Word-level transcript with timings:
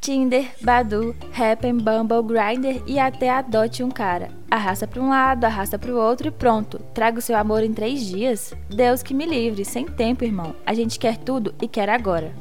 Tinder, 0.00 0.46
Badu, 0.62 1.14
Happn, 1.36 1.76
Bumble, 1.76 2.22
Grindr 2.22 2.82
e 2.86 2.98
até 2.98 3.28
adote 3.28 3.82
um 3.82 3.90
cara. 3.90 4.30
Arrasta 4.50 4.86
para 4.86 5.02
um 5.02 5.10
lado, 5.10 5.44
arrasta 5.44 5.78
para 5.78 5.92
o 5.92 5.98
outro 5.98 6.28
e 6.28 6.30
pronto. 6.30 6.78
Traga 6.94 7.18
o 7.18 7.22
seu 7.22 7.36
amor 7.36 7.62
em 7.62 7.74
três 7.74 8.06
dias. 8.06 8.54
Deus 8.70 9.02
que 9.02 9.12
me 9.12 9.26
livre, 9.26 9.62
sem 9.62 9.84
tempo, 9.84 10.24
irmão. 10.24 10.56
A 10.64 10.72
gente 10.72 10.98
quer 10.98 11.18
tudo 11.18 11.54
e 11.60 11.68
quer 11.68 11.90
agora. 11.90 12.32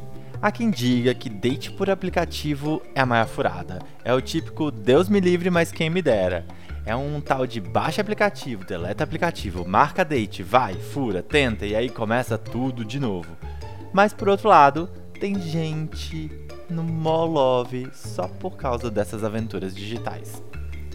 Há 0.42 0.54
quem 0.54 0.72
diga 0.72 1.14
que 1.14 1.30
date 1.30 1.70
por 1.70 1.90
aplicativo 1.90 2.82
é 2.96 3.02
a 3.02 3.06
maior 3.06 3.28
furada. 3.28 3.80
É 4.06 4.14
o 4.14 4.22
típico 4.22 4.72
Deus 4.72 5.10
me 5.10 5.20
livre, 5.20 5.50
mas 5.50 5.70
quem 5.70 5.90
me 5.90 6.02
dera. 6.02 6.46
É 6.86 6.96
um 6.96 7.20
tal 7.20 7.46
de 7.46 7.60
baixa 7.60 8.00
aplicativo, 8.00 8.64
deleta 8.64 9.04
aplicativo, 9.04 9.68
marca 9.68 10.06
date, 10.06 10.42
vai, 10.42 10.76
fura, 10.76 11.22
tenta 11.22 11.66
e 11.66 11.76
aí 11.76 11.90
começa 11.90 12.38
tudo 12.38 12.86
de 12.86 13.02
novo. 13.02 13.36
Mas 13.92 14.14
por 14.14 14.30
outro 14.30 14.48
lado, 14.48 14.90
tem 15.20 15.38
gente 15.38 16.32
no 16.70 16.84
Molove 16.84 17.90
só 17.94 18.28
por 18.28 18.58
causa 18.58 18.90
dessas 18.90 19.24
aventuras 19.24 19.76
digitais. 19.76 20.42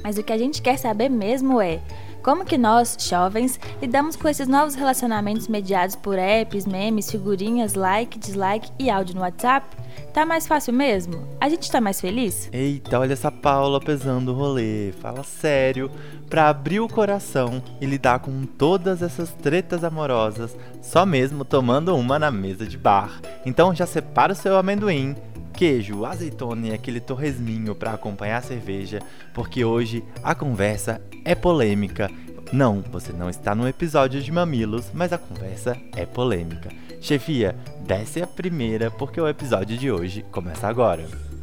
Mas 0.02 0.18
o 0.18 0.22
que 0.22 0.32
a 0.32 0.38
gente 0.38 0.60
quer 0.60 0.78
saber 0.78 1.08
mesmo 1.08 1.60
é 1.60 1.80
como 2.24 2.42
que 2.42 2.56
nós, 2.56 2.96
jovens, 2.98 3.60
lidamos 3.82 4.16
com 4.16 4.26
esses 4.26 4.48
novos 4.48 4.74
relacionamentos 4.74 5.46
mediados 5.46 5.94
por 5.94 6.18
apps, 6.18 6.64
memes, 6.64 7.10
figurinhas, 7.10 7.74
like, 7.74 8.18
dislike 8.18 8.70
e 8.78 8.88
áudio 8.88 9.14
no 9.14 9.20
WhatsApp? 9.20 9.66
Tá 10.10 10.24
mais 10.24 10.46
fácil 10.46 10.72
mesmo? 10.72 11.28
A 11.38 11.50
gente 11.50 11.70
tá 11.70 11.82
mais 11.82 12.00
feliz? 12.00 12.48
Eita, 12.50 12.98
olha 12.98 13.12
essa 13.12 13.30
Paula 13.30 13.78
pesando 13.78 14.32
o 14.32 14.34
rolê. 14.34 14.92
Fala 15.00 15.22
sério. 15.22 15.90
Pra 16.30 16.48
abrir 16.48 16.80
o 16.80 16.88
coração 16.88 17.62
e 17.78 17.84
lidar 17.84 18.20
com 18.20 18.46
todas 18.46 19.02
essas 19.02 19.30
tretas 19.32 19.84
amorosas, 19.84 20.56
só 20.80 21.04
mesmo 21.04 21.44
tomando 21.44 21.94
uma 21.94 22.18
na 22.18 22.30
mesa 22.30 22.64
de 22.64 22.78
bar. 22.78 23.20
Então 23.44 23.74
já 23.74 23.84
separa 23.86 24.32
o 24.32 24.36
seu 24.36 24.56
amendoim 24.56 25.14
queijo, 25.54 26.04
azeitona 26.04 26.68
e 26.68 26.72
aquele 26.74 27.00
torresminho 27.00 27.74
para 27.74 27.92
acompanhar 27.92 28.38
a 28.38 28.42
cerveja, 28.42 29.00
porque 29.32 29.64
hoje 29.64 30.04
a 30.22 30.34
conversa 30.34 31.00
é 31.24 31.34
polêmica. 31.34 32.10
Não, 32.52 32.82
você 32.82 33.12
não 33.12 33.30
está 33.30 33.54
no 33.54 33.66
episódio 33.66 34.20
de 34.20 34.30
Mamilos, 34.30 34.90
mas 34.92 35.12
a 35.12 35.18
conversa 35.18 35.76
é 35.96 36.04
polêmica. 36.04 36.68
Chefia, 37.00 37.56
desce 37.86 38.22
a 38.22 38.26
primeira 38.26 38.90
porque 38.90 39.20
o 39.20 39.28
episódio 39.28 39.76
de 39.76 39.90
hoje 39.90 40.24
começa 40.30 40.66
agora. 40.68 41.33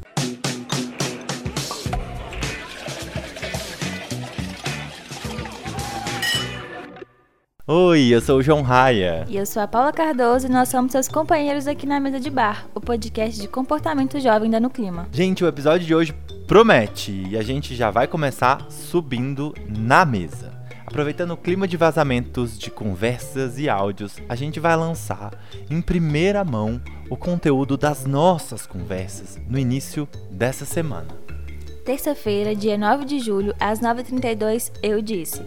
Oi, 7.74 8.10
eu 8.10 8.20
sou 8.20 8.40
o 8.40 8.44
João 8.44 8.62
Raia. 8.62 9.26
E 9.30 9.38
eu 9.38 9.46
sou 9.46 9.64
a 9.64 9.66
Paula 9.66 9.94
Cardoso 9.94 10.46
e 10.46 10.50
nós 10.50 10.68
somos 10.68 10.92
seus 10.92 11.08
companheiros 11.08 11.68
aqui 11.68 11.88
na 11.88 12.02
Mesa 12.02 12.20
de 12.20 12.30
Bar, 12.30 12.68
o 12.76 12.82
podcast 12.82 13.40
de 13.40 13.48
comportamento 13.48 14.20
jovem 14.20 14.52
da 14.52 14.60
No 14.60 14.70
Clima. 14.70 15.08
Gente, 15.10 15.42
o 15.42 15.48
episódio 15.48 15.88
de 15.88 15.96
hoje 15.96 16.14
promete 16.46 17.30
e 17.30 17.38
a 17.38 17.42
gente 17.42 17.74
já 17.74 17.90
vai 17.90 18.08
começar 18.08 18.70
subindo 18.70 19.56
na 19.70 20.04
mesa. 20.04 20.52
Aproveitando 20.86 21.32
o 21.32 21.38
clima 21.38 21.66
de 21.66 21.78
vazamentos 21.78 22.60
de 22.60 22.70
conversas 22.70 23.58
e 23.58 23.70
áudios, 23.70 24.18
a 24.28 24.36
gente 24.36 24.60
vai 24.60 24.76
lançar 24.76 25.32
em 25.70 25.82
primeira 25.82 26.44
mão 26.44 26.82
o 27.10 27.16
conteúdo 27.16 27.78
das 27.78 28.06
nossas 28.06 28.68
conversas 28.68 29.40
no 29.48 29.58
início 29.58 30.10
dessa 30.30 30.66
semana. 30.66 31.08
Terça-feira, 31.86 32.54
dia 32.54 32.78
9 32.78 33.06
de 33.06 33.20
julho, 33.20 33.56
às 33.58 33.80
9h32, 33.80 34.74
eu 34.84 35.02
disse. 35.02 35.42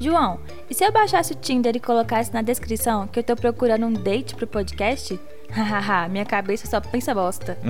João, 0.00 0.40
e 0.68 0.74
se 0.74 0.84
eu 0.84 0.92
baixasse 0.92 1.32
o 1.32 1.36
Tinder 1.36 1.76
e 1.76 1.80
colocasse 1.80 2.32
na 2.32 2.42
descrição 2.42 3.06
que 3.06 3.18
eu 3.18 3.22
tô 3.24 3.36
procurando 3.36 3.86
um 3.86 3.92
date 3.92 4.34
pro 4.34 4.46
podcast? 4.46 5.18
Hahaha, 5.50 6.08
minha 6.08 6.24
cabeça 6.24 6.66
só 6.66 6.80
pensa 6.80 7.14
bosta. 7.14 7.58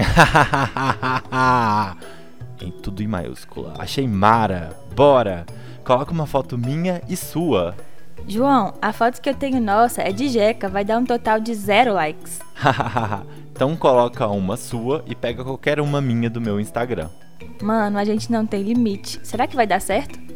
em 2.60 2.70
tudo 2.70 3.02
em 3.02 3.08
maiúscula. 3.08 3.74
Achei 3.78 4.06
mara. 4.06 4.76
Bora. 4.94 5.44
Coloca 5.84 6.12
uma 6.12 6.26
foto 6.26 6.56
minha 6.56 7.02
e 7.08 7.16
sua. 7.16 7.74
João, 8.26 8.74
a 8.80 8.92
foto 8.92 9.20
que 9.20 9.28
eu 9.28 9.34
tenho 9.34 9.60
nossa 9.60 10.00
é 10.00 10.12
de 10.12 10.28
Jeca, 10.28 10.68
vai 10.68 10.84
dar 10.84 10.98
um 10.98 11.04
total 11.04 11.40
de 11.40 11.52
zero 11.54 11.92
likes. 11.94 12.38
então 13.50 13.76
coloca 13.76 14.28
uma 14.28 14.56
sua 14.56 15.04
e 15.06 15.14
pega 15.14 15.42
qualquer 15.42 15.80
uma 15.80 16.00
minha 16.00 16.30
do 16.30 16.40
meu 16.40 16.60
Instagram. 16.60 17.08
Mano, 17.60 17.98
a 17.98 18.04
gente 18.04 18.30
não 18.30 18.46
tem 18.46 18.62
limite. 18.62 19.18
Será 19.24 19.48
que 19.48 19.56
vai 19.56 19.66
dar 19.66 19.80
certo? 19.80 20.31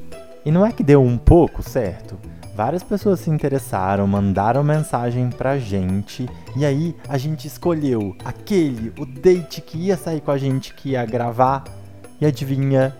E 0.47 0.51
não 0.53 0.65
é 0.65 0.71
que 0.71 0.85
deu 0.85 1.03
um 1.03 1.19
pouco 1.19 1.61
certo? 1.61 2.17
Várias 2.55 2.85
pessoas 2.85 3.19
se 3.19 3.29
interessaram, 3.29 4.07
mandaram 4.07 4.63
mensagem 4.63 5.29
pra 5.29 5.59
gente, 5.59 6.29
e 6.55 6.65
aí 6.65 6.95
a 7.09 7.19
gente 7.19 7.49
escolheu 7.49 8.15
aquele, 8.25 8.93
o 8.97 9.05
date 9.05 9.61
que 9.61 9.77
ia 9.77 9.97
sair 9.97 10.21
com 10.21 10.31
a 10.31 10.39
gente, 10.39 10.73
que 10.73 10.91
ia 10.91 11.05
gravar, 11.05 11.65
e 12.21 12.25
adivinha? 12.25 12.97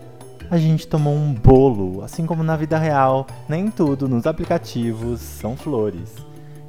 A 0.51 0.57
gente 0.57 0.89
tomou 0.89 1.15
um 1.15 1.33
bolo, 1.33 2.03
assim 2.03 2.25
como 2.25 2.43
na 2.43 2.57
vida 2.57 2.77
real, 2.77 3.25
nem 3.47 3.71
tudo 3.71 4.09
nos 4.09 4.27
aplicativos 4.27 5.21
são 5.21 5.55
flores. 5.55 6.15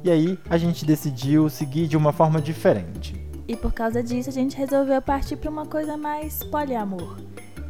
E 0.01 0.09
aí 0.09 0.39
a 0.49 0.57
gente 0.57 0.85
decidiu 0.85 1.49
seguir 1.49 1.89
de 1.89 1.97
uma 1.97 2.13
forma 2.13 2.41
diferente. 2.41 3.21
E 3.49 3.53
por 3.53 3.73
causa 3.73 4.01
disso 4.01 4.29
a 4.29 4.33
gente 4.33 4.55
resolveu 4.55 5.01
partir 5.01 5.35
para 5.35 5.51
uma 5.51 5.65
coisa 5.65 5.97
mais 5.97 6.41
poliamor. 6.41 7.17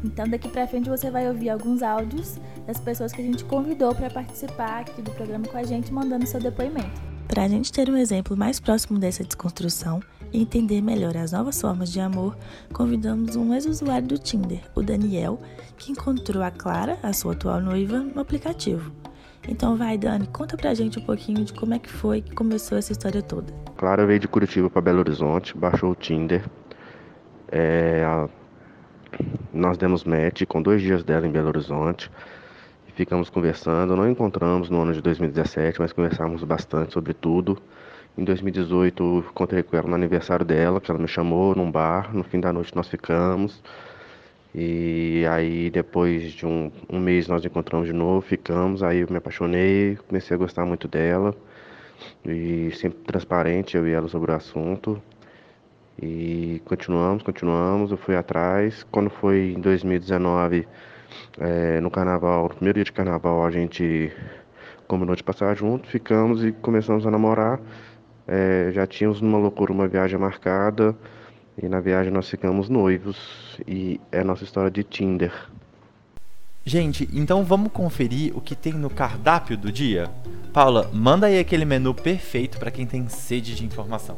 Então 0.03 0.27
daqui 0.27 0.47
para 0.47 0.67
frente 0.67 0.89
você 0.89 1.11
vai 1.11 1.27
ouvir 1.27 1.49
alguns 1.49 1.81
áudios 1.81 2.37
das 2.65 2.79
pessoas 2.79 3.11
que 3.11 3.21
a 3.21 3.25
gente 3.25 3.43
convidou 3.45 3.93
para 3.93 4.09
participar 4.09 4.81
aqui 4.81 5.01
do 5.01 5.11
programa 5.11 5.45
com 5.47 5.57
a 5.57 5.63
gente, 5.63 5.93
mandando 5.93 6.25
seu 6.25 6.39
depoimento. 6.39 7.01
Para 7.27 7.43
a 7.43 7.47
gente 7.47 7.71
ter 7.71 7.89
um 7.89 7.97
exemplo 7.97 8.35
mais 8.35 8.59
próximo 8.59 8.97
dessa 8.97 9.23
desconstrução 9.23 10.01
e 10.33 10.41
entender 10.41 10.81
melhor 10.81 11.15
as 11.15 11.31
novas 11.31 11.61
formas 11.61 11.91
de 11.91 11.99
amor, 11.99 12.35
convidamos 12.73 13.35
um 13.35 13.53
ex-usuário 13.53 14.07
do 14.07 14.17
Tinder, 14.17 14.61
o 14.73 14.81
Daniel, 14.81 15.39
que 15.77 15.91
encontrou 15.91 16.41
a 16.41 16.49
Clara, 16.49 16.97
a 17.03 17.13
sua 17.13 17.33
atual 17.33 17.61
noiva, 17.61 17.99
no 17.99 18.19
aplicativo. 18.19 18.91
Então 19.47 19.75
vai, 19.75 19.97
Dani, 19.97 20.27
conta 20.27 20.57
pra 20.57 20.73
gente 20.73 20.99
um 20.99 21.03
pouquinho 21.03 21.43
de 21.43 21.53
como 21.53 21.73
é 21.73 21.79
que 21.79 21.89
foi 21.89 22.21
que 22.21 22.33
começou 22.33 22.77
essa 22.77 22.91
história 22.91 23.21
toda. 23.21 23.53
Clara 23.77 24.05
veio 24.05 24.19
de 24.19 24.27
Curitiba 24.27 24.69
para 24.69 24.81
Belo 24.81 24.99
Horizonte, 24.99 25.57
baixou 25.57 25.91
o 25.91 25.95
Tinder. 25.95 26.43
É, 27.51 28.03
a 28.05 28.29
nós 29.53 29.77
demos 29.77 30.03
match 30.03 30.43
com 30.47 30.61
dois 30.61 30.81
dias 30.81 31.03
dela 31.03 31.27
em 31.27 31.31
Belo 31.31 31.49
Horizonte 31.49 32.09
e 32.87 32.91
ficamos 32.91 33.29
conversando. 33.29 33.95
Não 33.95 34.09
encontramos 34.09 34.69
no 34.69 34.81
ano 34.81 34.93
de 34.93 35.01
2017, 35.01 35.79
mas 35.79 35.91
conversamos 35.91 36.43
bastante 36.43 36.93
sobre 36.93 37.13
tudo. 37.13 37.57
Em 38.17 38.23
2018, 38.23 39.25
encontrei 39.29 39.63
com 39.63 39.77
ela 39.77 39.87
no 39.87 39.95
aniversário 39.95 40.45
dela, 40.45 40.81
que 40.81 40.91
ela 40.91 40.99
me 40.99 41.07
chamou 41.07 41.55
num 41.55 41.71
bar. 41.71 42.13
No 42.13 42.23
fim 42.23 42.39
da 42.39 42.51
noite, 42.51 42.75
nós 42.75 42.87
ficamos. 42.87 43.61
E 44.53 45.25
aí, 45.29 45.69
depois 45.69 46.33
de 46.33 46.45
um, 46.45 46.71
um 46.89 46.99
mês, 46.99 47.27
nós 47.27 47.45
encontramos 47.45 47.87
de 47.87 47.93
novo, 47.93 48.21
ficamos. 48.21 48.83
Aí, 48.83 48.99
eu 48.99 49.07
me 49.09 49.17
apaixonei, 49.17 49.97
comecei 50.07 50.35
a 50.35 50.37
gostar 50.37 50.65
muito 50.65 50.87
dela. 50.87 51.35
E 52.25 52.71
sempre 52.75 52.99
transparente, 52.99 53.77
eu 53.77 53.87
e 53.87 53.91
ela 53.91 54.07
sobre 54.07 54.31
o 54.31 54.35
assunto. 54.35 55.01
E 56.01 56.61
continuamos, 56.63 57.23
continuamos, 57.23 57.91
eu 57.91 57.97
fui 57.97 58.15
atrás. 58.15 58.85
Quando 58.89 59.09
foi 59.09 59.53
em 59.57 59.59
2019, 59.59 60.65
é, 61.37 61.81
no 61.81 61.91
carnaval, 61.91 62.43
no 62.43 62.55
primeiro 62.55 62.77
dia 62.77 62.85
de 62.85 62.91
carnaval, 62.93 63.45
a 63.45 63.51
gente 63.51 64.11
combinou 64.87 65.15
de 65.15 65.23
passar 65.23 65.55
junto, 65.55 65.89
ficamos 65.89 66.43
e 66.43 66.53
começamos 66.53 67.05
a 67.05 67.11
namorar. 67.11 67.59
É, 68.25 68.71
já 68.73 68.87
tínhamos 68.87 69.19
numa 69.19 69.37
loucura 69.37 69.73
uma 69.73 69.87
viagem 69.87 70.17
marcada 70.17 70.95
e 71.61 71.67
na 71.67 71.81
viagem 71.81 72.13
nós 72.13 72.29
ficamos 72.29 72.69
noivos 72.69 73.59
e 73.67 73.99
é 74.11 74.23
nossa 74.23 74.45
história 74.45 74.71
de 74.71 74.83
Tinder. 74.83 75.33
Gente, 76.63 77.09
então 77.11 77.43
vamos 77.43 77.71
conferir 77.71 78.37
o 78.37 78.41
que 78.41 78.55
tem 78.55 78.73
no 78.73 78.89
cardápio 78.89 79.57
do 79.57 79.71
dia? 79.71 80.09
Paula, 80.53 80.89
manda 80.93 81.27
aí 81.27 81.39
aquele 81.39 81.65
menu 81.65 81.93
perfeito 81.93 82.57
para 82.57 82.71
quem 82.71 82.85
tem 82.85 83.09
sede 83.09 83.55
de 83.55 83.65
informação. 83.65 84.17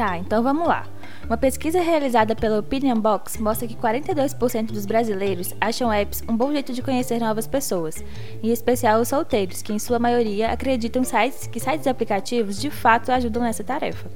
Tá, 0.00 0.16
então 0.16 0.42
vamos 0.42 0.66
lá. 0.66 0.86
Uma 1.26 1.36
pesquisa 1.36 1.78
realizada 1.78 2.34
pela 2.34 2.60
Opinion 2.60 2.98
Box 2.98 3.36
mostra 3.36 3.68
que 3.68 3.74
42% 3.74 4.72
dos 4.72 4.86
brasileiros 4.86 5.54
acham 5.60 5.92
apps 5.92 6.24
um 6.26 6.34
bom 6.34 6.50
jeito 6.52 6.72
de 6.72 6.80
conhecer 6.80 7.20
novas 7.20 7.46
pessoas, 7.46 8.02
em 8.42 8.48
especial 8.48 9.02
os 9.02 9.08
solteiros, 9.08 9.60
que 9.60 9.74
em 9.74 9.78
sua 9.78 9.98
maioria 9.98 10.52
acreditam 10.52 11.04
sites, 11.04 11.46
que 11.46 11.60
sites 11.60 11.84
e 11.84 11.90
aplicativos 11.90 12.58
de 12.58 12.70
fato 12.70 13.12
ajudam 13.12 13.42
nessa 13.42 13.62
tarefa. 13.62 14.10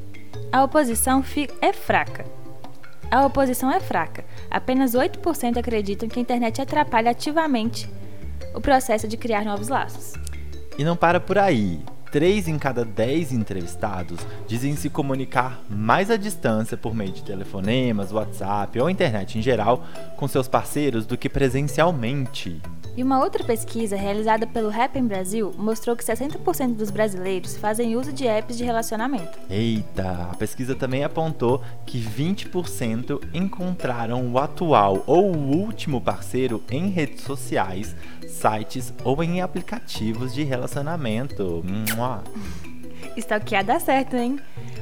A 0.50 0.64
oposição 0.64 1.22
é 1.60 1.72
fraca. 1.75 2.25
A 3.10 3.26
oposição 3.26 3.70
é 3.70 3.78
fraca. 3.78 4.25
Apenas 4.50 4.94
8% 4.94 5.58
acreditam 5.58 6.08
que 6.08 6.19
a 6.19 6.22
internet 6.22 6.62
atrapalha 6.62 7.10
ativamente 7.10 7.90
o 8.54 8.60
processo 8.62 9.06
de 9.06 9.19
criar 9.19 9.44
novos 9.44 9.69
laços. 9.69 10.14
E 10.78 10.82
não 10.82 10.96
para 10.96 11.20
por 11.20 11.37
aí. 11.37 11.78
3 12.14 12.46
em 12.46 12.61
cada 12.61 12.84
10 12.84 13.32
entrevistados 13.32 14.20
dizem 14.46 14.76
se 14.76 14.88
comunicar 14.88 15.61
mais 15.69 16.12
à 16.12 16.16
distância 16.16 16.76
por 16.76 16.94
meio 16.94 17.11
de 17.11 17.25
telefonemas, 17.25 18.12
WhatsApp 18.12 18.78
ou 18.78 18.88
internet 18.88 19.37
em 19.37 19.43
geral 19.43 19.84
com 20.16 20.28
seus 20.28 20.46
parceiros 20.46 21.06
do 21.06 21.19
que 21.19 21.28
presencialmente. 21.28 22.62
E 22.96 23.02
uma 23.02 23.19
outra 23.19 23.43
pesquisa 23.43 23.96
realizada 23.96 24.46
pelo 24.46 24.70
Happn 24.70 25.08
Brasil 25.08 25.52
mostrou 25.58 25.96
que 25.96 26.05
60% 26.05 26.76
dos 26.76 26.91
brasileiros 26.91 27.56
fazem 27.56 27.96
uso 27.96 28.12
de 28.12 28.26
apps 28.26 28.56
de 28.56 28.62
relacionamento. 28.62 29.37
Eita, 29.50 30.29
a 30.31 30.37
pesquisa 30.37 30.76
também 30.76 31.02
apontou 31.02 31.61
que 31.85 31.99
20% 32.00 33.20
encontraram 33.35 34.31
o 34.31 34.38
atual 34.38 35.02
ou 35.06 35.35
o 35.35 35.56
último 35.56 36.00
parceiro 36.00 36.62
em 36.70 36.88
redes 36.88 37.23
sociais, 37.25 37.96
sites 38.29 38.94
ou 39.02 39.23
em 39.25 39.40
aplicativos 39.40 40.32
de 40.32 40.44
relacionamento. 40.44 41.64
Mua. 41.64 42.23
Stalkear 43.16 43.64
dá 43.64 43.78
certo, 43.78 44.16
hein? 44.16 44.38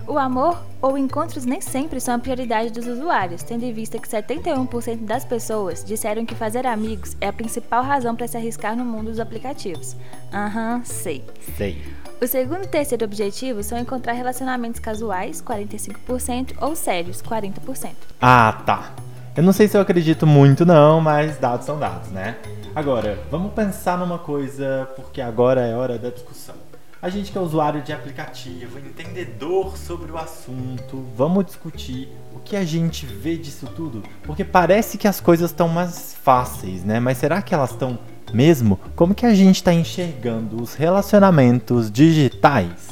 O 0.07 0.19
amor 0.19 0.61
ou 0.81 0.99
encontros 0.99 1.45
nem 1.45 1.61
sempre 1.61 2.01
são 2.01 2.15
a 2.15 2.19
prioridade 2.19 2.71
dos 2.71 2.87
usuários, 2.87 3.43
tendo 3.43 3.65
em 3.65 3.73
vista 3.73 3.99
que 3.99 4.09
71% 4.09 5.05
das 5.05 5.25
pessoas 5.25 5.85
disseram 5.85 6.27
que 6.27 6.35
fazer 6.35 6.67
amigos 6.67 7.17
é 7.21 7.29
a 7.29 7.33
principal 7.33 7.83
razão 7.85 8.17
para 8.17 8.27
se 8.27 8.37
arriscar 8.37 8.77
no 8.77 8.85
mundo 8.85 9.11
dos 9.11 9.21
aplicativos. 9.21 9.97
Aham, 10.33 10.77
uhum, 10.77 10.85
sei. 10.85 11.25
Sei. 11.57 11.81
O 12.21 12.27
segundo 12.27 12.65
e 12.65 12.69
terceiro 12.69 13.05
objetivo 13.05 13.63
são 13.63 13.79
encontrar 13.79 14.13
relacionamentos 14.13 14.81
casuais, 14.81 15.43
45%, 15.43 16.55
ou 16.61 16.77
sérios, 16.77 17.23
40%. 17.23 17.91
Ah, 18.21 18.63
tá. 18.65 18.93
Eu 19.37 19.43
não 19.43 19.53
sei 19.53 19.67
se 19.67 19.77
eu 19.77 19.81
acredito 19.81 20.27
muito 20.27 20.67
não, 20.67 21.01
mas 21.01 21.39
dados 21.39 21.65
são 21.65 21.79
dados, 21.79 22.11
né? 22.11 22.37
Agora, 22.75 23.19
vamos 23.31 23.53
pensar 23.53 23.99
numa 23.99 24.19
coisa, 24.19 24.89
porque 24.95 25.21
agora 25.21 25.63
é 25.63 25.75
hora 25.75 25.99
da 25.99 26.11
discussão. 26.11 26.55
A 27.03 27.09
gente 27.09 27.33
que 27.33 27.37
é 27.37 27.41
usuário 27.41 27.83
de 27.83 27.93
aplicativo, 27.93 28.79
entendedor 28.79 29.77
sobre 29.77 30.13
o 30.13 30.17
assunto, 30.17 31.05
vamos 31.17 31.45
discutir 31.45 32.09
o 32.33 32.39
que 32.39 32.55
a 32.55 32.65
gente 32.65 33.05
vê 33.07 33.37
disso 33.37 33.67
tudo, 33.75 34.05
porque 34.23 34.45
parece 34.45 34.97
que 34.97 35.09
as 35.09 35.21
coisas 35.21 35.51
estão 35.51 35.67
mais 35.67 36.15
fáceis, 36.15 36.85
né? 36.85 37.01
Mas 37.01 37.19
será 37.19 37.43
que 37.43 37.53
elas 37.53 37.73
estão 37.73 37.99
mesmo? 38.33 38.79
Como 38.95 39.17
que 39.17 39.27
a 39.27 39.35
gente 39.35 39.57
está 39.57 39.75
enxergando 39.75 40.63
os 40.63 40.75
relacionamentos 40.75 41.91
digitais? 41.91 42.91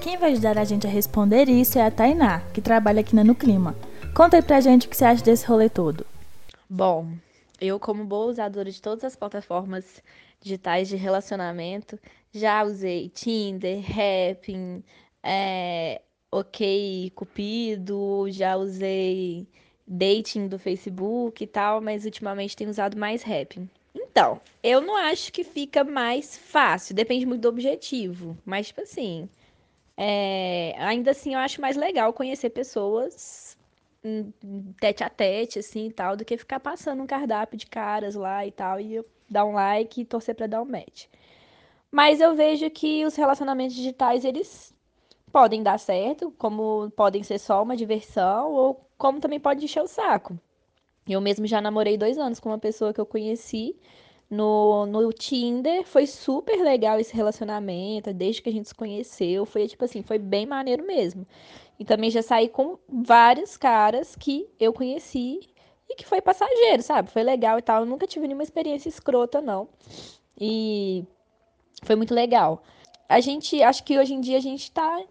Quem 0.00 0.16
vai 0.16 0.32
ajudar 0.32 0.56
a 0.56 0.64
gente 0.64 0.86
a 0.86 0.90
responder 0.90 1.50
isso 1.50 1.78
é 1.78 1.84
a 1.84 1.90
Tainá, 1.90 2.40
que 2.54 2.62
trabalha 2.62 3.00
aqui 3.00 3.14
na 3.14 3.22
No 3.22 3.34
Clima. 3.34 3.76
Conta 4.14 4.38
aí 4.38 4.42
pra 4.42 4.58
gente 4.62 4.86
o 4.86 4.88
que 4.88 4.96
você 4.96 5.04
acha 5.04 5.22
desse 5.22 5.46
rolê 5.46 5.68
todo. 5.68 6.06
Bom, 6.66 7.08
eu 7.60 7.78
como 7.78 8.06
boa 8.06 8.30
usadora 8.30 8.70
de 8.70 8.80
todas 8.80 9.04
as 9.04 9.14
plataformas 9.14 9.84
digitais 10.40 10.88
de 10.88 10.96
relacionamento, 10.96 11.98
já 12.38 12.62
usei 12.64 13.08
Tinder, 13.08 13.82
Happn, 13.84 14.82
é, 15.22 16.02
Ok 16.30 17.12
Cupido, 17.14 18.26
já 18.30 18.56
usei 18.56 19.46
dating 19.86 20.48
do 20.48 20.58
Facebook 20.58 21.42
e 21.42 21.46
tal, 21.46 21.80
mas 21.80 22.04
ultimamente 22.04 22.56
tenho 22.56 22.70
usado 22.70 22.96
mais 22.96 23.22
Happn. 23.22 23.68
Então, 23.94 24.40
eu 24.62 24.80
não 24.80 24.96
acho 24.96 25.32
que 25.32 25.44
fica 25.44 25.84
mais 25.84 26.36
fácil, 26.36 26.94
depende 26.94 27.26
muito 27.26 27.42
do 27.42 27.48
objetivo, 27.48 28.36
mas 28.44 28.68
tipo 28.68 28.80
assim, 28.80 29.28
é, 29.96 30.74
ainda 30.78 31.12
assim 31.12 31.34
eu 31.34 31.40
acho 31.40 31.60
mais 31.60 31.76
legal 31.76 32.12
conhecer 32.12 32.50
pessoas 32.50 33.56
tete 34.80 35.02
a 35.02 35.08
tete, 35.08 35.58
assim, 35.58 35.88
e 35.88 35.92
tal, 35.92 36.16
do 36.16 36.24
que 36.24 36.36
ficar 36.36 36.60
passando 36.60 37.02
um 37.02 37.06
cardápio 37.06 37.58
de 37.58 37.66
caras 37.66 38.14
lá 38.14 38.46
e 38.46 38.52
tal, 38.52 38.80
e 38.80 38.94
eu 38.94 39.06
dar 39.28 39.44
um 39.44 39.52
like 39.52 40.00
e 40.00 40.04
torcer 40.04 40.34
para 40.34 40.46
dar 40.46 40.62
um 40.62 40.64
match. 40.64 41.06
Mas 41.96 42.20
eu 42.20 42.34
vejo 42.34 42.68
que 42.68 43.06
os 43.06 43.16
relacionamentos 43.16 43.74
digitais, 43.74 44.22
eles 44.22 44.74
podem 45.32 45.62
dar 45.62 45.78
certo, 45.78 46.30
como 46.36 46.90
podem 46.90 47.22
ser 47.22 47.38
só 47.38 47.62
uma 47.62 47.74
diversão, 47.74 48.52
ou 48.52 48.86
como 48.98 49.18
também 49.18 49.40
pode 49.40 49.64
encher 49.64 49.82
o 49.82 49.86
saco. 49.86 50.38
Eu 51.08 51.22
mesmo 51.22 51.46
já 51.46 51.58
namorei 51.58 51.96
dois 51.96 52.18
anos 52.18 52.38
com 52.38 52.50
uma 52.50 52.58
pessoa 52.58 52.92
que 52.92 53.00
eu 53.00 53.06
conheci 53.06 53.74
no, 54.28 54.84
no 54.84 55.10
Tinder. 55.10 55.86
Foi 55.86 56.06
super 56.06 56.60
legal 56.62 57.00
esse 57.00 57.16
relacionamento, 57.16 58.12
desde 58.12 58.42
que 58.42 58.50
a 58.50 58.52
gente 58.52 58.68
se 58.68 58.74
conheceu. 58.74 59.46
Foi 59.46 59.66
tipo 59.66 59.82
assim, 59.86 60.02
foi 60.02 60.18
bem 60.18 60.44
maneiro 60.44 60.86
mesmo. 60.86 61.26
E 61.78 61.84
também 61.86 62.10
já 62.10 62.20
saí 62.20 62.50
com 62.50 62.78
vários 62.86 63.56
caras 63.56 64.14
que 64.14 64.46
eu 64.60 64.70
conheci 64.70 65.40
e 65.88 65.94
que 65.94 66.04
foi 66.04 66.20
passageiro, 66.20 66.82
sabe? 66.82 67.10
Foi 67.10 67.22
legal 67.22 67.58
e 67.58 67.62
tal. 67.62 67.80
Eu 67.80 67.86
nunca 67.86 68.06
tive 68.06 68.26
nenhuma 68.26 68.42
experiência 68.42 68.90
escrota, 68.90 69.40
não. 69.40 69.66
E 70.38 71.06
foi 71.86 71.96
muito 71.96 72.14
legal. 72.14 72.62
A 73.08 73.20
gente, 73.20 73.62
acho 73.62 73.84
que 73.84 73.98
hoje 73.98 74.14
em 74.14 74.20
dia 74.20 74.36
a 74.38 74.40
gente 74.40 74.70
tá. 74.70 75.02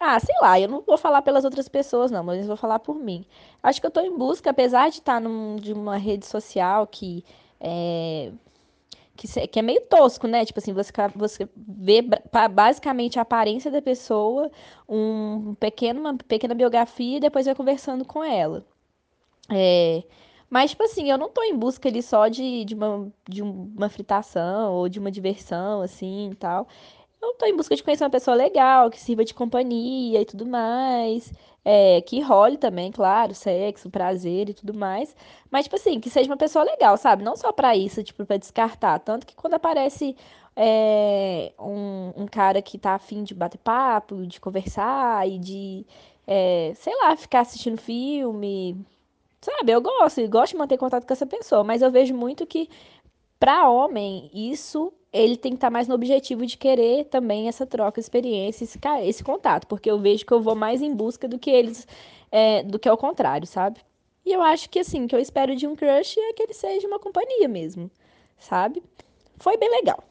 Ah, 0.00 0.18
sei 0.18 0.34
lá, 0.40 0.58
eu 0.58 0.68
não 0.68 0.82
vou 0.82 0.98
falar 0.98 1.22
pelas 1.22 1.44
outras 1.44 1.68
pessoas, 1.68 2.10
não, 2.10 2.24
mas 2.24 2.46
vou 2.46 2.56
falar 2.56 2.78
por 2.80 2.96
mim. 2.96 3.24
Acho 3.62 3.80
que 3.80 3.86
eu 3.86 3.90
tô 3.90 4.00
em 4.00 4.16
busca, 4.16 4.50
apesar 4.50 4.90
de 4.90 4.96
estar 4.98 5.14
tá 5.14 5.20
num, 5.20 5.56
de 5.56 5.72
uma 5.72 5.96
rede 5.96 6.26
social 6.26 6.86
que 6.86 7.24
é, 7.60 8.32
que, 9.16 9.28
que, 9.48 9.58
é 9.58 9.62
meio 9.62 9.80
tosco, 9.82 10.26
né? 10.26 10.44
Tipo 10.44 10.58
assim, 10.58 10.72
você, 10.72 10.92
você 11.14 11.48
vê 11.56 12.02
basicamente 12.50 13.18
a 13.18 13.22
aparência 13.22 13.70
da 13.70 13.80
pessoa, 13.80 14.50
um 14.88 15.54
pequeno, 15.54 16.00
uma 16.00 16.16
pequena 16.16 16.54
biografia 16.54 17.16
e 17.18 17.20
depois 17.20 17.46
vai 17.46 17.54
conversando 17.54 18.04
com 18.04 18.22
ela. 18.24 18.64
É, 19.50 20.02
mas, 20.54 20.70
tipo 20.70 20.84
assim, 20.84 21.10
eu 21.10 21.18
não 21.18 21.28
tô 21.28 21.42
em 21.42 21.56
busca 21.58 21.88
ali 21.88 22.00
só 22.00 22.28
de, 22.28 22.64
de, 22.64 22.76
uma, 22.76 23.12
de 23.28 23.42
uma 23.42 23.88
fritação 23.88 24.72
ou 24.72 24.88
de 24.88 25.00
uma 25.00 25.10
diversão, 25.10 25.82
assim, 25.82 26.30
e 26.30 26.34
tal. 26.36 26.68
Eu 27.20 27.34
tô 27.34 27.44
em 27.46 27.56
busca 27.56 27.74
de 27.74 27.82
conhecer 27.82 28.04
uma 28.04 28.10
pessoa 28.10 28.36
legal, 28.36 28.88
que 28.88 29.00
sirva 29.00 29.24
de 29.24 29.34
companhia 29.34 30.20
e 30.20 30.24
tudo 30.24 30.46
mais. 30.46 31.32
É, 31.64 32.00
que 32.02 32.20
role 32.20 32.56
também, 32.56 32.92
claro, 32.92 33.34
sexo, 33.34 33.90
prazer 33.90 34.50
e 34.50 34.54
tudo 34.54 34.72
mais. 34.74 35.16
Mas, 35.50 35.64
tipo 35.64 35.74
assim, 35.74 35.98
que 35.98 36.08
seja 36.08 36.30
uma 36.30 36.36
pessoa 36.36 36.64
legal, 36.64 36.96
sabe? 36.96 37.24
Não 37.24 37.34
só 37.36 37.50
pra 37.52 37.76
isso, 37.76 38.04
tipo, 38.04 38.24
pra 38.24 38.36
descartar. 38.36 39.00
Tanto 39.00 39.26
que 39.26 39.34
quando 39.34 39.54
aparece 39.54 40.14
é, 40.54 41.52
um, 41.58 42.12
um 42.16 42.26
cara 42.28 42.62
que 42.62 42.78
tá 42.78 42.94
afim 42.94 43.24
de 43.24 43.34
bater 43.34 43.58
papo, 43.58 44.24
de 44.24 44.40
conversar 44.40 45.28
e 45.28 45.36
de, 45.38 45.84
é, 46.28 46.72
sei 46.76 46.94
lá, 47.02 47.16
ficar 47.16 47.40
assistindo 47.40 47.76
filme, 47.80 48.86
Sabe, 49.44 49.72
eu 49.72 49.80
gosto, 49.82 50.22
eu 50.22 50.28
gosto 50.30 50.52
de 50.52 50.58
manter 50.58 50.78
contato 50.78 51.06
com 51.06 51.12
essa 51.12 51.26
pessoa, 51.26 51.62
mas 51.62 51.82
eu 51.82 51.90
vejo 51.90 52.14
muito 52.14 52.46
que 52.46 52.66
para 53.38 53.68
homem, 53.68 54.30
isso 54.32 54.90
ele 55.12 55.36
tem 55.36 55.52
que 55.52 55.56
estar 55.58 55.66
tá 55.66 55.70
mais 55.70 55.86
no 55.86 55.94
objetivo 55.94 56.46
de 56.46 56.56
querer 56.56 57.04
também 57.04 57.46
essa 57.46 57.66
troca 57.66 58.00
experiência, 58.00 58.64
esse, 58.64 58.80
esse 59.02 59.22
contato, 59.22 59.66
porque 59.66 59.90
eu 59.90 59.98
vejo 59.98 60.24
que 60.24 60.32
eu 60.32 60.40
vou 60.40 60.54
mais 60.54 60.80
em 60.80 60.94
busca 60.94 61.28
do 61.28 61.38
que 61.38 61.50
eles, 61.50 61.86
é, 62.32 62.62
do 62.62 62.78
que 62.78 62.88
ao 62.88 62.96
contrário, 62.96 63.46
sabe? 63.46 63.80
E 64.24 64.32
eu 64.32 64.40
acho 64.40 64.70
que 64.70 64.78
assim, 64.78 65.06
que 65.06 65.14
eu 65.14 65.20
espero 65.20 65.54
de 65.54 65.66
um 65.66 65.76
crush 65.76 66.18
é 66.18 66.32
que 66.32 66.42
ele 66.42 66.54
seja 66.54 66.88
uma 66.88 66.98
companhia 66.98 67.46
mesmo, 67.46 67.90
sabe? 68.38 68.82
Foi 69.36 69.58
bem 69.58 69.70
legal. 69.70 70.02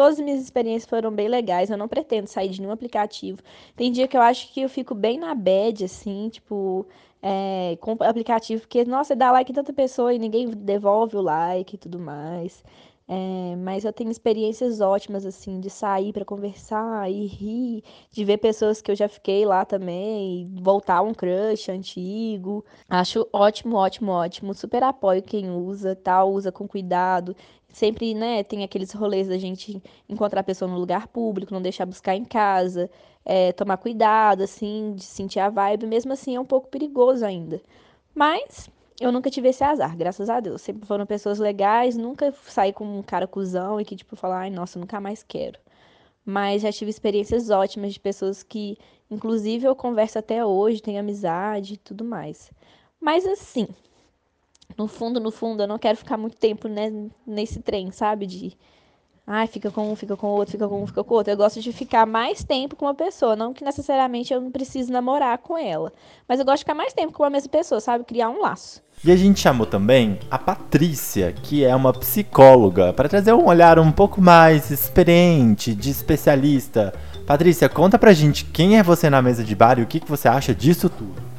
Todas 0.00 0.18
as 0.18 0.24
minhas 0.24 0.40
experiências 0.40 0.88
foram 0.88 1.10
bem 1.10 1.28
legais. 1.28 1.68
Eu 1.68 1.76
não 1.76 1.86
pretendo 1.86 2.26
sair 2.26 2.48
de 2.48 2.58
nenhum 2.58 2.72
aplicativo. 2.72 3.42
Tem 3.76 3.92
dia 3.92 4.08
que 4.08 4.16
eu 4.16 4.22
acho 4.22 4.50
que 4.50 4.62
eu 4.62 4.68
fico 4.70 4.94
bem 4.94 5.18
na 5.18 5.34
bad, 5.34 5.84
assim, 5.84 6.30
tipo, 6.30 6.86
é, 7.20 7.76
com 7.82 7.98
aplicativo, 8.00 8.62
porque, 8.62 8.82
nossa, 8.86 9.14
dá 9.14 9.30
like 9.30 9.52
em 9.52 9.54
tanta 9.54 9.74
pessoa 9.74 10.14
e 10.14 10.18
ninguém 10.18 10.48
devolve 10.48 11.18
o 11.18 11.20
like 11.20 11.74
e 11.74 11.78
tudo 11.78 11.98
mais. 11.98 12.64
É, 13.06 13.56
mas 13.56 13.84
eu 13.84 13.92
tenho 13.92 14.10
experiências 14.10 14.80
ótimas, 14.80 15.26
assim, 15.26 15.60
de 15.60 15.68
sair 15.68 16.12
para 16.12 16.24
conversar 16.24 17.10
e 17.10 17.26
rir, 17.26 17.82
de 18.10 18.24
ver 18.24 18.38
pessoas 18.38 18.80
que 18.80 18.88
eu 18.90 18.94
já 18.94 19.08
fiquei 19.08 19.44
lá 19.44 19.64
também, 19.64 20.48
voltar 20.62 21.02
um 21.02 21.12
crush 21.12 21.68
antigo. 21.70 22.64
Acho 22.88 23.28
ótimo, 23.32 23.76
ótimo, 23.76 24.12
ótimo. 24.12 24.54
Super 24.54 24.84
apoio 24.84 25.22
quem 25.22 25.50
usa, 25.50 25.94
tal, 25.96 26.32
usa 26.32 26.52
com 26.52 26.68
cuidado. 26.68 27.34
Sempre, 27.72 28.14
né, 28.14 28.42
tem 28.42 28.64
aqueles 28.64 28.92
rolês 28.92 29.28
da 29.28 29.38
gente 29.38 29.80
encontrar 30.08 30.40
a 30.40 30.44
pessoa 30.44 30.70
no 30.70 30.78
lugar 30.78 31.06
público, 31.08 31.54
não 31.54 31.62
deixar 31.62 31.86
buscar 31.86 32.16
em 32.16 32.24
casa 32.24 32.90
é, 33.24 33.52
tomar 33.52 33.76
cuidado, 33.76 34.42
assim, 34.42 34.94
de 34.94 35.04
sentir 35.04 35.40
a 35.40 35.48
vibe, 35.48 35.86
mesmo 35.86 36.12
assim 36.12 36.36
é 36.36 36.40
um 36.40 36.44
pouco 36.44 36.68
perigoso 36.68 37.24
ainda. 37.24 37.60
Mas 38.14 38.68
eu 39.00 39.12
nunca 39.12 39.30
tive 39.30 39.48
esse 39.48 39.62
azar, 39.64 39.96
graças 39.96 40.28
a 40.28 40.40
Deus. 40.40 40.62
Sempre 40.62 40.86
foram 40.86 41.06
pessoas 41.06 41.38
legais, 41.38 41.96
nunca 41.96 42.32
saí 42.46 42.72
com 42.72 42.84
um 42.98 43.02
cara 43.02 43.26
cuzão 43.26 43.80
e 43.80 43.84
que, 43.84 43.96
tipo, 43.96 44.16
falar, 44.16 44.40
ai, 44.40 44.50
nossa, 44.50 44.78
nunca 44.78 45.00
mais 45.00 45.22
quero. 45.22 45.58
Mas 46.24 46.62
já 46.62 46.72
tive 46.72 46.90
experiências 46.90 47.50
ótimas 47.50 47.92
de 47.94 48.00
pessoas 48.00 48.42
que, 48.42 48.76
inclusive, 49.10 49.66
eu 49.66 49.76
converso 49.76 50.18
até 50.18 50.44
hoje, 50.44 50.82
tenho 50.82 51.00
amizade 51.00 51.74
e 51.74 51.76
tudo 51.78 52.04
mais. 52.04 52.50
Mas 53.00 53.26
assim, 53.26 53.68
no 54.76 54.86
fundo, 54.86 55.20
no 55.20 55.30
fundo, 55.30 55.62
eu 55.62 55.68
não 55.68 55.78
quero 55.78 55.96
ficar 55.96 56.16
muito 56.16 56.36
tempo 56.36 56.68
né, 56.68 56.92
nesse 57.26 57.60
trem, 57.60 57.90
sabe? 57.90 58.26
De 58.26 58.56
Ai, 59.32 59.46
fica 59.46 59.70
com 59.70 59.92
um, 59.92 59.94
fica 59.94 60.16
com 60.16 60.26
outro, 60.26 60.50
fica 60.50 60.66
com 60.66 60.82
um, 60.82 60.86
fica 60.88 61.04
com 61.04 61.14
outro. 61.14 61.32
Eu 61.32 61.36
gosto 61.36 61.60
de 61.60 61.72
ficar 61.72 62.04
mais 62.04 62.42
tempo 62.42 62.74
com 62.74 62.86
uma 62.86 62.94
pessoa. 62.94 63.36
Não 63.36 63.52
que 63.52 63.62
necessariamente 63.62 64.34
eu 64.34 64.40
não 64.40 64.50
precise 64.50 64.90
namorar 64.90 65.38
com 65.38 65.56
ela. 65.56 65.92
Mas 66.26 66.40
eu 66.40 66.44
gosto 66.44 66.56
de 66.56 66.64
ficar 66.64 66.74
mais 66.74 66.92
tempo 66.92 67.12
com 67.12 67.22
a 67.22 67.30
mesma 67.30 67.48
pessoa, 67.48 67.80
sabe? 67.80 68.02
Criar 68.02 68.28
um 68.28 68.40
laço. 68.40 68.82
E 69.04 69.12
a 69.12 69.14
gente 69.14 69.38
chamou 69.38 69.66
também 69.66 70.18
a 70.28 70.36
Patrícia, 70.36 71.32
que 71.32 71.64
é 71.64 71.74
uma 71.76 71.92
psicóloga, 71.92 72.92
para 72.92 73.08
trazer 73.08 73.32
um 73.32 73.46
olhar 73.46 73.78
um 73.78 73.92
pouco 73.92 74.20
mais 74.20 74.72
experiente, 74.72 75.76
de 75.76 75.90
especialista. 75.90 76.92
Patrícia, 77.24 77.68
conta 77.68 77.96
pra 78.00 78.12
gente 78.12 78.44
quem 78.46 78.78
é 78.78 78.82
você 78.82 79.08
na 79.08 79.22
mesa 79.22 79.44
de 79.44 79.54
bar 79.54 79.78
e 79.78 79.82
o 79.82 79.86
que, 79.86 80.00
que 80.00 80.10
você 80.10 80.26
acha 80.26 80.52
disso 80.52 80.90
tudo. 80.90 81.29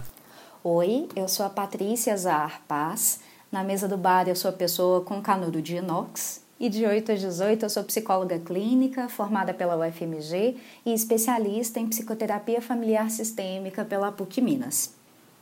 Oi, 0.63 1.09
eu 1.15 1.27
sou 1.27 1.43
a 1.43 1.49
Patrícia 1.49 2.15
Zahar 2.15 2.61
Paz, 2.67 3.19
Na 3.51 3.63
mesa 3.63 3.87
do 3.87 3.97
bar 3.97 4.29
eu 4.29 4.35
sou 4.35 4.49
a 4.49 4.53
pessoa 4.53 5.01
com 5.01 5.19
canudo 5.19 5.59
de 5.59 5.77
inox 5.77 6.43
e 6.59 6.69
de 6.69 6.85
8 6.85 7.13
às 7.13 7.19
18 7.19 7.65
eu 7.65 7.69
sou 7.69 7.83
psicóloga 7.83 8.37
clínica, 8.37 9.09
formada 9.09 9.55
pela 9.55 9.75
UFMG 9.75 10.55
e 10.85 10.93
especialista 10.93 11.79
em 11.79 11.87
psicoterapia 11.87 12.61
familiar 12.61 13.09
sistêmica 13.09 13.83
pela 13.83 14.11
PUC 14.11 14.39
Minas. 14.39 14.93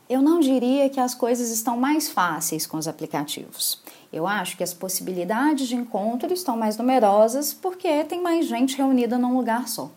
Eu 0.08 0.22
não 0.22 0.40
diria 0.40 0.88
que 0.88 0.98
as 0.98 1.14
coisas 1.14 1.50
estão 1.50 1.76
mais 1.76 2.08
fáceis 2.08 2.66
com 2.66 2.78
os 2.78 2.88
aplicativos. 2.88 3.82
Eu 4.10 4.26
acho 4.26 4.56
que 4.56 4.64
as 4.64 4.72
possibilidades 4.72 5.68
de 5.68 5.76
encontro 5.76 6.32
estão 6.32 6.56
mais 6.56 6.78
numerosas 6.78 7.52
porque 7.52 8.04
tem 8.04 8.22
mais 8.22 8.46
gente 8.46 8.74
reunida 8.74 9.18
num 9.18 9.36
lugar 9.36 9.68
só. 9.68 9.90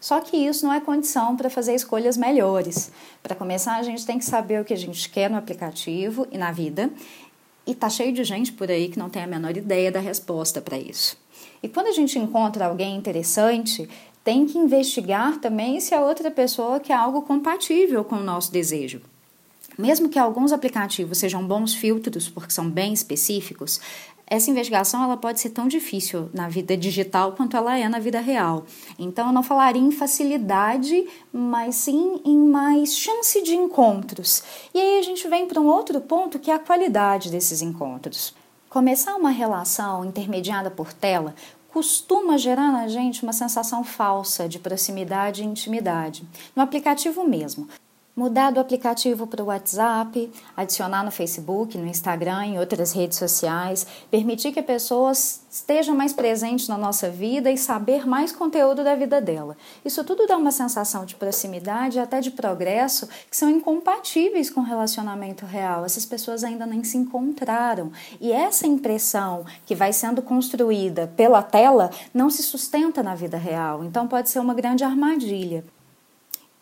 Só 0.00 0.20
que 0.20 0.36
isso 0.36 0.64
não 0.64 0.72
é 0.72 0.80
condição 0.80 1.36
para 1.36 1.50
fazer 1.50 1.74
escolhas 1.74 2.16
melhores. 2.16 2.90
Para 3.22 3.36
começar, 3.36 3.76
a 3.76 3.82
gente 3.82 4.06
tem 4.06 4.18
que 4.18 4.24
saber 4.24 4.60
o 4.60 4.64
que 4.64 4.72
a 4.72 4.76
gente 4.76 5.08
quer 5.10 5.28
no 5.28 5.36
aplicativo 5.36 6.26
e 6.32 6.38
na 6.38 6.50
vida 6.50 6.90
e 7.66 7.74
tá 7.74 7.88
cheio 7.88 8.12
de 8.12 8.24
gente 8.24 8.52
por 8.52 8.70
aí 8.70 8.88
que 8.88 8.98
não 8.98 9.10
tem 9.10 9.22
a 9.22 9.26
menor 9.26 9.56
ideia 9.56 9.92
da 9.92 10.00
resposta 10.00 10.60
para 10.60 10.78
isso. 10.78 11.16
E 11.62 11.68
quando 11.68 11.88
a 11.88 11.92
gente 11.92 12.18
encontra 12.18 12.66
alguém 12.66 12.96
interessante, 12.96 13.88
tem 14.24 14.46
que 14.46 14.58
investigar 14.58 15.38
também 15.38 15.78
se 15.80 15.94
a 15.94 16.00
outra 16.00 16.30
pessoa 16.30 16.80
quer 16.80 16.94
algo 16.94 17.22
compatível 17.22 18.02
com 18.02 18.16
o 18.16 18.24
nosso 18.24 18.50
desejo. 18.50 19.02
Mesmo 19.78 20.08
que 20.08 20.18
alguns 20.18 20.52
aplicativos 20.52 21.18
sejam 21.18 21.46
bons 21.46 21.74
filtros 21.74 22.28
porque 22.28 22.50
são 22.50 22.68
bem 22.68 22.92
específicos, 22.92 23.80
essa 24.30 24.48
investigação 24.48 25.02
ela 25.02 25.16
pode 25.16 25.40
ser 25.40 25.50
tão 25.50 25.66
difícil 25.66 26.30
na 26.32 26.48
vida 26.48 26.76
digital 26.76 27.32
quanto 27.32 27.56
ela 27.56 27.76
é 27.76 27.88
na 27.88 27.98
vida 27.98 28.20
real. 28.20 28.64
Então 28.96 29.26
eu 29.26 29.32
não 29.32 29.42
falaria 29.42 29.82
em 29.82 29.90
facilidade, 29.90 31.04
mas 31.32 31.74
sim 31.74 32.20
em 32.24 32.38
mais 32.38 32.96
chance 32.96 33.42
de 33.42 33.56
encontros. 33.56 34.44
E 34.72 34.78
aí 34.78 34.98
a 35.00 35.02
gente 35.02 35.26
vem 35.26 35.46
para 35.46 35.60
um 35.60 35.66
outro 35.66 36.00
ponto 36.00 36.38
que 36.38 36.48
é 36.48 36.54
a 36.54 36.60
qualidade 36.60 37.28
desses 37.28 37.60
encontros. 37.60 38.32
Começar 38.68 39.16
uma 39.16 39.30
relação 39.30 40.04
intermediada 40.04 40.70
por 40.70 40.92
tela 40.92 41.34
costuma 41.72 42.38
gerar 42.38 42.70
na 42.70 42.86
gente 42.86 43.22
uma 43.24 43.32
sensação 43.32 43.82
falsa 43.82 44.48
de 44.48 44.60
proximidade 44.60 45.42
e 45.42 45.46
intimidade. 45.46 46.24
No 46.54 46.62
aplicativo 46.62 47.24
mesmo, 47.24 47.68
mudar 48.20 48.50
do 48.50 48.60
aplicativo 48.60 49.26
para 49.26 49.42
o 49.42 49.46
WhatsApp, 49.46 50.30
adicionar 50.54 51.02
no 51.02 51.10
Facebook, 51.10 51.78
no 51.78 51.86
Instagram, 51.86 52.44
em 52.44 52.58
outras 52.58 52.92
redes 52.92 53.16
sociais, 53.16 53.86
permitir 54.10 54.52
que 54.52 54.60
a 54.60 54.62
pessoa 54.62 55.10
esteja 55.12 55.94
mais 55.94 56.12
presente 56.12 56.68
na 56.68 56.76
nossa 56.76 57.08
vida 57.08 57.50
e 57.50 57.56
saber 57.56 58.06
mais 58.06 58.30
conteúdo 58.30 58.84
da 58.84 58.94
vida 58.94 59.22
dela. 59.22 59.56
Isso 59.82 60.04
tudo 60.04 60.26
dá 60.26 60.36
uma 60.36 60.52
sensação 60.52 61.06
de 61.06 61.14
proximidade 61.14 61.96
e 61.96 62.00
até 62.00 62.20
de 62.20 62.30
progresso 62.30 63.08
que 63.30 63.36
são 63.36 63.48
incompatíveis 63.48 64.50
com 64.50 64.60
o 64.60 64.64
relacionamento 64.64 65.46
real. 65.46 65.86
Essas 65.86 66.04
pessoas 66.04 66.44
ainda 66.44 66.66
nem 66.66 66.84
se 66.84 66.98
encontraram. 66.98 67.90
E 68.20 68.32
essa 68.32 68.66
impressão 68.66 69.46
que 69.64 69.74
vai 69.74 69.94
sendo 69.94 70.20
construída 70.20 71.10
pela 71.16 71.42
tela 71.42 71.90
não 72.12 72.28
se 72.28 72.42
sustenta 72.42 73.02
na 73.02 73.14
vida 73.14 73.38
real. 73.38 73.82
Então 73.82 74.06
pode 74.06 74.28
ser 74.28 74.40
uma 74.40 74.52
grande 74.52 74.84
armadilha. 74.84 75.64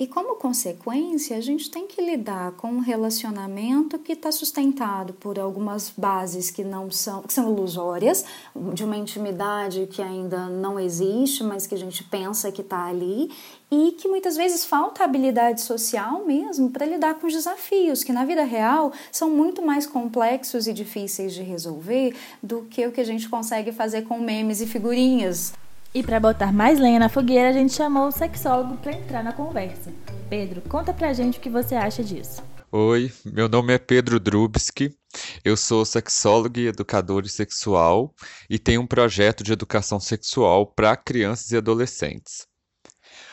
E 0.01 0.07
como 0.07 0.37
consequência, 0.37 1.37
a 1.37 1.41
gente 1.41 1.69
tem 1.69 1.89
que 1.89 2.01
lidar 2.01 2.53
com 2.53 2.69
um 2.69 2.79
relacionamento 2.79 3.99
que 3.99 4.13
está 4.13 4.31
sustentado 4.31 5.13
por 5.13 5.41
algumas 5.41 5.93
bases 5.97 6.53
que 6.53 6.63
não 6.63 6.89
são, 6.89 7.23
que 7.23 7.33
são 7.33 7.51
ilusórias, 7.51 8.25
de 8.73 8.85
uma 8.85 8.97
intimidade 8.97 9.89
que 9.91 10.01
ainda 10.01 10.47
não 10.47 10.79
existe, 10.79 11.43
mas 11.43 11.67
que 11.67 11.75
a 11.75 11.79
gente 11.79 12.05
pensa 12.05 12.53
que 12.53 12.61
está 12.61 12.85
ali, 12.85 13.33
e 13.73 13.91
que 13.91 14.07
muitas 14.07 14.37
vezes 14.37 14.65
falta 14.65 15.03
habilidade 15.03 15.63
social 15.63 16.25
mesmo 16.25 16.71
para 16.71 16.87
lidar 16.87 17.15
com 17.15 17.27
os 17.27 17.33
desafios, 17.33 18.05
que 18.05 18.13
na 18.13 18.25
vida 18.25 18.45
real 18.45 18.93
são 19.11 19.29
muito 19.29 19.61
mais 19.63 19.85
complexos 19.85 20.69
e 20.69 20.73
difíceis 20.73 21.35
de 21.35 21.43
resolver 21.43 22.15
do 22.41 22.63
que 22.71 22.87
o 22.87 22.93
que 22.93 23.01
a 23.01 23.05
gente 23.05 23.29
consegue 23.29 23.73
fazer 23.73 24.03
com 24.03 24.21
memes 24.21 24.61
e 24.61 24.67
figurinhas. 24.67 25.53
E 25.95 26.03
para 26.03 26.21
botar 26.21 26.53
mais 26.53 26.79
lenha 26.79 26.99
na 26.99 27.09
fogueira, 27.09 27.49
a 27.49 27.53
gente 27.53 27.73
chamou 27.73 28.09
o 28.09 28.13
sexólogo 28.13 28.77
para 28.77 28.93
entrar 28.93 29.25
na 29.25 29.33
conversa. 29.33 29.91
Pedro, 30.29 30.61
conta 30.69 30.93
pra 30.93 31.15
gente 31.15 31.39
o 31.39 31.41
que 31.41 31.49
você 31.49 31.75
acha 31.75 32.05
disso. 32.05 32.43
Oi, 32.71 33.11
meu 33.25 33.49
nome 33.49 33.73
é 33.73 33.79
Pedro 33.79 34.21
Drubski. 34.21 34.95
Eu 35.43 35.57
sou 35.57 35.87
sexólogo 35.87 36.59
e 36.59 36.67
educador 36.67 37.27
sexual 37.27 38.15
e 38.51 38.59
tenho 38.59 38.83
um 38.83 38.87
projeto 38.87 39.43
de 39.43 39.51
educação 39.51 39.99
sexual 39.99 40.67
para 40.67 40.95
crianças 40.95 41.51
e 41.53 41.57
adolescentes. 41.57 42.47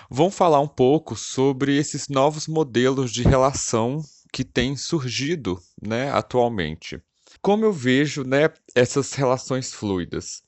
Vamos 0.09 0.33
falar 0.33 0.61
um 0.61 0.67
pouco 0.67 1.13
sobre 1.17 1.75
esses 1.75 2.07
novos 2.07 2.47
modelos 2.47 3.11
de 3.11 3.23
relação 3.23 4.01
que 4.31 4.45
têm 4.45 4.77
surgido 4.77 5.59
né, 5.81 6.09
atualmente. 6.09 7.01
Como 7.41 7.65
eu 7.65 7.73
vejo 7.73 8.23
né, 8.23 8.49
essas 8.73 9.13
relações 9.13 9.73
fluidas? 9.73 10.41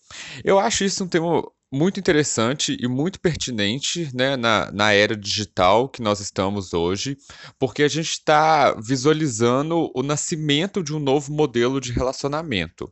Eu 0.44 0.58
acho 0.58 0.86
isso 0.86 1.04
um 1.04 1.08
tema 1.08 1.44
muito 1.72 2.00
interessante 2.00 2.78
e 2.80 2.88
muito 2.88 3.20
pertinente 3.20 4.10
né, 4.14 4.36
na, 4.38 4.72
na 4.72 4.94
era 4.94 5.16
digital 5.16 5.90
que 5.90 6.02
nós 6.02 6.20
estamos 6.20 6.74
hoje, 6.74 7.18
porque 7.60 7.84
a 7.84 7.88
gente 7.88 8.12
está 8.12 8.74
visualizando 8.80 9.92
o 9.94 10.02
nascimento 10.02 10.82
de 10.82 10.94
um 10.94 11.00
novo 11.00 11.34
modelo 11.34 11.82
de 11.82 11.92
relacionamento. 11.92 12.92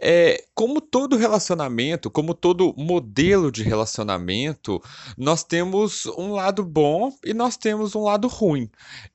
É, 0.00 0.44
como 0.54 0.80
todo 0.80 1.16
relacionamento, 1.16 2.10
como 2.10 2.34
todo 2.34 2.74
modelo 2.76 3.50
de 3.50 3.62
relacionamento, 3.62 4.80
nós 5.16 5.44
temos 5.44 6.06
um 6.06 6.32
lado 6.32 6.64
bom 6.64 7.12
e 7.24 7.32
nós 7.34 7.56
temos 7.56 7.94
um 7.94 8.02
lado 8.02 8.28
ruim. 8.28 8.70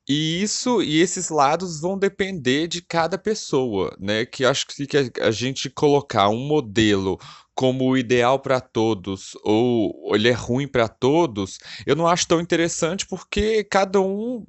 E 0.08 0.42
isso 0.42 0.82
e 0.82 1.00
esses 1.00 1.28
lados 1.28 1.80
vão 1.80 1.98
depender 1.98 2.66
de 2.68 2.82
cada 2.82 3.18
pessoa, 3.18 3.96
né? 4.00 4.24
Que 4.24 4.44
acho 4.44 4.66
que 4.66 4.86
a 5.20 5.30
gente 5.30 5.70
colocar 5.70 6.28
um 6.28 6.46
modelo 6.46 7.18
como 7.54 7.90
o 7.90 7.98
ideal 7.98 8.38
para 8.38 8.60
todos 8.60 9.36
ou 9.42 10.14
ele 10.14 10.28
é 10.28 10.32
ruim 10.32 10.68
para 10.68 10.86
todos, 10.86 11.58
eu 11.84 11.96
não 11.96 12.06
acho 12.06 12.28
tão 12.28 12.40
interessante 12.40 13.04
porque 13.04 13.64
cada 13.64 14.00
um 14.00 14.46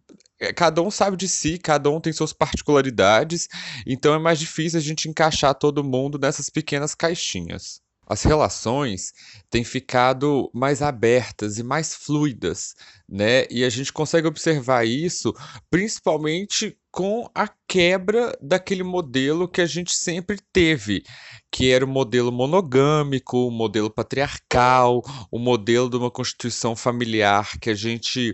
cada 0.55 0.81
um 0.81 0.89
sabe 0.89 1.17
de 1.17 1.27
si, 1.27 1.58
cada 1.58 1.89
um 1.89 2.00
tem 2.00 2.13
suas 2.13 2.34
particularidades, 2.34 3.48
então 3.86 4.13
é 4.13 4.19
mais 4.19 4.39
difícil 4.39 4.79
a 4.79 4.81
gente 4.81 5.10
encaixar 5.10 5.53
todo 5.53 5.84
mundo 5.84 6.17
nessas 6.17 6.50
pequenas 6.50 6.96
caixinhas. 6.96 7.81
As 8.08 8.24
relações 8.24 9.13
têm 9.51 9.63
ficado 9.63 10.50
mais 10.51 10.81
abertas 10.81 11.60
e 11.60 11.63
mais 11.63 11.93
fluidas, 11.93 12.74
né? 13.09 13.45
E 13.49 13.63
a 13.63 13.69
gente 13.69 13.91
consegue 13.91 14.27
observar 14.27 14.85
isso 14.85 15.33
principalmente 15.69 16.77
com 16.91 17.29
a 17.35 17.47
quebra 17.67 18.35
daquele 18.41 18.81
modelo 18.81 19.47
que 19.47 19.61
a 19.61 19.65
gente 19.65 19.93
sempre 19.93 20.39
teve, 20.51 21.03
que 21.51 21.71
era 21.71 21.85
o 21.85 21.87
modelo 21.87 22.31
monogâmico, 22.31 23.47
o 23.47 23.51
modelo 23.51 23.91
patriarcal, 23.91 25.03
o 25.31 25.37
modelo 25.37 25.87
de 25.87 25.97
uma 25.97 26.09
constituição 26.09 26.75
familiar 26.75 27.59
que 27.59 27.69
a 27.69 27.75
gente 27.75 28.33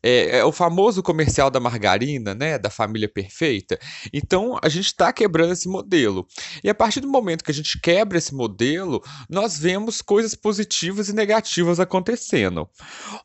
é, 0.00 0.38
é 0.38 0.44
o 0.44 0.52
famoso 0.52 1.02
comercial 1.02 1.50
da 1.50 1.58
margarina, 1.58 2.34
né, 2.34 2.56
da 2.56 2.70
família 2.70 3.08
perfeita. 3.08 3.78
Então 4.12 4.56
a 4.62 4.68
gente 4.68 4.86
está 4.86 5.12
quebrando 5.12 5.52
esse 5.52 5.68
modelo 5.68 6.26
e 6.62 6.70
a 6.70 6.74
partir 6.74 7.00
do 7.00 7.08
momento 7.08 7.42
que 7.42 7.50
a 7.50 7.54
gente 7.54 7.80
quebra 7.80 8.18
esse 8.18 8.34
modelo, 8.34 9.02
nós 9.28 9.58
vemos 9.58 10.00
coisas 10.00 10.36
positivas 10.36 11.08
e 11.08 11.12
negativas 11.12 11.80
acontecendo. 11.80 12.68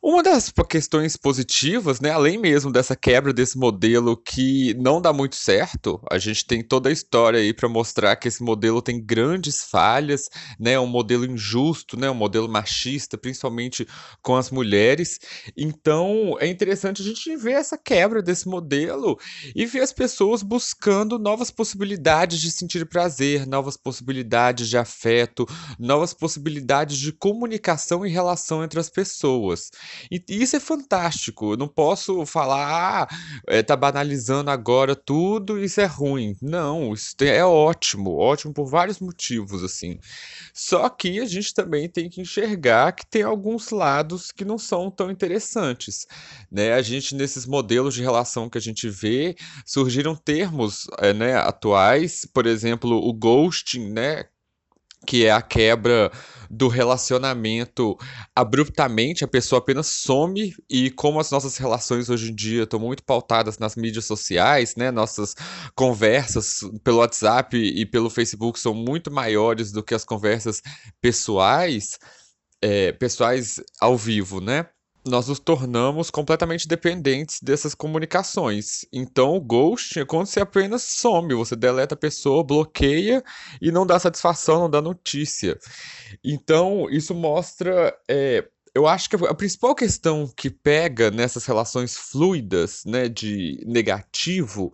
Uma 0.02 0.22
das 0.22 0.50
questões 0.84 1.16
positivas, 1.16 1.98
né, 1.98 2.10
além 2.10 2.36
mesmo 2.36 2.70
dessa 2.70 2.94
quebra 2.94 3.32
desse 3.32 3.56
modelo 3.56 4.16
que 4.18 4.74
não 4.74 5.00
dá 5.00 5.14
muito 5.14 5.34
certo, 5.34 5.98
a 6.10 6.18
gente 6.18 6.44
tem 6.44 6.62
toda 6.62 6.90
a 6.90 6.92
história 6.92 7.40
aí 7.40 7.54
para 7.54 7.70
mostrar 7.70 8.16
que 8.16 8.28
esse 8.28 8.42
modelo 8.42 8.82
tem 8.82 9.02
grandes 9.02 9.64
falhas, 9.64 10.28
né? 10.60 10.78
Um 10.78 10.86
modelo 10.86 11.24
injusto, 11.24 11.98
né? 11.98 12.10
Um 12.10 12.14
modelo 12.14 12.46
machista, 12.48 13.16
principalmente 13.16 13.86
com 14.20 14.36
as 14.36 14.50
mulheres. 14.50 15.18
Então, 15.56 16.36
é 16.38 16.46
interessante 16.46 17.00
a 17.00 17.04
gente 17.04 17.34
ver 17.34 17.52
essa 17.52 17.78
quebra 17.78 18.22
desse 18.22 18.46
modelo 18.46 19.18
e 19.56 19.64
ver 19.64 19.80
as 19.80 19.92
pessoas 19.92 20.42
buscando 20.42 21.18
novas 21.18 21.50
possibilidades 21.50 22.40
de 22.40 22.50
sentir 22.50 22.84
prazer, 22.86 23.46
novas 23.46 23.76
possibilidades 23.76 24.68
de 24.68 24.76
afeto, 24.76 25.46
novas 25.78 26.12
possibilidades 26.12 26.98
de 26.98 27.10
comunicação 27.10 28.04
e 28.04 28.10
relação 28.10 28.62
entre 28.62 28.78
as 28.78 28.90
pessoas. 28.90 29.70
E 30.10 30.22
isso 30.28 30.56
é. 30.56 30.73
Eu 31.52 31.56
não 31.56 31.68
posso 31.68 32.24
falar, 32.26 33.02
ah, 33.02 33.16
é, 33.46 33.62
tá 33.62 33.76
banalizando 33.76 34.50
agora 34.50 34.94
tudo, 34.94 35.62
isso 35.62 35.80
é 35.80 35.86
ruim. 35.86 36.36
Não, 36.40 36.92
isso 36.92 37.14
é 37.20 37.44
ótimo, 37.44 38.16
ótimo 38.16 38.52
por 38.52 38.66
vários 38.66 39.00
motivos, 39.00 39.62
assim. 39.62 39.98
Só 40.52 40.88
que 40.88 41.20
a 41.20 41.26
gente 41.26 41.54
também 41.54 41.88
tem 41.88 42.08
que 42.08 42.20
enxergar 42.20 42.92
que 42.92 43.06
tem 43.06 43.22
alguns 43.22 43.70
lados 43.70 44.30
que 44.30 44.44
não 44.44 44.58
são 44.58 44.90
tão 44.90 45.10
interessantes, 45.10 46.06
né? 46.50 46.72
A 46.72 46.82
gente 46.82 47.14
nesses 47.14 47.46
modelos 47.46 47.94
de 47.94 48.02
relação 48.02 48.48
que 48.48 48.58
a 48.58 48.60
gente 48.60 48.88
vê, 48.88 49.36
surgiram 49.66 50.14
termos, 50.14 50.86
é, 50.98 51.12
né, 51.12 51.36
atuais, 51.36 52.26
por 52.32 52.46
exemplo, 52.46 52.96
o 52.96 53.12
ghosting, 53.12 53.90
né, 53.90 54.24
que 55.04 55.26
é 55.26 55.30
a 55.30 55.42
quebra 55.42 56.10
do 56.50 56.68
relacionamento 56.68 57.96
abruptamente, 58.34 59.24
a 59.24 59.28
pessoa 59.28 59.58
apenas 59.58 59.86
some 59.88 60.54
e 60.70 60.90
como 60.90 61.18
as 61.18 61.30
nossas 61.30 61.56
relações 61.56 62.08
hoje 62.08 62.30
em 62.30 62.34
dia 62.34 62.62
estão 62.62 62.78
muito 62.78 63.02
pautadas 63.04 63.58
nas 63.58 63.76
mídias 63.76 64.04
sociais, 64.04 64.76
né? 64.76 64.90
Nossas 64.90 65.34
conversas 65.74 66.60
pelo 66.82 66.98
WhatsApp 66.98 67.56
e 67.56 67.84
pelo 67.86 68.10
Facebook 68.10 68.58
são 68.58 68.74
muito 68.74 69.10
maiores 69.10 69.72
do 69.72 69.82
que 69.82 69.94
as 69.94 70.04
conversas 70.04 70.60
pessoais, 71.00 71.98
é, 72.62 72.92
pessoais 72.92 73.60
ao 73.80 73.96
vivo, 73.96 74.40
né? 74.40 74.66
Nós 75.04 75.28
nos 75.28 75.38
tornamos 75.38 76.10
completamente 76.10 76.66
dependentes 76.66 77.40
dessas 77.40 77.74
comunicações. 77.74 78.86
Então, 78.92 79.36
o 79.36 79.40
ghost 79.40 79.98
é 79.98 80.04
quando 80.04 80.26
você 80.26 80.40
apenas 80.40 80.82
some, 80.82 81.34
você 81.34 81.54
deleta 81.54 81.94
a 81.94 81.98
pessoa, 81.98 82.42
bloqueia 82.42 83.22
e 83.60 83.70
não 83.70 83.86
dá 83.86 83.98
satisfação, 83.98 84.60
não 84.60 84.70
dá 84.70 84.80
notícia. 84.80 85.58
Então, 86.24 86.88
isso 86.90 87.14
mostra. 87.14 87.94
É, 88.08 88.48
eu 88.74 88.86
acho 88.88 89.08
que 89.08 89.16
a 89.16 89.34
principal 89.34 89.74
questão 89.74 90.26
que 90.36 90.50
pega 90.50 91.10
nessas 91.10 91.44
relações 91.44 91.96
fluidas, 91.96 92.82
né, 92.84 93.08
de 93.08 93.62
negativo, 93.66 94.72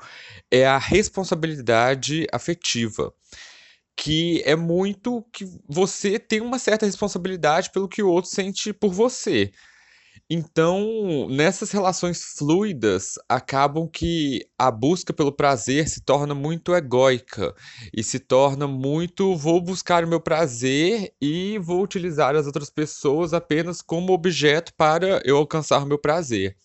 é 0.51 0.67
a 0.67 0.79
responsabilidade 0.79 2.27
afetiva 2.33 3.13
que 3.97 4.43
é 4.47 4.57
muito 4.57 5.23
que 5.31 5.45
você 5.69 6.19
tem 6.19 6.41
uma 6.41 6.59
certa 6.59 6.87
responsabilidade 6.87 7.71
pelo 7.71 7.87
que 7.87 8.03
o 8.03 8.09
outro 8.09 8.31
sente 8.31 8.73
por 8.73 8.91
você. 8.91 9.53
Então, 10.29 11.29
nessas 11.29 11.71
relações 11.73 12.23
fluidas, 12.37 13.15
acabam 13.29 13.89
que 13.89 14.47
a 14.59 14.71
busca 14.71 15.13
pelo 15.13 15.33
prazer 15.33 15.89
se 15.89 16.01
torna 16.01 16.35
muito 16.35 16.75
egóica 16.75 17.55
e 17.93 18.03
se 18.03 18.19
torna 18.21 18.67
muito 18.67 19.37
vou 19.37 19.61
buscar 19.61 20.05
o 20.05 20.09
meu 20.09 20.21
prazer 20.21 21.13
e 21.21 21.59
vou 21.59 21.83
utilizar 21.83 22.37
as 22.37 22.47
outras 22.47 22.71
pessoas 22.71 23.33
apenas 23.35 23.83
como 23.83 24.13
objeto 24.13 24.73
para 24.75 25.21
eu 25.25 25.37
alcançar 25.37 25.83
o 25.83 25.87
meu 25.87 25.99
prazer. 25.99 26.57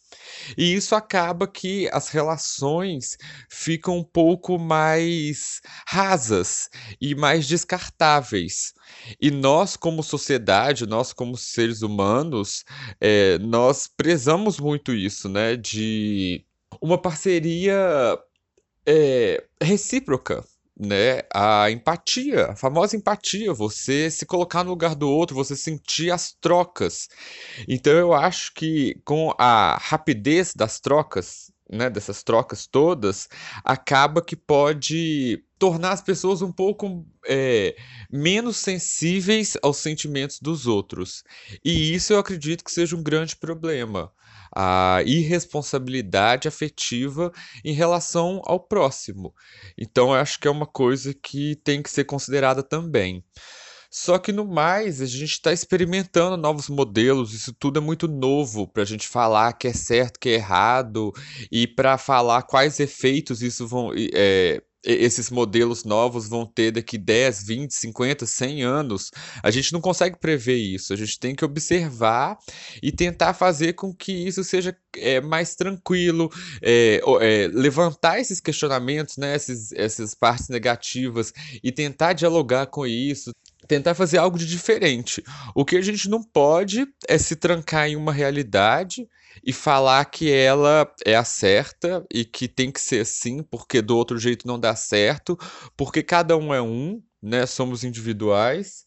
E 0.58 0.74
isso 0.74 0.96
acaba 0.96 1.48
que 1.48 1.90
as 1.92 2.10
relações 2.10 3.18
ficam 3.50 3.98
um 3.98 4.04
pouco 4.04 4.58
mais 4.58 5.62
rasas 5.88 6.70
e 7.00 7.16
mais 7.16 7.48
descartáveis. 7.48 8.74
E 9.20 9.32
nós, 9.32 9.76
como 9.76 10.04
sociedade, 10.04 10.86
nós, 10.86 11.14
como 11.14 11.38
seres 11.38 11.82
humanos, 11.82 12.64
é, 13.00 13.38
nós 13.40 13.88
prezamos 13.88 14.60
muito 14.60 14.94
isso, 14.94 15.28
né? 15.28 15.56
De 15.56 16.46
uma 16.82 16.98
parceria 16.98 17.76
é, 18.86 19.44
recíproca 19.62 20.44
né, 20.78 21.22
a 21.34 21.72
empatia, 21.72 22.48
a 22.48 22.56
famosa 22.56 22.96
empatia, 22.98 23.54
você 23.54 24.12
se 24.12 24.26
colocar 24.26 24.64
no 24.64 24.72
lugar 24.72 24.96
do 24.96 25.10
outro, 25.10 25.36
você 25.36 25.56
sentir 25.56 26.12
as 26.12 26.34
trocas. 26.34 27.08
Então 27.68 27.94
eu 27.94 28.14
acho 28.14 28.54
que 28.54 29.00
com 29.06 29.34
a 29.38 29.78
rapidez 29.78 30.54
das 30.54 30.80
trocas, 30.80 31.52
né, 31.70 31.90
dessas 31.90 32.24
trocas 32.24 32.68
todas, 32.68 33.30
acaba 33.64 34.22
que 34.22 34.36
pode 34.36 35.44
tornar 35.58 35.94
as 35.94 36.02
pessoas 36.02 36.42
um 36.42 36.52
pouco 36.52 37.06
é, 37.26 37.76
menos 38.12 38.58
sensíveis 38.58 39.58
aos 39.64 39.78
sentimentos 39.78 40.40
dos 40.40 40.68
outros. 40.68 41.24
E 41.64 41.94
isso 41.94 42.12
eu 42.14 42.20
acredito 42.20 42.64
que 42.64 42.72
seja 42.72 42.96
um 42.96 43.04
grande 43.04 43.36
problema 43.36 44.12
a 44.56 45.02
irresponsabilidade 45.06 46.48
afetiva 46.48 47.32
em 47.64 47.74
relação 47.74 48.42
ao 48.46 48.60
próximo. 48.60 49.34
Então, 49.78 50.08
eu 50.08 50.16
acho 50.16 50.40
que 50.40 50.48
é 50.48 50.52
uma 50.52 50.66
coisa 50.66 51.14
que 51.14 51.56
tem 51.58 51.84
que 51.84 51.90
ser 51.92 52.06
considerada 52.06 52.64
também. 52.64 53.24
Só 53.92 54.18
que 54.18 54.34
no 54.34 54.46
mais, 54.46 55.02
a 55.02 55.06
gente 55.06 55.32
está 55.32 55.54
experimentando 55.54 56.36
novos 56.36 56.68
modelos, 56.68 57.34
isso 57.34 57.54
tudo 57.54 57.80
é 57.80 57.82
muito 57.82 58.10
novo 58.10 58.68
para 58.68 58.84
a 58.84 58.86
gente 58.86 59.08
falar 59.08 59.54
que 59.54 59.70
é 59.70 59.74
certo, 59.74 60.20
que 60.20 60.30
é 60.30 60.34
errado, 60.34 61.14
e 61.50 61.66
para 61.66 61.98
falar 61.98 62.44
quais 62.44 62.78
efeitos 62.82 63.42
isso 63.42 63.66
vão, 63.66 63.92
é, 64.14 64.62
esses 64.86 65.30
modelos 65.32 65.84
novos 65.84 66.30
vão 66.30 66.46
ter 66.46 66.72
daqui 66.72 66.98
10, 66.98 67.44
20, 67.44 67.74
50, 67.74 68.26
100 68.26 68.64
anos. 68.64 69.12
A 69.42 69.50
gente 69.50 69.74
não 69.74 69.82
consegue 69.82 70.18
prever 70.18 70.56
isso. 70.58 70.94
A 70.94 70.96
gente 70.96 71.20
tem 71.20 71.36
que 71.36 71.44
observar 71.44 72.38
e 72.82 72.92
tentar 72.92 73.34
fazer 73.34 73.74
com 73.74 73.94
que 73.94 74.12
isso 74.12 74.44
seja 74.44 74.78
é, 74.98 75.20
mais 75.20 75.56
tranquilo, 75.56 76.32
é, 76.62 77.02
é, 77.22 77.48
levantar 77.48 78.20
esses 78.20 78.40
questionamentos, 78.40 79.18
né, 79.18 79.36
esses, 79.36 79.72
essas 79.74 80.14
partes 80.14 80.50
negativas 80.50 81.34
e 81.64 81.72
tentar 81.72 82.14
dialogar 82.14 82.68
com 82.68 82.86
isso. 82.86 83.32
Tentar 83.68 83.96
fazer 83.96 84.20
algo 84.20 84.38
de 84.38 84.46
diferente. 84.46 85.24
O 85.56 85.66
que 85.66 85.76
a 85.76 85.82
gente 85.82 86.08
não 86.08 86.22
pode 86.22 86.86
é 87.08 87.18
se 87.18 87.36
trancar 87.36 87.88
em 87.88 87.96
uma 87.96 88.14
realidade 88.14 89.08
e 89.44 89.54
falar 89.54 90.06
que 90.06 90.32
ela 90.32 90.92
é 91.06 91.16
a 91.16 91.24
certa 91.24 92.06
e 92.14 92.24
que 92.26 92.48
tem 92.48 92.72
que 92.72 92.80
ser 92.80 93.02
assim, 93.02 93.44
porque 93.44 93.82
do 93.82 93.98
outro 93.98 94.18
jeito 94.18 94.48
não 94.48 94.60
dá 94.60 94.76
certo, 94.76 95.38
porque 95.76 96.02
cada 96.04 96.38
um 96.38 96.54
é 96.54 96.62
um, 96.62 97.02
né? 97.22 97.46
Somos 97.46 97.84
individuais. 97.84 98.86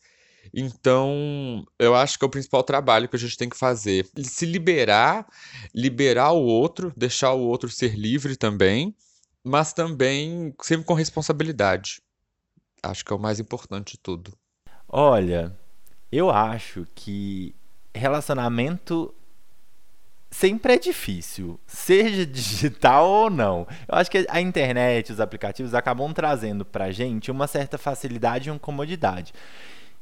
Então, 0.53 1.65
eu 1.79 1.95
acho 1.95 2.19
que 2.19 2.25
é 2.25 2.29
o 2.29 2.31
principal 2.31 2.63
trabalho 2.63 3.09
que 3.09 3.17
a 3.17 3.19
gente 3.19 3.37
tem 3.37 3.49
que 3.49 3.57
fazer. 3.57 4.09
Se 4.23 4.47
liberar, 4.47 5.27
liberar 5.75 6.33
o 6.33 6.43
outro, 6.43 6.93
deixar 6.97 7.33
o 7.33 7.41
outro 7.41 7.69
ser 7.69 7.95
livre 7.95 8.37
também, 8.37 8.95
mas 9.45 9.73
também 9.73 10.55
sempre 10.63 10.87
com 10.87 10.95
responsabilidade. 10.95 12.01
Acho 12.83 13.05
que 13.05 13.13
é 13.13 13.17
o 13.17 13.21
mais 13.21 13.41
importante 13.41 13.93
de 13.93 13.99
tudo. 13.99 14.33
Olha, 14.89 15.55
eu 16.11 16.31
acho 16.31 16.87
que 16.95 17.55
relacionamento 17.95 19.15
sempre 20.31 20.75
é 20.75 20.79
difícil, 20.79 21.59
seja 21.67 22.27
digital 22.27 23.09
ou 23.09 23.31
não. 23.31 23.67
Eu 23.89 23.97
acho 23.99 24.11
que 24.11 24.27
a 24.29 24.41
internet, 24.41 25.13
os 25.13 25.21
aplicativos 25.21 25.75
acabam 25.75 26.13
trazendo 26.13 26.65
pra 26.65 26.91
gente 26.91 27.31
uma 27.31 27.47
certa 27.47 27.79
facilidade 27.79 28.49
e 28.49 28.53
uma 28.53 28.59
comodidade. 28.59 29.33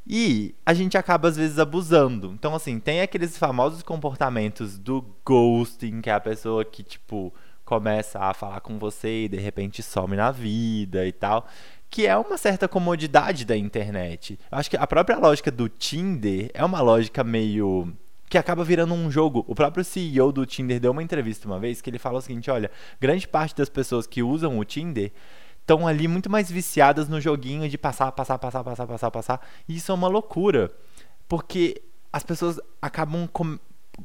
E 0.07 0.55
a 0.65 0.73
gente 0.73 0.97
acaba 0.97 1.29
às 1.29 1.37
vezes 1.37 1.59
abusando. 1.59 2.33
Então 2.33 2.55
assim, 2.55 2.79
tem 2.79 3.01
aqueles 3.01 3.37
famosos 3.37 3.83
comportamentos 3.83 4.79
do 4.79 5.05
ghosting, 5.25 6.01
que 6.01 6.11
é 6.11 6.15
a 6.15 6.21
pessoa 6.21 6.65
que 6.65 6.83
tipo 6.83 7.33
começa 7.65 8.21
a 8.21 8.33
falar 8.33 8.61
com 8.61 8.79
você 8.79 9.25
e 9.25 9.29
de 9.29 9.39
repente 9.39 9.83
some 9.83 10.15
na 10.17 10.31
vida 10.31 11.05
e 11.05 11.11
tal 11.11 11.49
que 11.91 12.07
é 12.07 12.17
uma 12.17 12.37
certa 12.37 12.69
comodidade 12.69 13.45
da 13.45 13.57
internet. 13.57 14.39
Eu 14.51 14.59
acho 14.59 14.69
que 14.71 14.77
a 14.77 14.87
própria 14.87 15.19
lógica 15.19 15.51
do 15.51 15.69
Tinder 15.69 16.51
é 16.53 16.65
uma 16.65 16.81
lógica 16.81 17.23
meio 17.25 17.93
que 18.29 18.39
acaba 18.39 18.65
virando 18.65 18.95
um 18.95 19.11
jogo. 19.11 19.45
O 19.47 19.55
próprio 19.55 19.85
CEO 19.85 20.33
do 20.33 20.45
Tinder 20.45 20.81
deu 20.81 20.93
uma 20.93 21.03
entrevista 21.03 21.47
uma 21.47 21.59
vez 21.59 21.81
que 21.81 21.91
ele 21.91 21.99
falou 21.99 22.19
o 22.19 22.23
seguinte: 22.23 22.51
olha, 22.51 22.71
grande 23.01 23.27
parte 23.27 23.55
das 23.55 23.69
pessoas 23.69 24.07
que 24.07 24.23
usam 24.23 24.59
o 24.59 24.65
Tinder 24.65 25.13
estão 25.61 25.87
ali 25.87 26.07
muito 26.07 26.31
mais 26.31 26.51
viciadas 26.51 27.09
no 27.09 27.21
joguinho 27.21 27.69
de 27.69 27.77
passar, 27.77 28.13
passar, 28.13 28.39
passar, 28.39 28.63
passar, 28.63 28.87
passar, 28.87 29.11
passar. 29.11 29.41
E 29.69 29.77
isso 29.77 29.91
é 29.91 29.95
uma 29.95 30.09
loucura. 30.09 30.71
Porque 31.29 31.83
as 32.13 32.23
pessoas 32.23 32.61
acabam 32.81 33.27
com 33.33 33.59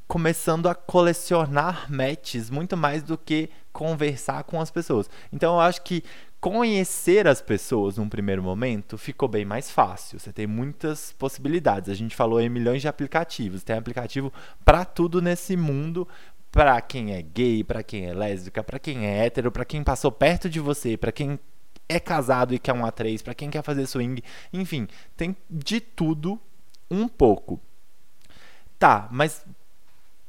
começando 0.08 0.70
a 0.70 0.76
colecionar 0.76 1.92
matches 1.92 2.50
muito 2.50 2.78
mais 2.78 3.04
do 3.04 3.18
que 3.18 3.50
conversar 3.74 4.44
com 4.46 4.60
as 4.62 4.72
pessoas. 4.72 5.10
Então 5.34 5.56
eu 5.56 5.60
acho 5.60 5.82
que 5.82 6.04
conhecer 6.42 7.28
as 7.28 7.40
pessoas 7.40 7.98
num 7.98 8.10
primeiro 8.10 8.42
momento 8.42 8.98
ficou 8.98 9.30
bem 9.30 9.46
mais 9.46 9.70
fácil. 9.70 10.20
Você 10.20 10.34
tem 10.34 10.48
muitas 10.48 11.14
possibilidades. 11.14 11.88
A 11.88 11.94
gente 11.94 12.16
falou 12.16 12.42
em 12.42 12.50
milhões 12.50 12.82
de 12.82 12.88
aplicativos. 12.88 13.64
Tem 13.64 13.78
aplicativo 13.78 14.34
para 14.66 14.84
tudo 14.84 15.22
nesse 15.22 15.56
mundo. 15.56 16.08
Para 16.52 16.82
quem 16.82 17.14
é 17.14 17.22
gay, 17.22 17.64
para 17.64 17.84
quem 17.84 18.08
é 18.08 18.14
lésbica, 18.14 18.64
para 18.64 18.80
quem 18.80 19.06
é 19.06 19.26
hétero, 19.26 19.52
para 19.52 19.64
quem 19.64 19.84
passou 19.84 20.12
perto 20.12 20.50
de 20.50 20.60
você, 20.60 20.98
para 20.98 21.12
quem 21.12 21.40
é 21.88 22.00
casado 22.00 22.54
e 22.54 22.60
quer 22.60 22.74
um 22.74 22.82
A3, 22.82 23.24
para 23.24 23.36
quem 23.36 23.50
quer 23.50 23.62
fazer 23.62 23.86
swing, 23.86 24.22
enfim, 24.52 24.88
tem 25.16 25.36
de 25.50 25.80
tudo 25.80 26.40
um 26.90 27.08
pouco. 27.08 27.60
Tá, 28.78 29.08
mas 29.12 29.46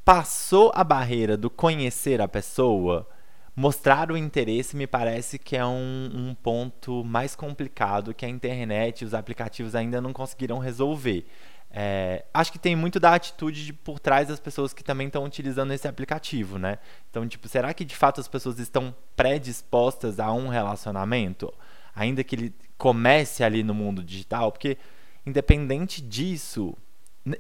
passou 0.05 0.71
a 0.75 0.85
barreira 0.85 1.37
do 1.37 1.51
conhecer 1.51 2.21
a 2.21 2.29
pessoa, 2.29 3.09
mostrar 3.55 4.11
o 4.11 4.17
interesse 4.17 4.77
me 4.77 4.87
parece 4.87 5.39
que 5.39 5.57
é 5.57 5.65
um, 5.65 6.11
um, 6.15 6.35
ponto 6.35 7.05
mais 7.05 7.37
complicado 7.37 8.15
que 8.15 8.25
a 8.25 8.29
internet 8.29 9.03
e 9.03 9.05
os 9.05 9.15
aplicativos 9.15 9.75
ainda 9.75 10.01
não 10.01 10.13
conseguiram 10.13 10.59
resolver. 10.59 11.27
É, 11.75 12.25
acho 12.35 12.53
que 12.53 12.59
tem 12.59 12.77
muito 12.77 13.01
da 13.01 13.15
atitude 13.15 13.65
de, 13.65 13.73
por 13.73 13.99
trás 13.99 14.29
das 14.29 14.39
pessoas 14.39 14.75
que 14.75 14.85
também 14.85 15.07
estão 15.07 15.25
utilizando 15.25 15.73
esse 15.73 15.89
aplicativo, 15.89 16.59
né? 16.59 16.79
Então, 17.11 17.27
tipo, 17.27 17.49
será 17.49 17.73
que 17.73 17.85
de 17.85 17.97
fato 17.97 18.21
as 18.21 18.29
pessoas 18.29 18.59
estão 18.59 18.95
predispostas 19.17 20.21
a 20.21 20.31
um 20.33 20.49
relacionamento, 20.49 21.53
ainda 21.95 22.23
que 22.23 22.37
ele 22.37 22.55
comece 22.77 23.43
ali 23.43 23.63
no 23.63 23.73
mundo 23.73 24.03
digital? 24.03 24.53
Porque, 24.53 24.77
independente 25.25 26.03
disso, 26.03 26.77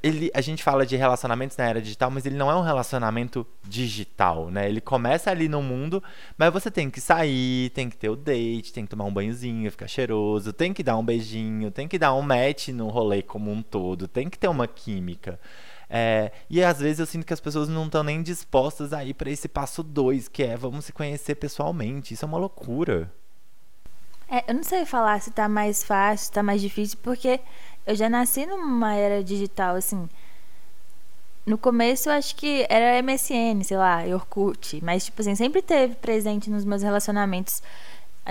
ele, 0.02 0.30
a 0.32 0.40
gente 0.40 0.62
fala 0.62 0.86
de 0.86 0.94
relacionamentos 0.94 1.56
na 1.56 1.64
era 1.64 1.82
digital, 1.82 2.10
mas 2.10 2.24
ele 2.24 2.36
não 2.36 2.50
é 2.50 2.54
um 2.54 2.62
relacionamento 2.62 3.44
digital, 3.64 4.48
né? 4.48 4.68
Ele 4.68 4.80
começa 4.80 5.30
ali 5.30 5.48
no 5.48 5.60
mundo, 5.60 6.02
mas 6.38 6.52
você 6.52 6.70
tem 6.70 6.88
que 6.88 7.00
sair, 7.00 7.70
tem 7.70 7.90
que 7.90 7.96
ter 7.96 8.08
o 8.08 8.14
date, 8.14 8.72
tem 8.72 8.84
que 8.84 8.90
tomar 8.90 9.04
um 9.04 9.12
banhozinho, 9.12 9.70
ficar 9.70 9.88
cheiroso, 9.88 10.52
tem 10.52 10.72
que 10.72 10.84
dar 10.84 10.96
um 10.96 11.04
beijinho, 11.04 11.70
tem 11.70 11.88
que 11.88 11.98
dar 11.98 12.14
um 12.14 12.22
match 12.22 12.68
no 12.68 12.88
rolê 12.88 13.22
como 13.22 13.50
um 13.50 13.60
todo, 13.60 14.06
tem 14.06 14.30
que 14.30 14.38
ter 14.38 14.48
uma 14.48 14.68
química. 14.68 15.40
É, 15.90 16.30
e 16.48 16.62
às 16.62 16.78
vezes 16.78 17.00
eu 17.00 17.06
sinto 17.06 17.26
que 17.26 17.34
as 17.34 17.40
pessoas 17.40 17.68
não 17.68 17.86
estão 17.86 18.04
nem 18.04 18.22
dispostas 18.22 18.92
a 18.92 19.04
ir 19.04 19.14
para 19.14 19.30
esse 19.30 19.48
passo 19.48 19.82
dois, 19.82 20.28
que 20.28 20.44
é 20.44 20.56
vamos 20.56 20.84
se 20.84 20.92
conhecer 20.92 21.34
pessoalmente. 21.34 22.14
Isso 22.14 22.24
é 22.24 22.28
uma 22.28 22.38
loucura. 22.38 23.12
É, 24.26 24.50
eu 24.50 24.54
não 24.54 24.62
sei 24.62 24.86
falar 24.86 25.20
se 25.20 25.30
tá 25.30 25.46
mais 25.46 25.84
fácil, 25.84 26.24
se 26.24 26.32
tá 26.32 26.42
mais 26.42 26.62
difícil, 26.62 26.96
porque 27.02 27.38
eu 27.86 27.94
já 27.94 28.08
nasci 28.08 28.46
numa 28.46 28.94
era 28.94 29.22
digital, 29.22 29.76
assim. 29.76 30.08
No 31.44 31.58
começo 31.58 32.08
eu 32.08 32.12
acho 32.12 32.36
que 32.36 32.64
era 32.68 33.02
MSN, 33.02 33.64
sei 33.64 33.76
lá, 33.76 34.04
Orkut, 34.14 34.80
mas 34.82 35.04
tipo 35.04 35.20
assim, 35.20 35.34
sempre 35.34 35.60
teve 35.60 35.96
presente 35.96 36.48
nos 36.48 36.64
meus 36.64 36.82
relacionamentos 36.82 37.62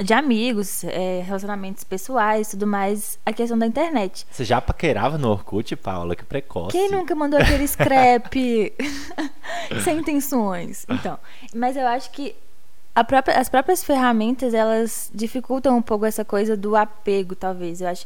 de 0.03 0.13
amigos, 0.13 0.85
é, 0.85 1.21
relacionamentos 1.25 1.83
pessoais 1.83 2.49
tudo 2.49 2.65
mais, 2.65 3.19
a 3.25 3.33
questão 3.33 3.59
da 3.59 3.65
internet. 3.67 4.25
Você 4.31 4.45
já 4.45 4.61
paquerava 4.61 5.17
no 5.17 5.29
Orkut, 5.29 5.75
Paula? 5.75 6.15
Que 6.15 6.23
precoce. 6.23 6.71
Quem 6.71 6.89
nunca 6.89 7.13
mandou 7.13 7.37
aquele 7.37 7.67
scrap 7.67 8.33
sem 9.83 9.99
intenções? 9.99 10.85
Então, 10.89 11.19
mas 11.53 11.75
eu 11.75 11.85
acho 11.87 12.09
que 12.11 12.33
própria, 13.05 13.37
as 13.37 13.49
próprias 13.49 13.83
ferramentas, 13.83 14.53
elas 14.53 15.11
dificultam 15.13 15.77
um 15.77 15.81
pouco 15.81 16.05
essa 16.05 16.23
coisa 16.23 16.55
do 16.55 16.75
apego, 16.75 17.35
talvez. 17.35 17.81
Eu 17.81 17.89
acho 17.89 18.05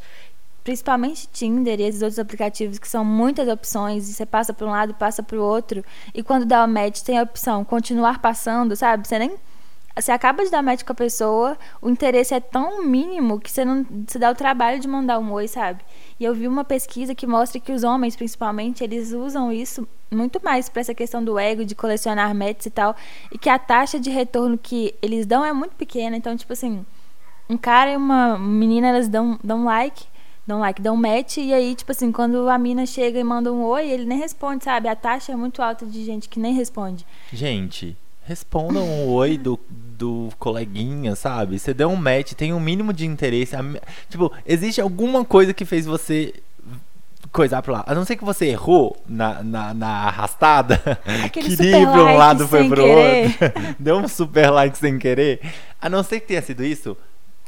principalmente 0.66 1.30
Tinder 1.32 1.80
e 1.80 1.84
esses 1.84 2.02
outros 2.02 2.20
aplicativos 2.20 2.80
que 2.80 2.88
são 2.88 3.06
muitas 3.06 3.48
opções, 3.48 4.10
e 4.10 4.14
você 4.14 4.26
passa 4.26 4.52
para 4.52 4.68
um 4.68 4.72
lado 4.72 4.96
passa 4.96 5.22
para 5.22 5.38
o 5.38 5.42
outro, 5.42 5.86
e 6.14 6.24
quando 6.24 6.44
dá 6.44 6.66
o 6.66 6.68
match 6.68 7.02
tem 7.02 7.20
a 7.20 7.24
opção 7.24 7.64
continuar 7.64 8.20
passando, 8.20 8.76
sabe? 8.76 9.08
Você 9.08 9.20
nem 9.20 9.38
você 9.96 10.12
acaba 10.12 10.44
de 10.44 10.52
dar 10.52 10.62
match 10.62 10.84
com 10.84 10.92
a 10.92 10.96
pessoa, 10.96 11.58
o 11.82 11.90
interesse 11.90 12.34
é 12.34 12.40
tão 12.42 12.84
mínimo 12.84 13.40
que 13.40 13.50
você 13.50 13.64
não 13.64 13.86
se 14.08 14.20
dá 14.20 14.30
o 14.30 14.36
trabalho 14.36 14.78
de 14.78 14.90
mandar 14.90 15.20
um 15.20 15.32
oi, 15.32 15.48
sabe? 15.48 15.86
E 16.20 16.26
eu 16.26 16.34
vi 16.34 16.50
uma 16.50 16.66
pesquisa 16.66 17.16
que 17.16 17.26
mostra 17.26 17.62
que 17.62 17.72
os 17.72 17.84
homens, 17.84 18.14
principalmente, 18.14 18.84
eles 18.84 19.14
usam 19.14 19.54
isso 19.54 19.88
muito 20.12 20.44
mais 20.44 20.68
para 20.68 20.82
essa 20.82 20.94
questão 20.94 21.24
do 21.24 21.40
ego, 21.40 21.64
de 21.64 21.76
colecionar 21.76 22.36
matches 22.36 22.66
e 22.66 22.72
tal, 22.72 22.94
e 23.32 23.38
que 23.38 23.50
a 23.50 23.58
taxa 23.58 23.98
de 23.98 24.10
retorno 24.10 24.58
que 24.58 24.94
eles 25.02 25.26
dão 25.26 25.46
é 25.46 25.54
muito 25.54 25.76
pequena. 25.76 26.18
Então, 26.18 26.36
tipo 26.36 26.52
assim, 26.52 26.86
um 27.50 27.56
cara 27.56 27.92
e 27.92 27.96
uma 27.96 28.38
menina, 28.38 28.90
elas 28.90 29.08
dão, 29.08 29.40
dão 29.42 29.64
like, 29.64 30.06
dão 30.46 30.60
like, 30.60 30.82
dão 30.82 30.96
match, 30.96 31.38
e 31.38 31.54
aí, 31.54 31.76
tipo 31.76 31.92
assim, 31.92 32.12
quando 32.12 32.48
a 32.50 32.58
mina 32.58 32.86
chega 32.86 33.20
e 33.20 33.24
manda 33.24 33.52
um 33.52 33.64
oi, 33.64 33.90
ele 33.90 34.06
nem 34.06 34.20
responde, 34.20 34.64
sabe? 34.64 34.88
A 34.88 34.96
taxa 34.96 35.32
é 35.32 35.36
muito 35.36 35.62
alta 35.62 35.86
de 35.86 36.04
gente 36.06 36.30
que 36.30 36.40
nem 36.40 36.54
responde. 36.54 37.06
Gente, 37.34 37.98
respondam 38.24 38.84
um 38.84 39.08
oi 39.10 39.38
do, 39.38 39.60
do 39.70 40.30
coleguinha, 40.38 41.16
sabe? 41.16 41.58
Você 41.58 41.74
deu 41.74 41.90
um 41.90 41.96
match, 41.96 42.34
tem 42.34 42.54
um 42.54 42.60
mínimo 42.60 42.94
de 42.94 43.06
interesse. 43.06 43.56
Tipo, 44.10 44.32
existe 44.46 44.82
alguma 44.82 45.24
coisa 45.26 45.54
que 45.54 45.66
fez 45.66 45.86
você 45.86 46.34
coisar 47.32 47.62
pro 47.62 47.74
lado. 47.74 47.86
A 47.88 47.96
não 47.96 48.06
ser 48.06 48.16
que 48.16 48.24
você 48.24 48.48
errou 48.48 48.96
na, 49.08 49.44
na, 49.44 49.74
na 49.74 49.88
arrastada, 50.08 50.82
Aquele 51.26 51.56
queria 51.56 51.80
ir 51.80 51.88
pra 51.88 52.02
um 52.02 52.06
like 52.06 52.18
lado, 52.18 52.48
foi 52.48 52.68
pro 52.68 52.84
querer. 52.84 53.26
outro. 53.26 53.76
Deu 53.80 53.98
um 53.98 54.08
super 54.08 54.50
like 54.52 54.78
sem 54.78 54.98
querer. 54.98 55.42
A 55.82 55.90
não 55.90 56.04
ser 56.04 56.20
que 56.20 56.28
tenha 56.28 56.42
sido 56.42 56.64
isso, 56.64 56.96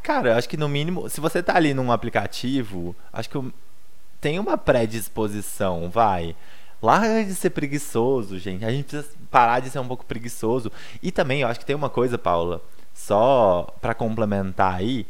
cara, 0.07 0.37
acho 0.37 0.47
que 0.47 0.55
no 0.55 0.69
mínimo, 0.69 1.09
se 1.09 1.19
você 1.19 1.43
tá 1.43 1.57
ali 1.57 1.73
num 1.73 1.91
aplicativo, 1.91 2.95
acho 3.11 3.29
que 3.29 3.53
tem 4.21 4.39
uma 4.39 4.57
predisposição, 4.57 5.89
vai. 5.89 6.33
Larga 6.81 7.25
de 7.25 7.35
ser 7.35 7.49
preguiçoso, 7.49 8.39
gente. 8.39 8.63
A 8.63 8.71
gente 8.71 8.85
precisa 8.85 9.09
parar 9.29 9.59
de 9.59 9.69
ser 9.69 9.79
um 9.79 9.87
pouco 9.87 10.05
preguiçoso. 10.05 10.71
E 11.03 11.11
também, 11.11 11.41
eu 11.41 11.47
acho 11.49 11.59
que 11.59 11.65
tem 11.65 11.75
uma 11.75 11.89
coisa, 11.89 12.17
Paula, 12.17 12.61
só 12.93 13.67
pra 13.81 13.93
complementar 13.93 14.75
aí, 14.75 15.05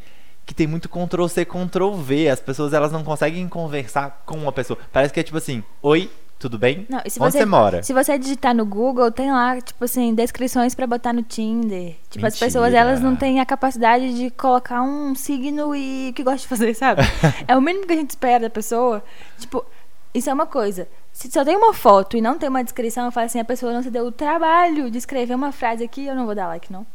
que 0.48 0.56
tem 0.56 0.66
muito 0.66 0.90
Ctrl 0.90 1.28
C, 1.28 1.46
Ctrl 1.46 1.92
V. 1.92 2.30
As 2.30 2.40
pessoas 2.40 2.74
elas 2.74 2.92
não 2.92 3.04
conseguem 3.04 3.48
conversar 3.48 4.24
com 4.26 4.36
uma 4.38 4.52
pessoa. 4.52 4.80
Parece 4.92 5.14
que 5.14 5.20
é 5.20 5.24
tipo 5.24 5.38
assim: 5.38 5.64
Oi, 5.80 6.10
tudo 6.40 6.58
bem? 6.58 6.86
Não, 6.90 7.00
se 7.08 7.22
Onde 7.22 7.32
você, 7.32 7.40
você 7.40 7.46
mora? 7.46 7.84
Se 7.84 7.94
você 7.94 8.18
digitar 8.18 8.54
no 8.54 8.66
Google, 8.66 9.12
tem 9.12 9.32
lá, 9.32 9.60
tipo 9.60 9.84
assim, 9.84 10.14
descrições 10.14 10.76
pra 10.76 10.86
botar 10.86 11.14
no 11.14 11.24
Tinder. 11.24 11.96
Tipo, 12.10 12.26
as 12.26 12.34
Mentira. 12.34 12.46
pessoas, 12.46 12.74
elas 12.74 13.02
não 13.02 13.16
têm 13.16 13.40
a 13.40 13.46
capacidade 13.46 14.16
de 14.16 14.30
colocar 14.30 14.82
um 14.82 15.16
signo 15.16 15.76
e 15.76 16.10
o 16.10 16.14
que 16.14 16.24
gosta 16.24 16.40
de 16.40 16.48
fazer, 16.48 16.74
sabe? 16.76 17.02
é 17.48 17.58
o 17.58 17.62
mínimo 17.62 17.88
que 17.88 17.94
a 17.94 17.98
gente 17.98 18.12
espera 18.12 18.42
da 18.42 18.50
pessoa. 18.50 19.04
Tipo, 19.40 19.66
isso 20.14 20.30
é 20.30 20.34
uma 20.34 20.46
coisa. 20.46 20.88
Se 21.12 21.32
só 21.32 21.44
tem 21.44 21.56
uma 21.56 21.74
foto 21.74 22.16
e 22.16 22.22
não 22.22 22.38
tem 22.38 22.50
uma 22.50 22.64
descrição, 22.64 23.06
eu 23.06 23.12
falo 23.12 23.26
assim, 23.26 23.40
a 23.40 23.46
pessoa 23.46 23.74
não 23.74 23.82
se 23.82 23.90
deu 23.90 24.06
o 24.06 24.12
trabalho 24.12 24.92
de 24.92 24.98
escrever 25.00 25.34
uma 25.34 25.52
frase 25.52 25.84
aqui, 25.84 26.06
eu 26.06 26.16
não 26.16 26.26
vou 26.26 26.36
dar 26.36 26.48
like, 26.48 26.72
não. 26.72 26.86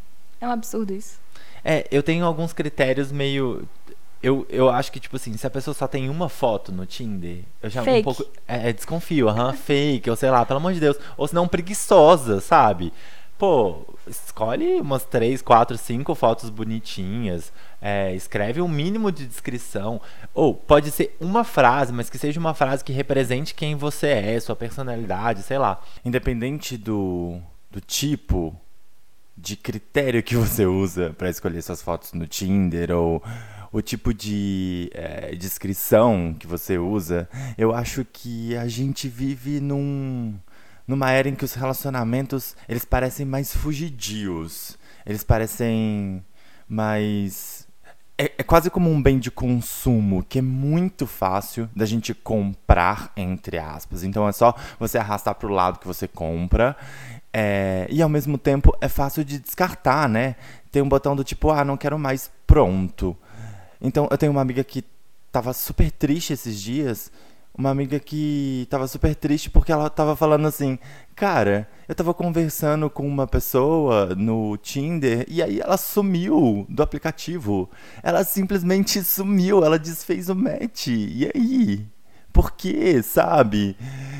É 0.41 0.47
um 0.47 0.51
absurdo 0.53 0.93
isso. 0.93 1.21
É, 1.65 1.87
eu 1.91 2.03
tenho 2.03 2.25
alguns 2.25 2.53
critérios 2.53 3.13
meio. 3.13 3.69
Eu, 4.23 4.47
eu 4.49 4.71
acho 4.71 4.93
que, 4.93 5.01
tipo 5.01 5.17
assim, 5.17 5.37
se 5.37 5.47
a 5.47 5.51
pessoa 5.51 5.75
só 5.75 5.89
tem 5.89 6.09
uma 6.09 6.29
foto 6.29 6.71
no 6.71 6.87
Tinder, 6.87 7.39
eu 7.61 7.69
já 7.69 7.83
um 7.83 7.85
Fake. 7.85 8.05
pouco. 8.05 8.25
É, 8.47 8.69
é, 8.71 8.73
desconfio, 8.73 9.29
aham, 9.29 9.53
fake, 9.53 10.09
ou 10.09 10.15
sei 10.17 10.31
lá, 10.31 10.47
pelo 10.47 10.59
amor 10.59 10.73
de 10.73 10.81
Deus. 10.81 10.97
Ou 11.17 11.27
se 11.27 11.35
não, 11.35 11.49
preguiçosa, 11.49 12.41
sabe? 12.41 12.93
Pô, 13.37 13.85
escolhe 14.07 14.81
umas 14.81 15.05
três, 15.05 15.43
quatro, 15.43 15.77
cinco 15.77 16.15
fotos 16.15 16.49
bonitinhas. 16.51 17.53
é, 17.81 18.15
escreve 18.15 18.63
um 18.63 18.69
mínimo 18.69 19.11
de 19.11 19.27
descrição. 19.27 20.01
Ou 20.33 20.55
pode 20.55 20.93
ser 20.93 21.17
uma 21.21 21.43
frase, 21.43 21.93
mas 21.93 22.09
que 22.09 22.17
seja 22.17 22.39
uma 22.39 22.55
frase 22.55 22.85
que 22.85 22.93
represente 22.93 23.55
quem 23.55 23.75
você 23.75 24.07
é, 24.09 24.39
sua 24.39 24.55
personalidade, 24.55 25.43
sei 25.43 25.59
lá. 25.59 25.81
Independente 26.05 26.77
do, 26.77 27.41
do 27.73 27.81
tipo 27.81 28.55
de 29.37 29.57
critério 29.57 30.23
que 30.23 30.37
você 30.37 30.65
usa 30.65 31.13
para 31.19 31.29
escolher 31.29 31.61
suas 31.63 31.83
fotos 31.83 32.13
no 32.13 32.29
Tinder 32.29 32.93
ou 32.93 33.21
o 33.73 33.81
tipo 33.81 34.13
de 34.13 34.91
eh, 34.93 35.35
descrição 35.35 36.37
que 36.39 36.47
você 36.47 36.77
usa, 36.79 37.29
eu 37.57 37.75
acho 37.75 38.05
que 38.05 38.55
a 38.57 38.69
gente 38.69 39.09
vive 39.09 39.61
num, 39.61 40.35
numa 40.87 41.11
era 41.11 41.29
em 41.29 41.35
que 41.35 41.45
os 41.45 41.55
relacionamentos 41.55 42.55
eles 42.69 42.85
parecem 42.85 43.25
mais 43.25 43.57
fugidios, 43.57 44.79
eles 45.07 45.25
parecem 45.25 46.23
mais 46.69 47.67
é, 48.19 48.31
é 48.39 48.43
quase 48.43 48.71
como 48.71 48.91
um 48.91 49.03
bem 49.03 49.19
de 49.19 49.31
consumo 49.31 50.23
que 50.23 50.39
é 50.39 50.43
muito 50.43 51.07
fácil 51.07 51.69
da 51.75 51.87
gente 51.87 52.15
comprar, 52.15 53.11
entre 53.17 53.59
aspas. 53.59 54.05
Então 54.05 54.29
é 54.29 54.33
só 54.33 54.55
você 54.79 54.99
arrastar 54.99 55.35
pro 55.35 55.49
lado 55.49 55.79
que 55.79 55.87
você 55.87 56.07
compra. 56.07 56.77
é, 57.33 57.87
e 57.91 58.03
ao 58.03 58.09
mesmo 58.09 58.37
tempo 58.37 58.77
é 58.81 58.89
fácil 58.89 59.25
de 59.25 59.39
descartar, 59.39 60.09
né? 60.09 60.37
Tem 60.71 60.83
um 60.83 60.89
botão 60.89 61.17
do 61.17 61.25
tipo, 61.25 61.51
ah, 61.51 61.65
não 61.65 61.77
quero 61.77 61.99
mais, 61.99 62.31
pronto. 62.47 63.17
Então 63.83 64.07
eu 64.11 64.17
tenho 64.17 64.31
uma 64.31 64.41
amiga 64.41 64.63
que 64.63 64.85
tava 65.33 65.53
super 65.53 65.91
triste 65.91 66.33
esses 66.33 66.61
dias. 66.61 67.11
Uma 67.55 67.69
amiga 67.69 68.01
que 68.01 68.67
tava 68.71 68.87
super 68.89 69.15
triste 69.15 69.51
porque 69.51 69.73
ela 69.73 69.91
tava 69.91 70.17
falando 70.17 70.47
assim: 70.47 70.79
Cara, 71.15 71.69
eu 71.87 71.95
tava 71.95 72.15
conversando 72.15 72.89
com 72.89 73.07
uma 73.07 73.27
pessoa 73.27 74.15
no 74.15 74.57
Tinder 74.57 75.27
e 75.29 75.43
aí 75.43 75.61
ela 75.61 75.77
sumiu 75.77 76.65
do 76.69 76.83
aplicativo. 76.83 77.69
Ela 78.03 78.25
simplesmente 78.25 79.03
sumiu, 79.05 79.65
ela 79.65 79.79
desfez 79.79 80.31
o 80.31 80.35
match. 80.35 80.87
E 80.87 81.31
aí? 81.35 81.87
Por 82.33 82.53
quê, 82.53 83.03
sabe? 83.03 83.77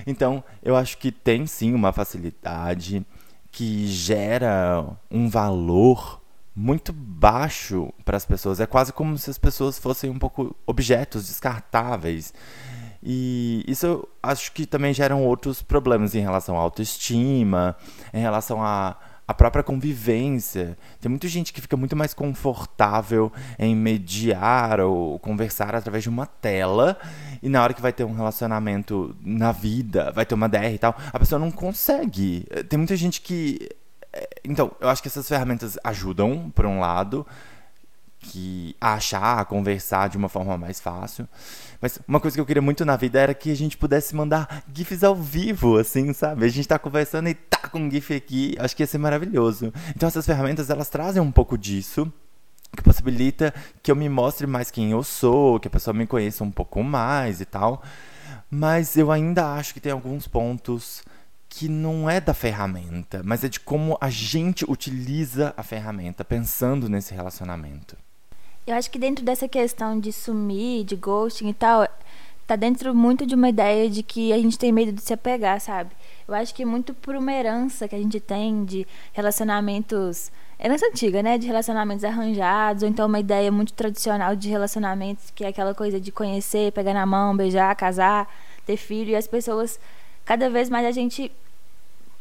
Então, 0.07 0.45
eu 0.63 0.77
acho 0.77 0.99
que 0.99 1.11
tem 1.11 1.47
sim 1.47 1.73
uma 1.73 1.93
facilidade 1.93 3.07
que 3.51 3.87
gera 3.87 4.85
um 5.11 5.29
valor 5.29 6.22
muito 6.55 6.93
baixo 6.93 7.93
para 8.05 8.17
as 8.17 8.25
pessoas. 8.25 8.61
É 8.61 8.67
quase 8.67 8.93
como 8.93 9.17
se 9.19 9.31
as 9.31 9.39
pessoas 9.39 9.79
fossem 9.79 10.11
um 10.11 10.19
pouco 10.19 10.55
objetos 10.67 11.27
descartáveis. 11.27 12.33
E 13.03 13.65
isso 13.67 13.87
eu 13.87 14.09
acho 14.23 14.53
que 14.53 14.65
também 14.65 14.95
geram 14.95 15.25
outros 15.25 15.61
problemas 15.61 16.15
em 16.15 16.21
relação 16.21 16.57
à 16.57 16.61
autoestima, 16.61 17.77
em 18.15 18.21
relação 18.21 18.63
à, 18.63 18.97
à 19.27 19.35
própria 19.35 19.65
convivência. 19.65 20.79
Tem 21.01 21.09
muita 21.09 21.27
gente 21.27 21.53
que 21.53 21.61
fica 21.61 21.77
muito 21.77 21.97
mais 21.97 22.15
confortável 22.15 23.33
em 23.59 23.75
mediar 23.75 24.79
ou 24.79 25.19
conversar 25.19 25.75
através 25.75 26.05
de 26.05 26.09
uma 26.09 26.27
tela, 26.27 26.97
e 27.43 27.49
na 27.49 27.61
hora 27.63 27.75
que 27.75 27.83
vai 27.83 27.93
ter 27.93 28.05
um 28.05 28.15
relacionamento 28.15 29.17
na 29.21 29.51
vida, 29.51 30.13
vai 30.13 30.25
ter 30.25 30.35
uma 30.35 30.49
DR 30.49 30.73
e 30.73 30.79
tal, 30.79 30.97
a 31.13 31.19
pessoa 31.19 31.41
não 31.41 31.51
consegue. 31.51 32.47
Tem 32.69 32.77
muita 32.77 32.95
gente 32.95 33.21
que. 33.21 33.69
É, 34.13 34.29
Então, 34.45 34.73
eu 34.81 34.89
acho 34.89 35.03
que 35.03 35.09
essas 35.09 35.29
ferramentas 35.29 35.79
ajudam, 35.85 36.51
por 36.55 36.67
um 36.67 36.81
lado, 36.81 37.27
que 38.23 38.77
a 38.81 38.95
achar, 38.95 39.41
a 39.41 39.45
conversar 39.45 40.09
de 40.09 40.17
uma 40.17 40.29
forma 40.29 40.57
mais 40.57 40.81
fácil. 40.81 41.29
Mas 41.81 41.99
uma 42.07 42.21
coisa 42.21 42.37
que 42.37 42.41
eu 42.41 42.47
queria 42.47 42.63
muito 42.63 42.85
na 42.85 42.97
vida 42.97 43.19
era 43.19 43.35
que 43.35 43.51
a 43.51 43.57
gente 43.57 43.77
pudesse 43.77 44.15
mandar 44.15 44.63
GIFs 44.73 45.03
ao 45.03 45.17
vivo, 45.17 45.77
assim, 45.77 46.13
sabe? 46.13 46.45
A 46.45 46.49
gente 46.49 46.69
tá 46.69 46.79
conversando 46.79 47.29
e 47.29 47.35
tá 47.35 47.69
com 47.69 47.81
um 47.81 47.91
GIF 47.91 48.15
aqui, 48.15 48.55
acho 48.59 48.77
que 48.77 48.83
ia 48.83 48.87
ser 48.87 48.99
maravilhoso. 48.99 49.73
Então 49.95 50.07
essas 50.07 50.25
ferramentas, 50.25 50.71
elas 50.71 50.89
trazem 50.89 51.21
um 51.21 51.33
pouco 51.33 51.59
disso, 51.59 52.11
que 52.77 52.83
possibilita 52.83 53.53
que 53.83 53.91
eu 53.91 53.97
me 53.97 54.09
mostre 54.09 54.47
mais 54.47 54.71
quem 54.71 54.93
eu 54.93 55.03
sou, 55.03 55.59
que 55.59 55.67
a 55.67 55.71
pessoa 55.71 55.93
me 55.93 56.07
conheça 56.07 56.45
um 56.45 56.51
pouco 56.51 56.83
mais 56.83 57.41
e 57.41 57.45
tal. 57.45 57.83
Mas 58.49 58.97
eu 58.97 59.11
ainda 59.11 59.55
acho 59.55 59.75
que 59.75 59.81
tem 59.81 59.91
alguns 59.91 60.29
pontos 60.29 61.03
que 61.55 61.69
não 61.69 62.09
é 62.09 62.19
da 62.19 62.33
ferramenta, 62.33 63.21
mas 63.23 63.45
é 63.45 63.49
de 63.49 63.61
como 63.61 63.99
a 64.01 64.09
gente 64.09 64.65
utiliza 64.67 65.53
a 65.55 65.63
ferramenta 65.63 66.25
pensando 66.25 66.89
nesse 66.89 67.13
relacionamento. 67.13 67.95
Eu 68.67 68.75
acho 68.75 68.91
que 68.91 68.99
dentro 68.99 69.23
dessa 69.23 69.47
questão 69.47 70.01
de 70.01 70.15
sumir, 70.15 70.83
de 70.83 70.97
ghosting 70.97 71.51
e 71.51 71.53
tal, 71.53 71.87
tá 72.47 72.57
dentro 72.57 72.95
muito 72.95 73.27
de 73.27 73.35
uma 73.35 73.51
ideia 73.51 73.91
de 73.91 74.03
que 74.03 74.33
a 74.33 74.39
gente 74.39 74.59
tem 74.59 74.73
medo 74.73 74.93
de 74.93 75.03
se 75.03 75.13
apegar, 75.13 75.61
sabe? 75.61 75.91
Eu 76.27 76.35
acho 76.35 76.55
que 76.55 76.65
muito 76.65 76.95
por 76.95 77.15
uma 77.15 77.31
herança 77.31 77.87
que 77.87 77.95
a 77.95 77.99
gente 77.99 78.19
tem 78.19 78.65
de 78.65 78.87
relacionamentos. 79.13 80.33
Herança 80.59 80.87
antiga, 80.87 81.23
né? 81.23 81.37
De 81.37 81.47
relacionamentos 81.47 82.03
arranjados, 82.03 82.83
ou 82.83 82.89
então 82.89 83.07
uma 83.07 83.21
ideia 83.21 83.53
muito 83.53 83.75
tradicional 83.75 84.35
de 84.35 84.49
relacionamentos, 84.49 85.31
que 85.35 85.45
é 85.45 85.49
aquela 85.49 85.75
coisa 85.75 86.01
de 86.01 86.11
conhecer, 86.11 86.73
pegar 86.73 86.95
na 86.95 87.05
mão, 87.05 87.37
beijar, 87.37 87.77
casar, 87.77 88.27
ter 88.65 88.79
filho, 88.79 89.11
e 89.11 89.17
as 89.17 89.27
pessoas. 89.27 89.79
Cada 90.25 90.49
vez 90.49 90.71
mais 90.71 90.87
a 90.87 90.93
gente 90.93 91.31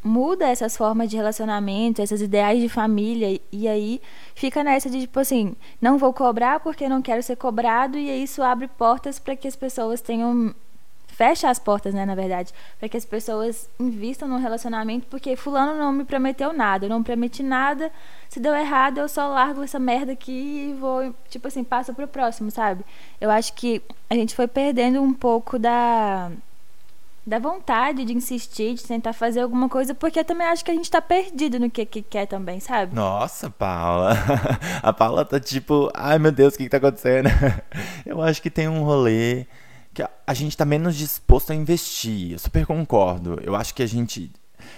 muda 0.03 0.47
essas 0.47 0.75
formas 0.75 1.09
de 1.09 1.15
relacionamento, 1.15 2.01
esses 2.01 2.21
ideais 2.21 2.59
de 2.61 2.67
família, 2.67 3.39
e 3.51 3.67
aí 3.67 4.01
fica 4.33 4.63
nessa 4.63 4.89
de 4.89 5.01
tipo 5.01 5.19
assim, 5.19 5.55
não 5.79 5.97
vou 5.97 6.13
cobrar 6.13 6.59
porque 6.59 6.89
não 6.89 7.01
quero 7.01 7.21
ser 7.21 7.35
cobrado, 7.35 7.97
e 7.97 8.23
isso 8.23 8.41
abre 8.41 8.67
portas 8.67 9.19
para 9.19 9.35
que 9.35 9.47
as 9.47 9.55
pessoas 9.55 10.01
tenham. 10.01 10.53
Fecha 11.07 11.49
as 11.49 11.59
portas, 11.59 11.93
né, 11.93 12.03
na 12.03 12.15
verdade, 12.15 12.51
para 12.79 12.89
que 12.89 12.97
as 12.97 13.05
pessoas 13.05 13.69
invistam 13.79 14.27
no 14.27 14.37
relacionamento, 14.37 15.05
porque 15.07 15.35
Fulano 15.35 15.77
não 15.77 15.91
me 15.91 16.03
prometeu 16.03 16.51
nada, 16.51 16.85
eu 16.85 16.89
não 16.89 17.03
prometi 17.03 17.43
nada, 17.43 17.91
se 18.27 18.39
deu 18.39 18.55
errado, 18.55 18.97
eu 18.97 19.07
só 19.07 19.27
largo 19.27 19.61
essa 19.61 19.77
merda 19.77 20.13
aqui 20.13 20.31
e 20.71 20.73
vou, 20.79 21.13
tipo 21.29 21.47
assim, 21.47 21.63
passo 21.63 21.93
pro 21.93 22.07
próximo, 22.07 22.49
sabe? 22.49 22.83
Eu 23.19 23.29
acho 23.29 23.53
que 23.53 23.83
a 24.09 24.15
gente 24.15 24.33
foi 24.33 24.47
perdendo 24.47 24.99
um 25.01 25.13
pouco 25.13 25.59
da 25.59 26.31
da 27.25 27.37
vontade 27.37 28.03
de 28.03 28.13
insistir, 28.13 28.73
de 28.73 28.83
tentar 28.83 29.13
fazer 29.13 29.41
alguma 29.41 29.69
coisa, 29.69 29.93
porque 29.93 30.19
eu 30.19 30.25
também 30.25 30.47
acho 30.47 30.65
que 30.65 30.71
a 30.71 30.73
gente 30.73 30.89
tá 30.89 31.01
perdido 31.01 31.59
no 31.59 31.69
que, 31.69 31.85
que 31.85 32.01
quer 32.01 32.25
também, 32.25 32.59
sabe? 32.59 32.95
Nossa, 32.95 33.49
Paula. 33.49 34.17
A 34.81 34.91
Paula 34.91 35.23
tá 35.23 35.39
tipo, 35.39 35.91
ai 35.93 36.17
meu 36.17 36.31
Deus, 36.31 36.55
o 36.55 36.57
que, 36.57 36.63
que 36.63 36.69
tá 36.69 36.77
acontecendo? 36.77 37.29
Eu 38.05 38.21
acho 38.21 38.41
que 38.41 38.49
tem 38.49 38.67
um 38.67 38.83
rolê 38.83 39.45
que 39.93 40.03
a 40.25 40.33
gente 40.33 40.57
tá 40.57 40.65
menos 40.65 40.95
disposto 40.95 41.51
a 41.51 41.55
investir. 41.55 42.31
Eu 42.31 42.39
super 42.39 42.65
concordo. 42.65 43.39
Eu 43.43 43.55
acho 43.55 43.73
que 43.73 43.83
a 43.83 43.87
gente 43.87 44.31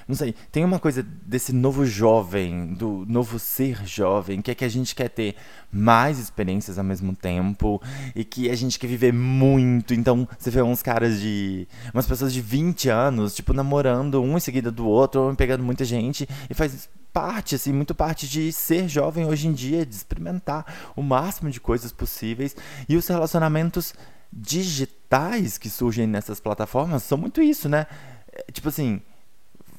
não 0.08 0.15
sei, 0.15 0.34
tem 0.52 0.63
uma 0.63 0.80
coisa 0.80 1.04
desse 1.04 1.54
novo 1.54 1.86
jovem, 1.86 2.74
do 2.74 3.06
novo 3.08 3.39
ser 3.39 3.86
jovem, 3.86 4.41
que 4.41 4.52
é 4.52 4.56
que 4.56 4.65
a 4.65 4.69
gente 4.69 4.96
quer 4.96 5.10
ter 5.10 5.36
mais 5.72 6.19
experiências 6.19 6.78
ao 6.78 6.84
mesmo 6.84 7.15
tempo 7.15 7.82
e 8.15 8.24
que 8.24 8.50
a 8.50 8.56
gente 8.56 8.78
quer 8.78 8.88
viver 8.88 9.13
muito. 9.13 9.93
Então, 9.93 10.28
você 10.38 10.50
vê 10.50 10.62
uns 10.62 10.82
caras 10.82 11.19
de. 11.19 11.67
umas 11.93 12.06
pessoas 12.06 12.34
de 12.34 12.41
20 12.41 12.89
anos, 12.89 13.36
tipo, 13.36 13.54
namorando 13.54 14.22
um 14.22 14.38
em 14.38 14.39
seguida 14.39 14.72
do 14.72 14.88
outro, 14.88 15.22
ou 15.22 15.36
pegando 15.36 15.63
muita 15.63 15.84
gente, 15.84 16.28
e 16.50 16.54
faz 16.54 16.89
parte, 17.13 17.54
assim, 17.54 17.72
muito 17.72 17.93
parte 17.93 18.28
de 18.28 18.52
ser 18.52 18.89
jovem 18.89 19.26
hoje 19.26 19.48
em 19.48 19.54
dia, 19.54 19.86
de 19.86 19.93
experimentar 19.93 20.91
o 20.96 21.04
máximo 21.04 21.50
de 21.52 21.60
coisas 21.60 21.91
possíveis. 21.91 22.56
E 22.89 22.98
os 22.98 23.08
relacionamentos 23.08 23.93
digitais 24.32 25.60
que 25.60 25.69
surgem 25.69 26.08
nessas 26.08 26.39
plataformas 26.39 27.04
são 27.04 27.17
muito 27.17 27.41
isso, 27.41 27.69
né? 27.69 27.86
É, 28.32 28.52
tipo 28.52 28.69
assim, 28.69 29.00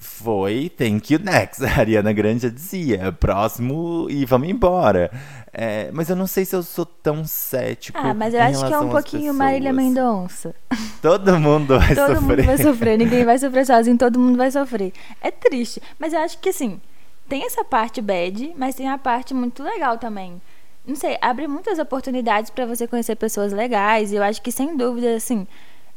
foi 0.05 0.71
Thank 0.77 1.13
You 1.13 1.19
Next. 1.19 1.65
A 1.65 1.81
Ariana 1.81 2.13
Grande 2.13 2.43
já 2.43 2.49
dizia, 2.49 3.11
próximo 3.13 4.07
e 4.11 4.25
vamos 4.25 4.49
embora. 4.49 5.11
É, 5.53 5.91
mas 5.93 6.11
eu 6.11 6.17
não 6.17 6.27
sei 6.27 6.45
se 6.45 6.55
eu 6.55 6.63
sou 6.63 6.85
tão 6.85 7.25
cético. 7.25 7.99
Ah, 7.99 8.13
mas 8.13 8.35
eu 8.35 8.43
acho 8.43 8.67
que 8.67 8.73
é 8.73 8.79
um 8.79 8.91
pouquinho 8.91 9.33
Marília 9.33 9.73
Mendonça. 9.73 10.55
Todo 11.01 11.39
mundo 11.39 11.79
vai 11.79 11.95
todo 11.95 12.15
sofrer. 12.15 12.15
Todo 12.15 12.23
mundo 12.23 12.43
vai 12.45 12.59
sofrer, 12.59 12.99
ninguém 12.99 13.25
vai 13.25 13.39
sofrer 13.39 13.67
sozinho, 13.67 13.99
todo 13.99 14.19
mundo 14.19 14.37
vai 14.37 14.51
sofrer. 14.51 14.93
É 15.21 15.31
triste, 15.31 15.81
mas 15.99 16.13
eu 16.13 16.21
acho 16.21 16.39
que 16.39 16.49
assim, 16.49 16.81
tem 17.29 17.45
essa 17.45 17.65
parte 17.65 18.01
bad, 18.01 18.55
mas 18.57 18.75
tem 18.75 18.89
a 18.89 18.99
parte 18.99 19.35
muito 19.35 19.63
legal 19.63 19.99
também. 19.99 20.41
Não 20.87 20.97
sei, 20.97 21.17
abre 21.21 21.47
muitas 21.47 21.79
oportunidades 21.79 22.51
para 22.51 22.67
você 22.67 22.87
conhecer 22.87 23.17
pessoas 23.17 23.53
legais, 23.53 24.13
e 24.13 24.17
eu 24.17 24.23
acho 24.23 24.43
que 24.43 24.53
sem 24.53 24.77
dúvida, 24.77 25.15
assim, 25.17 25.47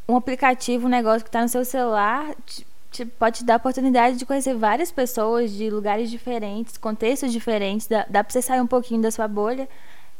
um 0.07 0.15
aplicativo, 0.15 0.87
um 0.87 0.89
negócio 0.89 1.23
que 1.23 1.29
está 1.29 1.41
no 1.41 1.49
seu 1.49 1.65
celular 1.65 2.33
te, 2.91 3.05
pode 3.05 3.39
te 3.39 3.45
dar 3.45 3.55
a 3.55 3.57
oportunidade 3.57 4.17
de 4.17 4.25
conhecer 4.25 4.55
várias 4.55 4.91
pessoas 4.91 5.51
de 5.51 5.69
lugares 5.69 6.09
diferentes, 6.09 6.77
contextos 6.77 7.31
diferentes. 7.31 7.87
Dá, 7.87 8.05
dá 8.09 8.23
você 8.27 8.41
sair 8.41 8.61
um 8.61 8.67
pouquinho 8.67 9.01
da 9.01 9.11
sua 9.11 9.27
bolha, 9.27 9.67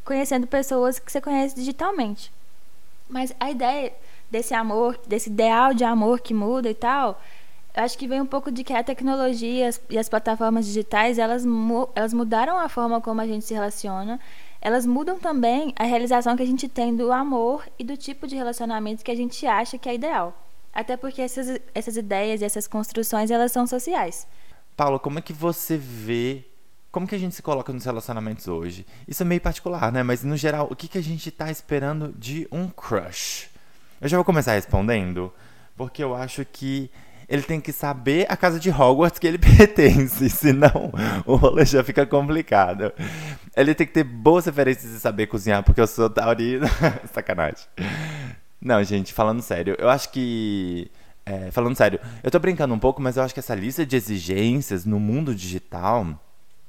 conhecendo 0.04 0.48
pessoas 0.48 1.00
que 1.00 1.12
você 1.12 1.22
conhece 1.22 1.56
digitalmente. 1.56 2.32
Mas 3.10 3.34
a 3.40 3.50
ideia 3.50 3.94
desse 4.30 4.54
amor, 4.54 5.00
desse 5.08 5.30
ideal 5.30 5.74
de 5.74 5.84
amor 5.84 6.20
que 6.20 6.34
muda 6.34 6.70
e 6.70 6.74
tal, 6.74 7.22
eu 7.76 7.84
acho 7.84 7.98
que 7.98 8.08
vem 8.08 8.20
um 8.20 8.26
pouco 8.26 8.52
de 8.52 8.64
que 8.64 8.74
a 8.74 8.84
tecnologia 8.84 9.70
e 9.90 9.98
as 9.98 10.10
plataformas 10.10 10.66
digitais, 10.66 11.20
elas, 11.20 11.44
elas 11.96 12.14
mudaram 12.14 12.58
a 12.58 12.68
forma 12.68 13.00
como 13.00 13.22
a 13.22 13.28
gente 13.28 13.46
se 13.46 13.54
relaciona, 13.54 14.20
elas 14.60 14.86
mudam 14.86 15.20
também 15.20 15.74
a 15.78 15.84
realização 15.84 16.36
que 16.36 16.44
a 16.44 16.46
gente 16.48 16.68
tem 16.68 16.96
do 16.96 17.12
amor 17.12 17.64
e 17.78 17.84
do 17.84 17.96
tipo 17.96 18.28
de 18.28 18.36
relacionamento 18.36 19.04
que 19.04 19.12
a 19.12 19.16
gente 19.16 19.46
acha 19.46 19.78
que 19.78 19.88
é 19.88 19.96
ideal. 19.96 20.34
Até 20.74 20.96
porque 20.96 21.22
essas, 21.22 21.60
essas 21.74 21.98
ideias 21.98 22.42
e 22.42 22.46
essas 22.46 22.68
construções, 22.68 23.32
elas 23.32 23.52
são 23.52 23.66
sociais. 23.66 24.28
Paulo, 24.76 25.00
como 25.00 25.20
é 25.20 25.22
que 25.22 25.34
você 25.34 25.76
vê 25.78 26.46
como 26.92 27.08
que 27.08 27.14
a 27.14 27.20
gente 27.20 27.36
se 27.36 27.44
coloca 27.44 27.72
nos 27.72 27.86
relacionamentos 27.86 28.48
hoje? 28.48 28.86
Isso 29.08 29.22
é 29.22 29.26
meio 29.26 29.40
particular, 29.40 29.92
né? 29.92 30.02
Mas 30.02 30.24
no 30.24 30.36
geral, 30.36 30.68
o 30.72 30.76
que, 30.76 30.88
que 30.88 30.98
a 30.98 31.04
gente 31.04 31.30
tá 31.30 31.52
esperando 31.52 32.12
de 32.18 32.48
um 32.52 32.68
crush? 32.70 33.50
Eu 34.02 34.08
já 34.08 34.18
vou 34.18 34.24
começar 34.24 34.54
respondendo, 34.54 35.32
porque 35.76 36.04
eu 36.04 36.16
acho 36.16 36.44
que 36.46 36.90
ele 37.30 37.44
tem 37.44 37.60
que 37.60 37.72
saber 37.72 38.26
a 38.30 38.38
casa 38.38 38.60
de 38.60 38.72
Hogwarts 38.72 39.20
que 39.20 39.28
ele 39.28 39.38
pertence, 39.58 40.30
senão 40.30 40.92
o 41.26 41.36
rolê 41.36 41.66
já 41.66 41.84
fica 41.84 42.06
complicado. 42.06 42.92
Ele 43.56 43.76
tem 43.76 43.86
que 43.86 43.94
ter 43.94 44.04
boas 44.04 44.46
referências 44.46 44.92
e 44.92 45.00
saber 45.00 45.28
cozinhar, 45.28 45.62
porque 45.62 45.82
eu 45.82 45.88
sou 45.88 46.10
taurino. 46.10 46.66
Sacanagem. 47.14 47.68
Não, 48.68 48.84
gente, 48.84 49.14
falando 49.14 49.42
sério, 49.42 49.78
eu 49.80 49.90
acho 49.90 50.10
que. 50.10 50.92
É, 51.26 51.50
falando 51.52 51.74
sério, 51.74 52.02
eu 52.22 52.30
tô 52.30 52.38
brincando 52.38 52.74
um 52.74 52.80
pouco, 52.80 53.02
mas 53.02 53.16
eu 53.16 53.24
acho 53.24 53.34
que 53.34 53.40
essa 53.40 53.56
lista 53.56 53.86
de 53.86 53.96
exigências 53.96 54.84
no 54.84 55.00
mundo 55.00 55.34
digital 55.34 56.06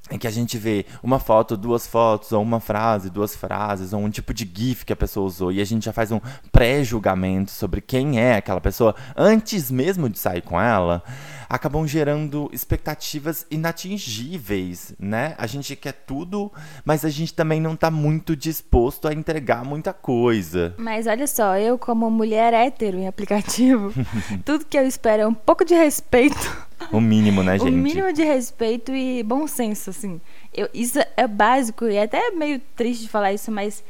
em 0.09 0.17
que 0.17 0.27
a 0.29 0.31
gente 0.31 0.57
vê 0.57 0.87
uma 1.03 1.19
foto, 1.19 1.57
duas 1.57 1.89
fotos, 1.89 2.31
ou 2.31 2.41
uma 2.41 2.61
frase, 2.61 3.11
duas 3.11 3.35
frases, 3.35 3.93
ou 3.93 4.01
um 4.01 4.09
tipo 4.09 4.33
de 4.33 4.49
GIF 4.51 4.85
que 4.85 4.93
a 4.93 4.97
pessoa 4.97 5.27
usou, 5.27 5.51
e 5.51 5.61
a 5.61 5.65
gente 5.65 5.87
já 5.87 5.93
faz 5.93 6.13
um 6.13 6.21
pré-julgamento 6.53 7.51
sobre 7.51 7.81
quem 7.81 8.21
é 8.21 8.37
aquela 8.37 8.61
pessoa 8.61 8.95
antes 9.17 9.69
mesmo 9.69 10.09
de 10.09 10.21
sair 10.21 10.43
com 10.43 10.61
ela, 10.61 11.03
acabam 11.49 11.87
gerando 11.87 12.51
expectativas 12.53 13.47
inatingíveis, 13.51 14.95
né? 14.99 15.35
A 15.39 15.47
gente 15.47 15.75
quer 15.75 15.93
tudo, 15.93 16.53
mas 16.85 17.05
a 17.05 17.09
gente 17.09 17.33
também 17.35 17.61
não 17.61 17.75
tá 17.75 17.91
muito 17.91 18.37
disposto 18.37 19.09
a 19.09 19.13
entregar 19.13 19.65
muita 19.65 19.93
coisa. 19.93 20.75
Mas 20.79 21.07
olha 21.07 21.27
só, 21.27 21.57
eu 21.57 21.79
como 21.79 22.11
mulher 22.11 22.53
hétero 22.53 22.99
em 22.99 23.07
aplicativo, 23.07 23.93
tudo 24.45 24.65
que 24.65 24.79
eu 24.79 24.87
espero 24.87 25.23
é 25.23 25.27
um 25.27 25.35
pouco 25.35 25.65
de 25.65 25.75
respeito 25.75 26.69
o 26.93 27.01
mínimo, 27.01 27.43
né, 27.43 27.59
gente? 27.59 27.69
O 27.69 27.77
mínimo 27.77 28.13
de 28.13 28.23
respeito 28.23 28.93
e 28.93 29.23
bom 29.23 29.47
senso, 29.47 29.91
assim. 29.91 30.21
Eu, 30.55 30.69
isso 30.73 30.99
é 31.17 31.27
básico 31.27 31.87
e 31.87 31.97
é 31.97 32.03
até 32.05 32.31
meio 32.31 32.61
triste 32.77 33.03
de 33.03 33.09
falar 33.09 33.33
isso, 33.33 33.51
mas 33.51 33.83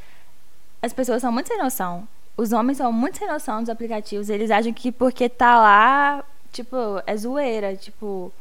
as 0.82 0.92
pessoas 0.92 1.20
são 1.20 1.32
muito 1.32 1.48
sem 1.48 1.58
noção. 1.58 2.06
Os 2.36 2.52
homens 2.52 2.78
são 2.78 2.92
muito 2.92 3.18
sem 3.18 3.28
noção 3.28 3.60
dos 3.60 3.68
aplicativos. 3.68 4.30
Eles 4.30 4.50
acham 4.50 4.72
que 4.72 4.92
porque 4.92 5.28
tá 5.28 5.58
lá, 5.58 6.24
tipo, 6.62 6.76
é 7.06 7.16
zoeira, 7.16 7.76
tipo. 7.76 8.32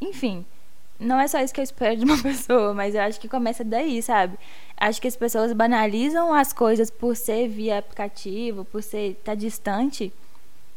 Enfim. 0.00 0.44
Não 0.98 1.20
é 1.20 1.28
só 1.28 1.40
isso 1.40 1.52
que 1.52 1.60
eu 1.60 1.64
espero 1.64 1.96
de 1.96 2.04
uma 2.04 2.20
pessoa, 2.22 2.72
mas 2.72 2.94
eu 2.94 3.02
acho 3.02 3.20
que 3.20 3.28
começa 3.28 3.62
daí, 3.62 4.02
sabe? 4.02 4.38
Acho 4.76 5.00
que 5.00 5.08
as 5.08 5.16
pessoas 5.16 5.52
banalizam 5.52 6.32
as 6.32 6.52
coisas 6.52 6.90
por 6.90 7.14
ser 7.16 7.48
via 7.48 7.78
aplicativo, 7.78 8.64
por 8.64 8.82
ser 8.82 9.14
tá 9.24 9.34
distante. 9.34 10.12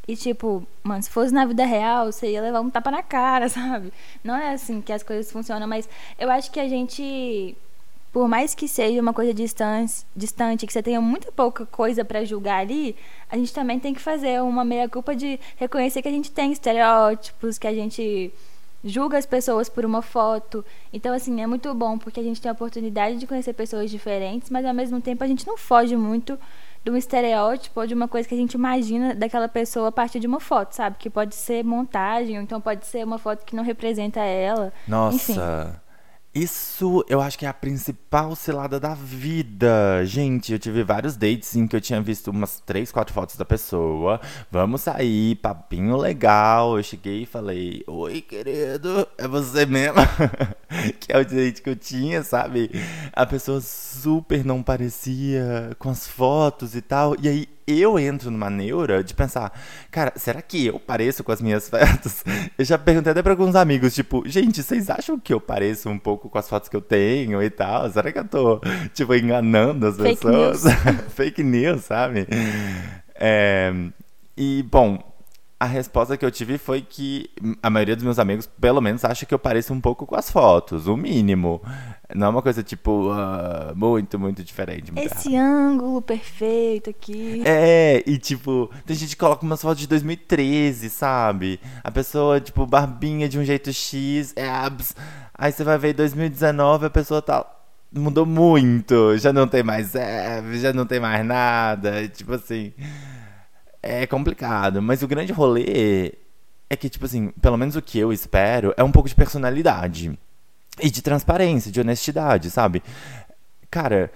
E 0.07 0.15
tipo, 0.15 0.67
mano, 0.83 1.03
se 1.03 1.09
fosse 1.09 1.33
na 1.33 1.45
vida 1.45 1.63
real, 1.65 2.11
você 2.11 2.31
ia 2.31 2.41
levar 2.41 2.61
um 2.61 2.69
tapa 2.69 2.91
na 2.91 3.03
cara, 3.03 3.47
sabe? 3.49 3.93
Não 4.23 4.35
é 4.35 4.53
assim 4.53 4.81
que 4.81 4.91
as 4.91 5.03
coisas 5.03 5.31
funcionam, 5.31 5.67
mas 5.67 5.87
eu 6.17 6.29
acho 6.29 6.51
que 6.51 6.59
a 6.59 6.67
gente, 6.67 7.55
por 8.11 8.27
mais 8.27 8.55
que 8.55 8.67
seja 8.67 9.01
uma 9.01 9.13
coisa 9.13 9.33
distante, 9.33 10.03
distante 10.15 10.65
que 10.65 10.73
você 10.73 10.81
tenha 10.81 10.99
muita 10.99 11.31
pouca 11.31 11.65
coisa 11.65 12.03
para 12.03 12.25
julgar 12.25 12.61
ali, 12.61 12.95
a 13.29 13.37
gente 13.37 13.53
também 13.53 13.79
tem 13.79 13.93
que 13.93 14.01
fazer 14.01 14.41
uma 14.41 14.65
meia-culpa 14.65 15.15
de 15.15 15.39
reconhecer 15.57 16.01
que 16.01 16.07
a 16.07 16.11
gente 16.11 16.31
tem 16.31 16.51
estereótipos, 16.51 17.57
que 17.57 17.67
a 17.67 17.73
gente 17.73 18.33
julga 18.83 19.17
as 19.17 19.25
pessoas 19.25 19.69
por 19.69 19.85
uma 19.85 20.01
foto. 20.01 20.65
Então, 20.91 21.13
assim, 21.13 21.41
é 21.41 21.47
muito 21.47 21.71
bom 21.73 21.97
porque 21.97 22.19
a 22.19 22.23
gente 22.23 22.41
tem 22.41 22.49
a 22.49 22.53
oportunidade 22.53 23.17
de 23.17 23.27
conhecer 23.27 23.53
pessoas 23.53 23.91
diferentes, 23.91 24.49
mas 24.49 24.65
ao 24.65 24.73
mesmo 24.73 24.99
tempo 25.01 25.23
a 25.23 25.27
gente 25.27 25.45
não 25.45 25.57
foge 25.57 25.95
muito 25.95 26.39
de 26.83 26.89
um 26.89 26.97
estereótipo 26.97 27.79
ou 27.79 27.85
de 27.85 27.93
uma 27.93 28.07
coisa 28.07 28.27
que 28.27 28.33
a 28.33 28.37
gente 28.37 28.53
imagina 28.53 29.13
daquela 29.13 29.49
pessoa 29.49 29.89
a 29.89 29.91
partir 29.91 30.19
de 30.19 30.27
uma 30.27 30.39
foto, 30.39 30.73
sabe? 30.73 30.95
Que 30.97 31.09
pode 31.09 31.35
ser 31.35 31.63
montagem, 31.63 32.37
ou 32.37 32.43
então 32.43 32.59
pode 32.61 32.87
ser 32.87 33.03
uma 33.05 33.17
foto 33.17 33.45
que 33.45 33.55
não 33.55 33.63
representa 33.63 34.21
ela. 34.21 34.73
Nossa. 34.87 35.31
Enfim. 35.31 35.79
Isso 36.39 37.03
eu 37.09 37.19
acho 37.19 37.37
que 37.37 37.45
é 37.45 37.49
a 37.49 37.53
principal 37.53 38.33
cilada 38.33 38.79
da 38.79 38.93
vida. 38.93 40.05
Gente, 40.05 40.53
eu 40.53 40.59
tive 40.59 40.85
vários 40.85 41.17
dates 41.17 41.53
em 41.53 41.67
que 41.67 41.75
eu 41.75 41.81
tinha 41.81 42.01
visto 42.01 42.31
umas 42.31 42.61
três, 42.61 42.93
quatro 42.93 43.13
fotos 43.13 43.35
da 43.35 43.43
pessoa. 43.43 44.21
Vamos 44.49 44.83
sair, 44.83 45.35
papinho 45.35 45.97
legal. 45.97 46.77
Eu 46.77 46.83
cheguei 46.83 47.23
e 47.23 47.25
falei: 47.25 47.83
Oi, 47.85 48.21
querido, 48.21 49.05
é 49.17 49.27
você 49.27 49.65
mesmo? 49.65 49.97
que 51.01 51.11
é 51.11 51.19
o 51.19 51.25
date 51.25 51.61
que 51.61 51.71
eu 51.71 51.75
tinha, 51.75 52.23
sabe? 52.23 52.71
A 53.11 53.25
pessoa 53.25 53.59
super 53.59 54.45
não 54.45 54.63
parecia 54.63 55.75
com 55.77 55.89
as 55.89 56.07
fotos 56.07 56.73
e 56.73 56.81
tal. 56.81 57.17
E 57.21 57.27
aí 57.27 57.49
eu 57.71 57.99
entro 57.99 58.31
numa 58.31 58.49
neura 58.49 59.03
de 59.03 59.13
pensar, 59.13 59.51
cara, 59.91 60.13
será 60.15 60.41
que 60.41 60.67
eu 60.67 60.79
pareço 60.79 61.23
com 61.23 61.31
as 61.31 61.41
minhas 61.41 61.67
fotos? 61.69 62.23
Eu 62.57 62.63
já 62.63 62.77
perguntei 62.77 63.11
até 63.11 63.21
para 63.21 63.33
alguns 63.33 63.55
amigos, 63.55 63.93
tipo, 63.93 64.23
gente, 64.25 64.63
vocês 64.63 64.89
acham 64.89 65.19
que 65.19 65.33
eu 65.33 65.41
pareço 65.41 65.89
um 65.89 65.99
pouco 65.99 66.29
com 66.29 66.37
as 66.37 66.47
fotos 66.47 66.69
que 66.69 66.75
eu 66.75 66.81
tenho 66.81 67.41
e 67.43 67.49
tal? 67.49 67.89
Será 67.91 68.11
que 68.11 68.19
eu 68.19 68.27
tô, 68.27 68.61
tipo, 68.93 69.13
enganando 69.13 69.87
as 69.87 69.97
Fake 69.97 70.15
pessoas? 70.21 70.63
news. 70.63 70.75
Fake 71.13 71.43
news, 71.43 71.81
sabe? 71.83 72.27
É, 73.15 73.73
e, 74.37 74.63
bom, 74.71 75.08
a 75.59 75.65
resposta 75.65 76.15
que 76.15 76.23
eu 76.23 76.31
tive 76.31 76.57
foi 76.57 76.81
que 76.81 77.29
a 77.61 77.69
maioria 77.69 77.93
dos 77.93 78.05
meus 78.05 78.17
amigos, 78.17 78.47
pelo 78.47 78.79
menos, 78.79 79.03
acha 79.03 79.25
que 79.25 79.33
eu 79.33 79.39
pareço 79.39 79.73
um 79.73 79.81
pouco 79.81 80.05
com 80.05 80.15
as 80.15 80.31
fotos, 80.31 80.87
o 80.87 80.95
mínimo. 80.95 81.61
Não 82.15 82.27
é 82.27 82.29
uma 82.29 82.41
coisa, 82.41 82.63
tipo, 82.63 83.09
ah, 83.11 83.73
muito, 83.75 84.17
muito 84.17 84.41
diferente. 84.41 84.89
muito 84.89 85.05
Esse 85.05 85.35
ângulo 85.35 86.01
perfeito 86.01 86.89
aqui. 86.89 87.43
é, 87.45 88.01
e 88.07 88.17
tipo, 88.17 88.71
tem 88.85 88.95
gente 88.95 89.09
que 89.09 89.19
coloca 89.19 89.45
umas 89.45 89.61
fotos 89.61 89.81
de 89.81 89.87
2013, 89.87 90.89
sabe? 90.89 91.59
A 91.83 91.91
pessoa, 91.91 92.39
tipo, 92.39 92.65
barbinha 92.65 93.27
de 93.27 93.37
um 93.37 93.43
jeito 93.43 93.73
X, 93.73 94.31
é 94.37 94.47
abs. 94.47 94.95
Aí 95.33 95.51
você 95.51 95.65
vai 95.65 95.77
ver 95.77 95.91
em 95.91 95.95
2019, 95.95 96.85
a 96.85 96.89
pessoa 96.89 97.21
tá. 97.21 97.45
Mudou 97.91 98.25
muito, 98.25 99.17
já 99.17 99.33
não 99.33 99.47
tem 99.47 99.63
mais 99.63 99.93
abs, 99.93 100.61
já 100.61 100.71
não 100.71 100.85
tem 100.85 101.01
mais 101.01 101.25
nada. 101.25 102.07
Tipo 102.07 102.35
assim. 102.35 102.71
É 103.81 104.05
complicado, 104.05 104.81
mas 104.81 105.01
o 105.01 105.07
grande 105.07 105.31
rolê 105.31 106.13
é 106.69 106.75
que, 106.75 106.89
tipo 106.89 107.05
assim, 107.05 107.29
pelo 107.41 107.57
menos 107.57 107.75
o 107.75 107.81
que 107.81 107.97
eu 107.97 108.13
espero 108.13 108.73
é 108.77 108.83
um 108.83 108.91
pouco 108.91 109.09
de 109.09 109.15
personalidade. 109.15 110.17
E 110.81 110.89
de 110.89 111.01
transparência, 111.01 111.71
de 111.71 111.81
honestidade, 111.81 112.49
sabe? 112.49 112.81
Cara, 113.69 114.11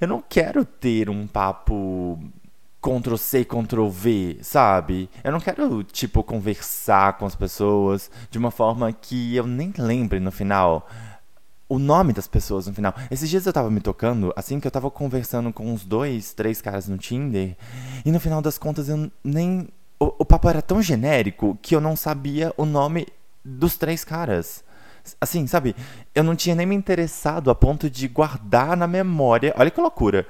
eu 0.00 0.06
não 0.06 0.22
quero 0.26 0.64
ter 0.64 1.08
um 1.08 1.26
papo 1.26 2.18
Ctrl 2.82 3.16
C, 3.16 3.44
Ctrl 3.44 3.88
V, 3.88 4.38
sabe? 4.42 5.08
Eu 5.24 5.32
não 5.32 5.40
quero, 5.40 5.82
tipo, 5.84 6.22
conversar 6.22 7.14
com 7.16 7.24
as 7.24 7.34
pessoas 7.34 8.10
de 8.30 8.38
uma 8.38 8.50
forma 8.50 8.92
que 8.92 9.34
eu 9.34 9.46
nem 9.46 9.72
lembre 9.78 10.20
no 10.20 10.30
final 10.30 10.88
o 11.68 11.78
nome 11.78 12.12
das 12.12 12.26
pessoas 12.26 12.66
no 12.66 12.74
final. 12.74 12.94
Esses 13.10 13.28
dias 13.28 13.46
eu 13.46 13.52
tava 13.52 13.70
me 13.70 13.80
tocando, 13.80 14.32
assim 14.36 14.60
que 14.60 14.66
eu 14.66 14.70
tava 14.70 14.90
conversando 14.90 15.52
com 15.52 15.72
uns 15.72 15.84
dois, 15.84 16.32
três 16.32 16.60
caras 16.60 16.88
no 16.88 16.96
Tinder, 16.96 17.56
e 18.04 18.10
no 18.10 18.20
final 18.20 18.40
das 18.40 18.58
contas 18.58 18.88
eu 18.88 19.10
nem. 19.22 19.68
O, 19.98 20.14
o 20.18 20.24
papo 20.24 20.48
era 20.48 20.60
tão 20.60 20.82
genérico 20.82 21.58
que 21.62 21.74
eu 21.74 21.80
não 21.80 21.96
sabia 21.96 22.52
o 22.56 22.64
nome 22.64 23.06
dos 23.44 23.76
três 23.76 24.04
caras. 24.04 24.64
Assim, 25.20 25.46
sabe? 25.46 25.74
Eu 26.14 26.24
não 26.24 26.34
tinha 26.34 26.54
nem 26.54 26.66
me 26.66 26.74
interessado 26.74 27.50
a 27.50 27.54
ponto 27.54 27.88
de 27.88 28.08
guardar 28.08 28.76
na 28.76 28.86
memória. 28.86 29.54
Olha 29.56 29.70
que 29.70 29.80
loucura. 29.80 30.26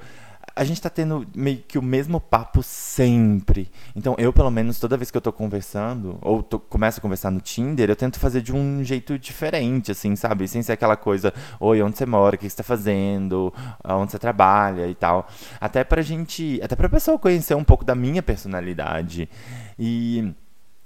A 0.57 0.63
gente 0.63 0.81
tá 0.81 0.89
tendo 0.89 1.25
meio 1.35 1.59
que 1.67 1.77
o 1.77 1.81
mesmo 1.83 2.19
papo 2.19 2.63
sempre. 2.63 3.69
Então, 3.95 4.15
eu, 4.17 4.33
pelo 4.33 4.49
menos, 4.49 4.79
toda 4.79 4.97
vez 4.97 5.11
que 5.11 5.17
eu 5.17 5.21
tô 5.21 5.31
conversando, 5.31 6.17
ou 6.21 6.41
tô, 6.41 6.59
começo 6.59 6.99
a 6.99 7.01
conversar 7.01 7.29
no 7.29 7.39
Tinder, 7.39 7.89
eu 7.89 7.95
tento 7.95 8.19
fazer 8.19 8.41
de 8.41 8.51
um 8.51 8.83
jeito 8.83 9.19
diferente, 9.19 9.91
assim, 9.91 10.15
sabe? 10.15 10.47
Sem 10.47 10.63
ser 10.63 10.71
aquela 10.73 10.97
coisa, 10.97 11.31
oi, 11.59 11.81
onde 11.81 11.97
você 11.97 12.07
mora, 12.07 12.35
o 12.35 12.39
que 12.39 12.49
você 12.49 12.57
tá 12.57 12.63
fazendo, 12.63 13.53
onde 13.85 14.11
você 14.11 14.17
trabalha 14.17 14.87
e 14.87 14.95
tal. 14.95 15.27
Até 15.61 15.83
pra 15.83 16.01
gente. 16.01 16.59
Até 16.63 16.75
pra 16.75 16.89
pessoa 16.89 17.19
conhecer 17.19 17.55
um 17.55 17.63
pouco 17.63 17.85
da 17.85 17.93
minha 17.93 18.23
personalidade. 18.23 19.29
E. 19.77 20.33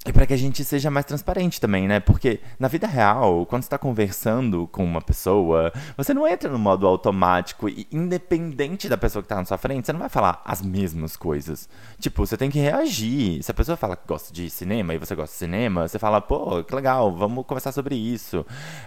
E 0.04 0.12
para 0.12 0.26
que 0.26 0.34
a 0.34 0.38
gente 0.38 0.64
seja 0.64 0.90
mais 0.90 1.06
transparente 1.06 1.62
também, 1.62 1.88
né? 1.88 2.00
Porque 2.00 2.40
na 2.60 2.68
vida 2.68 2.88
real, 2.88 3.46
quando 3.46 3.62
você 3.62 3.68
está 3.68 3.78
conversando 3.78 4.68
com 4.72 4.84
uma 4.84 5.00
pessoa, 5.00 5.72
você 5.96 6.12
não 6.12 6.28
entra 6.28 6.50
no 6.50 6.58
modo 6.58 6.88
automático 6.88 7.70
e 7.70 7.88
independente 7.92 8.90
da 8.90 8.98
pessoa 8.98 9.22
que 9.22 9.30
tá 9.30 9.36
na 9.36 9.46
sua 9.46 9.60
frente, 9.60 9.86
você 9.86 9.94
não 9.94 10.00
vai 10.00 10.10
falar 10.10 10.42
as 10.44 10.60
mesmas 10.60 11.16
coisas. 11.16 11.70
Tipo, 12.00 12.26
você 12.26 12.36
tem 12.36 12.50
que 12.50 12.58
reagir. 12.60 13.44
Se 13.44 13.52
a 13.52 13.54
pessoa 13.54 13.78
fala 13.78 13.96
que 13.96 14.08
gosta 14.08 14.34
de 14.34 14.50
cinema 14.50 14.96
e 14.96 14.98
você 14.98 15.14
gosta 15.14 15.34
de 15.34 15.38
cinema, 15.38 15.88
você 15.88 16.00
fala, 16.00 16.20
pô, 16.20 16.64
que 16.64 16.74
legal, 16.74 17.12
vamos 17.12 17.46
conversar 17.46 17.72
sobre 17.72 17.94
isso. 17.96 18.44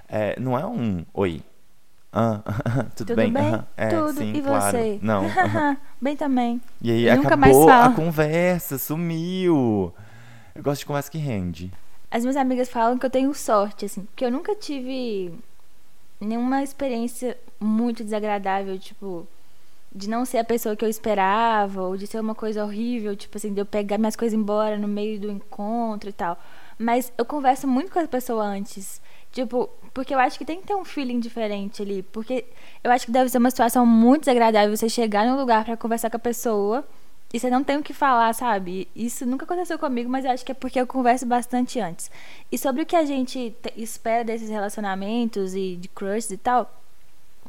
É, 0.09 0.39
não 0.41 0.59
é 0.59 0.67
um 0.67 1.07
oi. 1.15 1.41
Ah, 2.13 2.41
tudo, 2.97 3.07
Tudo 3.09 3.17
bem? 3.17 3.33
bem? 3.33 3.43
Aham, 3.43 3.67
é, 3.77 3.89
Tudo. 3.89 4.19
sim, 4.19 4.33
e 4.35 4.43
claro. 4.43 4.77
você? 4.77 4.99
Não. 5.03 5.25
Bem 6.01 6.17
também. 6.17 6.61
E 6.83 6.91
aí 6.91 7.03
E 7.05 7.11
acabou 7.11 7.69
a 7.71 7.91
conversa, 7.91 8.79
sumiu. 8.79 9.93
Eu 10.55 10.63
gosto 10.63 10.81
de 10.81 10.87
conversa 10.87 11.11
que 11.11 11.19
rende. 11.19 11.73
As 12.11 12.23
minhas 12.23 12.37
amigas 12.37 12.69
falam 12.69 12.97
que 12.97 13.05
eu 13.05 13.11
tenho 13.11 13.35
sorte, 13.35 13.85
assim, 13.85 14.05
porque 14.05 14.25
eu 14.25 14.31
nunca 14.31 14.55
tive 14.55 15.35
nenhuma 16.21 16.63
experiência 16.63 17.37
muito 17.59 18.05
desagradável, 18.05 18.79
tipo, 18.79 19.27
de 19.93 20.09
não 20.09 20.25
ser 20.25 20.39
a 20.39 20.45
pessoa 20.45 20.77
que 20.77 20.85
eu 20.85 20.89
esperava, 20.89 21.83
ou 21.83 21.97
de 21.97 22.07
ser 22.07 22.21
uma 22.21 22.35
coisa 22.35 22.65
horrível, 22.65 23.17
tipo 23.17 23.37
assim, 23.37 23.53
de 23.53 23.61
eu 23.61 23.67
pegar 23.67 23.99
minhas 23.99 24.15
coisas 24.15 24.39
embora 24.39 24.79
no 24.79 24.87
meio 24.87 25.19
do 25.21 25.31
encontro 25.31 26.09
e 26.09 26.13
tal. 26.13 26.39
Mas 26.79 27.13
eu 27.19 27.25
converso 27.25 27.67
muito 27.67 27.91
com 27.91 27.99
a 27.99 28.07
pessoa 28.07 28.45
antes. 28.45 29.01
Tipo, 29.33 29.69
porque 29.93 30.15
eu 30.15 30.19
acho 30.19 30.39
que 30.39 30.45
tem 30.45 30.61
que 30.61 30.67
ter 30.67 30.75
um 30.75 30.85
feeling 30.85 31.19
diferente 31.19 31.83
ali. 31.83 32.03
Porque 32.03 32.45
eu 32.83 32.91
acho 32.93 33.07
que 33.07 33.13
deve 33.13 33.29
ser 33.29 33.39
uma 33.39 33.51
situação 33.51 33.85
muito 33.85 34.23
desagradável 34.23 34.77
você 34.77 34.89
chegar 34.89 35.27
num 35.27 35.37
lugar 35.37 35.65
pra 35.65 35.77
conversar 35.77 36.11
com 36.11 36.17
a 36.17 36.21
pessoa 36.21 36.85
e 37.35 37.41
você 37.41 37.51
não 37.51 37.65
tem 37.65 37.77
o 37.79 37.83
que 37.83 37.93
falar, 37.93 38.33
sabe? 38.35 38.89
Isso 38.97 39.27
nunca 39.27 39.45
aconteceu 39.45 39.79
comigo, 39.79 40.09
mas 40.11 40.25
eu 40.25 40.31
acho 40.33 40.45
que 40.47 40.53
é 40.53 40.55
porque 40.55 40.81
eu 40.81 40.87
converso 40.87 41.27
bastante 41.27 41.81
antes. 41.81 42.11
E 42.53 42.57
sobre 42.59 42.83
o 42.83 42.87
que 42.87 42.97
a 42.97 43.05
gente 43.05 43.55
te- 43.63 43.75
espera 43.77 44.25
desses 44.25 44.49
relacionamentos 44.51 45.55
e 45.55 45.77
de 45.77 45.89
crushes 45.89 46.31
e 46.31 46.39
tal, 46.39 46.73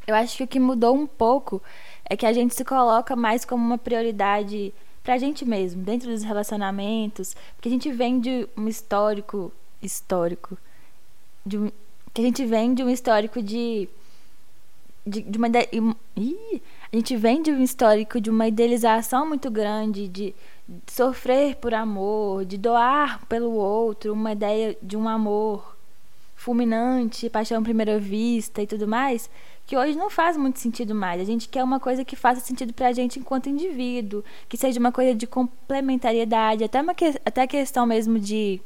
eu 0.06 0.14
acho 0.14 0.36
que 0.36 0.44
o 0.44 0.48
que 0.48 0.60
mudou 0.60 0.94
um 0.94 1.06
pouco 1.06 1.62
é 2.04 2.16
que 2.16 2.26
a 2.26 2.32
gente 2.32 2.54
se 2.54 2.64
coloca 2.64 3.16
mais 3.16 3.44
como 3.44 3.64
uma 3.64 3.78
prioridade 3.78 4.74
pra 5.04 5.18
gente 5.18 5.44
mesmo, 5.44 5.82
dentro 5.84 6.08
dos 6.10 6.24
relacionamentos, 6.24 7.36
porque 7.56 7.68
a 7.68 7.72
gente 7.72 7.90
vem 7.92 8.20
de 8.20 8.48
um 8.56 8.68
histórico 8.68 9.52
histórico 9.80 10.58
de 11.44 11.58
um, 11.58 11.70
que 12.12 12.22
a 12.22 12.24
gente 12.24 12.44
vem 12.44 12.74
de 12.74 12.82
um 12.82 12.90
histórico 12.90 13.40
de 13.42 13.88
de, 15.06 15.22
de 15.22 15.38
uma 15.38 15.48
im- 15.72 15.94
Ih, 16.16 16.62
a 16.96 16.98
gente 16.98 17.14
vem 17.14 17.42
de 17.42 17.50
um 17.50 17.62
histórico 17.62 18.18
de 18.18 18.30
uma 18.30 18.48
idealização 18.48 19.28
muito 19.28 19.50
grande 19.50 20.08
de 20.08 20.34
sofrer 20.86 21.56
por 21.56 21.74
amor, 21.74 22.46
de 22.46 22.56
doar 22.56 23.20
pelo 23.26 23.52
outro, 23.52 24.14
uma 24.14 24.32
ideia 24.32 24.74
de 24.82 24.96
um 24.96 25.06
amor 25.06 25.76
fulminante, 26.34 27.28
paixão 27.28 27.58
à 27.58 27.62
primeira 27.62 27.98
vista 27.98 28.62
e 28.62 28.66
tudo 28.66 28.88
mais, 28.88 29.28
que 29.66 29.76
hoje 29.76 29.94
não 29.94 30.08
faz 30.08 30.38
muito 30.38 30.58
sentido 30.58 30.94
mais. 30.94 31.20
A 31.20 31.24
gente 31.24 31.50
quer 31.50 31.62
uma 31.62 31.78
coisa 31.78 32.02
que 32.02 32.16
faça 32.16 32.40
sentido 32.40 32.72
pra 32.72 32.94
gente 32.94 33.18
enquanto 33.18 33.50
indivíduo, 33.50 34.24
que 34.48 34.56
seja 34.56 34.80
uma 34.80 34.90
coisa 34.90 35.14
de 35.14 35.26
complementariedade, 35.26 36.64
até, 36.64 36.80
uma 36.80 36.94
que, 36.94 37.20
até 37.26 37.42
a 37.42 37.46
questão 37.46 37.84
mesmo 37.84 38.18
de 38.18 38.58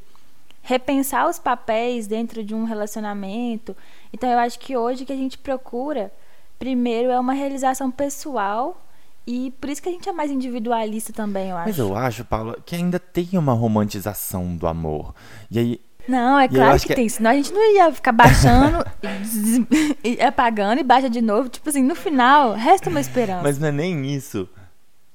repensar 0.61 1.27
os 1.27 1.37
papéis 1.37 2.07
dentro 2.07 2.45
de 2.45 2.55
um 2.55 2.63
relacionamento. 2.63 3.75
Então 4.13 4.29
eu 4.29 4.39
acho 4.39 4.57
que 4.57 4.77
hoje 4.77 5.03
que 5.03 5.11
a 5.11 5.17
gente 5.17 5.37
procura 5.37 6.13
primeiro 6.61 7.09
é 7.09 7.19
uma 7.19 7.33
realização 7.33 7.89
pessoal 7.89 8.85
e 9.25 9.49
por 9.59 9.67
isso 9.67 9.81
que 9.81 9.89
a 9.89 9.91
gente 9.91 10.07
é 10.07 10.11
mais 10.11 10.29
individualista 10.29 11.11
também, 11.11 11.49
eu 11.49 11.57
acho. 11.57 11.69
Mas 11.69 11.79
eu 11.79 11.95
acho, 11.95 12.23
Paula, 12.23 12.55
que 12.63 12.75
ainda 12.75 12.99
tem 12.99 13.29
uma 13.33 13.53
romantização 13.53 14.55
do 14.55 14.67
amor. 14.67 15.15
E 15.49 15.57
aí, 15.57 15.81
Não, 16.07 16.37
é 16.39 16.47
claro 16.47 16.79
que, 16.79 16.87
que- 16.87 16.93
tem, 16.95 17.09
senão 17.09 17.31
a 17.31 17.33
gente 17.33 17.51
não 17.51 17.75
ia 17.75 17.91
ficar 17.91 18.11
baixando 18.11 18.85
e 20.03 20.21
apagando 20.21 20.79
e 20.79 20.83
baixa 20.83 21.09
de 21.09 21.19
novo. 21.19 21.49
Tipo 21.49 21.67
assim, 21.69 21.81
no 21.81 21.95
final, 21.95 22.53
resta 22.53 22.91
uma 22.91 23.01
esperança. 23.01 23.41
mas 23.41 23.57
não 23.57 23.67
é 23.69 23.71
nem 23.71 24.05
isso. 24.13 24.47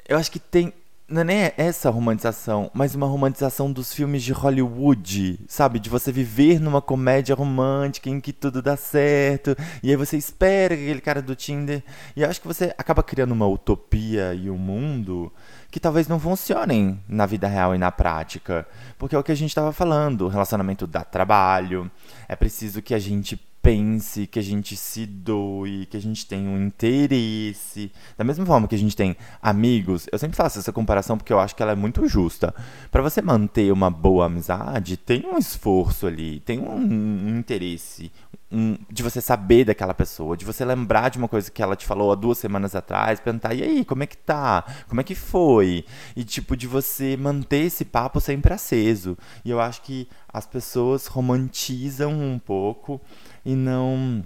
Eu 0.09 0.19
acho 0.19 0.31
que 0.33 0.41
tem. 0.41 0.73
Não 1.09 1.21
é 1.21 1.25
nem 1.25 1.53
essa 1.57 1.89
romantização, 1.89 2.69
mas 2.75 2.97
uma 2.97 3.07
romantização 3.07 3.71
dos 3.71 3.95
filmes 3.95 4.25
de 4.25 4.33
Hollywood, 4.33 5.39
sabe? 5.47 5.79
De 5.79 5.89
você 5.89 6.11
viver 6.11 6.59
numa 6.59 6.83
comédia 6.83 7.33
romântica 7.33 8.11
em 8.11 8.21
que 8.21 8.33
tudo 8.33 8.61
dá 8.61 8.77
certo, 8.77 9.57
e 9.85 9.91
aí 9.91 9.95
você 9.95 10.17
espera 10.17 10.77
que 10.77 10.83
aquele 10.83 11.01
cara 11.01 11.23
do 11.23 11.37
Tinder. 11.37 11.85
E 12.17 12.25
acho 12.25 12.41
que 12.41 12.49
você 12.49 12.75
acaba 12.77 13.05
criando 13.05 13.31
uma 13.31 13.47
utopia 13.47 14.35
e 14.35 14.51
um 14.51 14.59
mundo 14.59 15.33
que 15.71 15.79
talvez 15.79 16.09
não 16.09 16.19
funcionem 16.19 17.01
na 17.09 17.25
vida 17.25 17.47
real 17.47 17.73
e 17.73 17.79
na 17.79 17.93
prática. 17.93 18.67
Porque 18.99 19.15
é 19.15 19.19
o 19.19 19.23
que 19.23 19.31
a 19.31 19.37
gente 19.37 19.51
estava 19.51 19.73
falando, 19.73 20.23
o 20.23 20.29
relacionamento 20.29 20.89
dá 20.89 21.05
trabalho, 21.05 21.89
é 22.27 22.35
preciso 22.35 22.83
que 22.83 22.93
a 22.93 22.99
gente 22.99 23.37
pense, 23.67 24.29
que 24.29 24.39
a 24.39 24.43
gente 24.43 24.77
se 24.77 25.05
doe, 25.05 25.87
que 25.87 25.97
a 25.97 26.01
gente 26.01 26.25
tenha 26.25 26.49
um 26.49 26.67
interesse. 26.67 27.91
Da 28.17 28.23
mesma 28.23 28.47
forma 28.47 28.69
que 28.69 28.77
a 28.77 28.79
gente 28.79 28.95
tem 28.95 29.17
amigos, 29.43 30.07
eu 30.13 30.21
sempre 30.21 30.37
faço 30.37 30.61
essa 30.61 30.73
comparação 30.73 31.19
porque 31.19 31.33
eu 31.33 31.41
acho 31.41 31.57
que 31.57 31.65
ela 31.65 31.73
é 31.73 31.75
muito 31.75 32.07
justa. 32.07 32.55
Para 32.93 33.03
você 33.03 33.21
manter 33.21 33.73
uma 33.73 33.91
boa 33.91 34.27
amizade, 34.27 34.97
tem 34.97 35.27
um 35.27 35.37
esforço 35.37 36.07
ali, 36.07 36.39
tem 36.39 36.61
um, 36.61 36.77
um 36.77 37.39
interesse, 37.41 38.13
um, 38.53 38.79
de 38.89 39.03
você 39.03 39.21
saber 39.21 39.65
daquela 39.65 39.93
pessoa, 39.93 40.37
de 40.37 40.45
você 40.45 40.65
lembrar 40.65 41.11
de 41.11 41.19
uma 41.19 41.27
coisa 41.27 41.51
que 41.51 41.61
ela 41.61 41.75
te 41.75 41.85
falou 41.85 42.13
há 42.13 42.15
duas 42.15 42.39
semanas 42.39 42.77
atrás, 42.77 43.19
perguntar, 43.19 43.53
e 43.53 43.65
aí, 43.65 43.85
como 43.85 44.05
é 44.05 44.07
que 44.07 44.17
tá? 44.17 44.65
Como 44.89 45.01
é 45.01 45.05
que 45.05 45.17
foi? 45.17 45.85
E 46.15 46.23
tipo, 46.23 46.57
de 46.57 46.69
você 46.69 47.17
manter 47.17 47.67
esse 47.67 47.85
papo 47.85 48.21
sempre 48.21 48.55
aceso. 48.55 49.19
E 49.45 49.51
eu 49.51 49.61
acho 49.61 49.83
que 49.83 50.09
as 50.33 50.47
pessoas 50.47 51.09
romantizam 51.09 52.13
um 52.13 52.39
pouco 52.39 53.01
e 53.47 53.55
não 53.55 54.23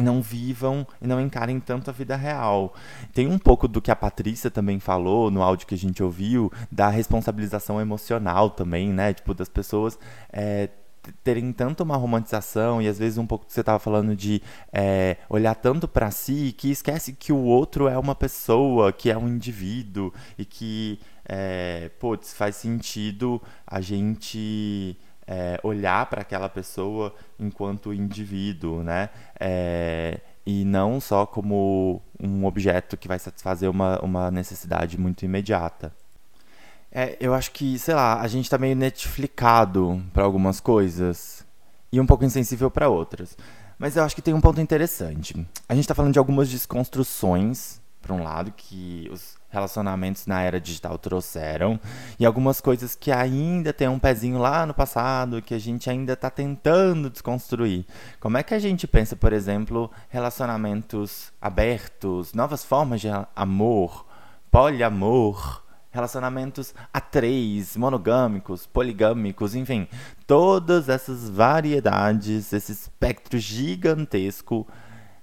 não 0.00 0.22
vivam 0.22 0.86
e 1.02 1.06
não 1.06 1.20
encarem 1.20 1.60
tanto 1.60 1.90
a 1.90 1.92
vida 1.92 2.16
real. 2.16 2.72
Tem 3.12 3.26
um 3.26 3.38
pouco 3.38 3.68
do 3.68 3.82
que 3.82 3.90
a 3.90 3.96
Patrícia 3.96 4.50
também 4.50 4.80
falou 4.80 5.30
no 5.30 5.42
áudio 5.42 5.66
que 5.66 5.74
a 5.74 5.78
gente 5.78 6.02
ouviu, 6.02 6.50
da 6.70 6.88
responsabilização 6.88 7.78
emocional 7.78 8.48
também, 8.48 8.90
né? 8.90 9.12
Tipo, 9.12 9.34
das 9.34 9.50
pessoas 9.50 9.98
é, 10.32 10.70
terem 11.22 11.52
tanto 11.52 11.82
uma 11.82 11.96
romantização 11.96 12.80
e 12.80 12.88
às 12.88 12.98
vezes 12.98 13.18
um 13.18 13.26
pouco 13.26 13.44
que 13.44 13.52
você 13.52 13.60
estava 13.60 13.78
falando 13.78 14.16
de 14.16 14.40
é, 14.72 15.18
olhar 15.28 15.54
tanto 15.54 15.86
para 15.86 16.10
si 16.10 16.54
que 16.56 16.70
esquece 16.70 17.12
que 17.12 17.32
o 17.32 17.42
outro 17.42 17.86
é 17.86 17.98
uma 17.98 18.14
pessoa, 18.14 18.92
que 18.92 19.10
é 19.10 19.18
um 19.18 19.28
indivíduo 19.28 20.12
e 20.38 20.44
que, 20.46 20.98
é, 21.28 21.90
putz, 21.98 22.32
faz 22.32 22.56
sentido 22.56 23.42
a 23.66 23.80
gente 23.82 24.96
é, 25.26 25.58
olhar 25.62 26.06
para 26.06 26.22
aquela 26.22 26.48
pessoa 26.48 27.14
enquanto 27.38 27.92
indivíduo, 27.92 28.82
né? 28.82 29.10
É, 29.38 30.20
e 30.44 30.64
não 30.64 31.00
só 31.00 31.24
como 31.24 32.02
um 32.20 32.44
objeto 32.44 32.96
que 32.96 33.08
vai 33.08 33.18
satisfazer 33.18 33.70
uma, 33.70 33.98
uma 34.00 34.30
necessidade 34.30 34.98
muito 34.98 35.24
imediata. 35.24 35.92
É, 36.90 37.16
eu 37.20 37.32
acho 37.32 37.52
que, 37.52 37.78
sei 37.78 37.94
lá, 37.94 38.20
a 38.20 38.28
gente 38.28 38.50
tá 38.50 38.58
meio 38.58 38.76
netflicado 38.76 40.02
para 40.12 40.24
algumas 40.24 40.60
coisas 40.60 41.46
e 41.90 42.00
um 42.00 42.06
pouco 42.06 42.24
insensível 42.24 42.70
para 42.70 42.88
outras. 42.88 43.36
Mas 43.78 43.96
eu 43.96 44.04
acho 44.04 44.14
que 44.14 44.22
tem 44.22 44.34
um 44.34 44.40
ponto 44.40 44.60
interessante. 44.60 45.46
A 45.68 45.74
gente 45.74 45.88
tá 45.88 45.94
falando 45.94 46.12
de 46.12 46.18
algumas 46.18 46.48
desconstruções, 46.50 47.80
por 48.00 48.12
um 48.12 48.22
lado, 48.22 48.52
que 48.56 49.08
os 49.10 49.36
relacionamentos 49.52 50.26
na 50.26 50.40
era 50.40 50.58
digital 50.58 50.96
trouxeram, 50.96 51.78
e 52.18 52.24
algumas 52.24 52.60
coisas 52.60 52.94
que 52.94 53.12
ainda 53.12 53.72
tem 53.72 53.86
um 53.86 53.98
pezinho 53.98 54.38
lá 54.38 54.64
no 54.64 54.72
passado, 54.72 55.42
que 55.42 55.54
a 55.54 55.58
gente 55.58 55.90
ainda 55.90 56.14
está 56.14 56.30
tentando 56.30 57.10
desconstruir. 57.10 57.84
Como 58.18 58.38
é 58.38 58.42
que 58.42 58.54
a 58.54 58.58
gente 58.58 58.86
pensa, 58.86 59.14
por 59.14 59.32
exemplo, 59.32 59.90
relacionamentos 60.08 61.30
abertos, 61.40 62.32
novas 62.32 62.64
formas 62.64 63.02
de 63.02 63.08
amor, 63.36 64.06
poliamor, 64.50 65.62
relacionamentos 65.90 66.74
a 66.90 67.00
três, 67.00 67.76
monogâmicos, 67.76 68.66
poligâmicos, 68.66 69.54
enfim, 69.54 69.86
todas 70.26 70.88
essas 70.88 71.28
variedades, 71.28 72.54
esse 72.54 72.72
espectro 72.72 73.38
gigantesco 73.38 74.66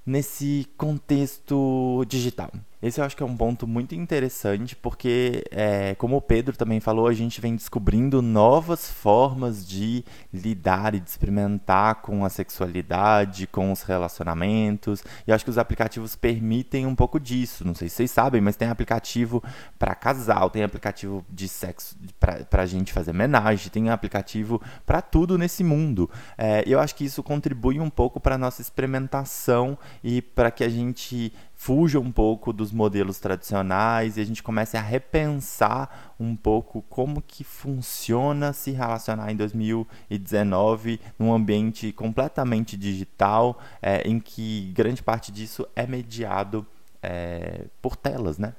nesse 0.06 0.68
contexto 0.78 2.06
digital. 2.08 2.52
Esse 2.82 3.02
eu 3.02 3.06
acho 3.06 3.16
que 3.16 3.22
é 3.22 3.26
um 3.26 3.36
ponto 3.36 3.68
muito 3.68 3.94
interessante, 3.94 4.74
porque, 4.74 5.44
é, 5.52 5.96
como 5.96 6.16
o 6.16 6.22
Pedro 6.22 6.56
também 6.56 6.80
falou, 6.80 7.08
a 7.08 7.14
gente 7.14 7.42
vem 7.42 7.54
descobrindo 7.54 8.22
novas 8.22 8.90
formas 8.90 9.68
de 9.68 10.06
lidar 10.34 10.96
e 10.96 11.02
de 11.02 11.10
experimentar 11.10 11.96
com 11.96 12.24
a 12.24 12.30
sexualidade, 12.30 13.48
com 13.48 13.70
os 13.74 13.82
relacionamentos. 13.82 15.04
E 15.28 15.32
acho 15.34 15.44
que 15.44 15.50
os 15.50 15.58
aplicativos 15.58 16.16
permitem 16.16 16.86
um 16.86 16.96
pouco 16.96 17.20
disso. 17.20 17.68
Não 17.68 17.76
sei 17.76 17.90
se 17.90 17.96
vocês 17.96 18.12
sabem, 18.12 18.40
mas 18.40 18.56
tem 18.56 18.70
aplicativo 18.70 19.44
para 19.78 19.94
casal, 19.94 20.50
tem 20.50 20.64
aplicativo 20.64 21.26
de 21.30 21.50
sexo 21.50 21.98
para 22.18 22.64
a 22.64 22.66
gente 22.66 22.94
fazer 22.94 23.12
homenagem, 23.12 23.70
tem 23.70 23.90
aplicativo 23.90 24.62
para 24.86 25.02
tudo 25.02 25.38
nesse 25.38 25.66
mundo. 25.66 26.10
É, 26.38 26.64
eu 26.66 26.80
acho 26.80 26.96
que 26.96 27.04
isso 27.04 27.22
contribui 27.22 27.78
um 27.78 27.90
pouco 27.90 28.22
para 28.22 28.38
nossa 28.38 28.62
experimentação 28.62 29.78
e 30.02 30.22
para 30.22 30.50
que 30.50 30.64
a 30.64 30.70
gente 30.70 31.34
fuja 31.60 32.00
um 32.00 32.10
pouco 32.10 32.54
dos 32.54 32.72
modelos 32.72 33.20
tradicionais 33.20 34.16
e 34.16 34.22
a 34.22 34.26
gente 34.26 34.42
comece 34.42 34.78
a 34.78 34.82
repensar 34.82 36.14
um 36.18 36.34
pouco 36.34 36.82
como 36.84 37.22
que 37.22 37.44
funciona 37.44 38.54
se 38.54 38.72
relacionar 38.72 39.30
em 39.30 39.36
2019 39.36 41.02
num 41.20 41.34
ambiente 41.34 41.92
completamente 41.92 42.78
digital, 42.78 43.60
é, 43.82 44.08
em 44.08 44.22
que 44.22 44.72
grande 44.74 45.04
parte 45.04 45.34
disso 45.34 45.68
é 45.76 45.86
mediado 45.86 46.66
é, 47.04 47.66
por 47.82 47.98
telas, 47.98 48.38
né? 48.38 48.54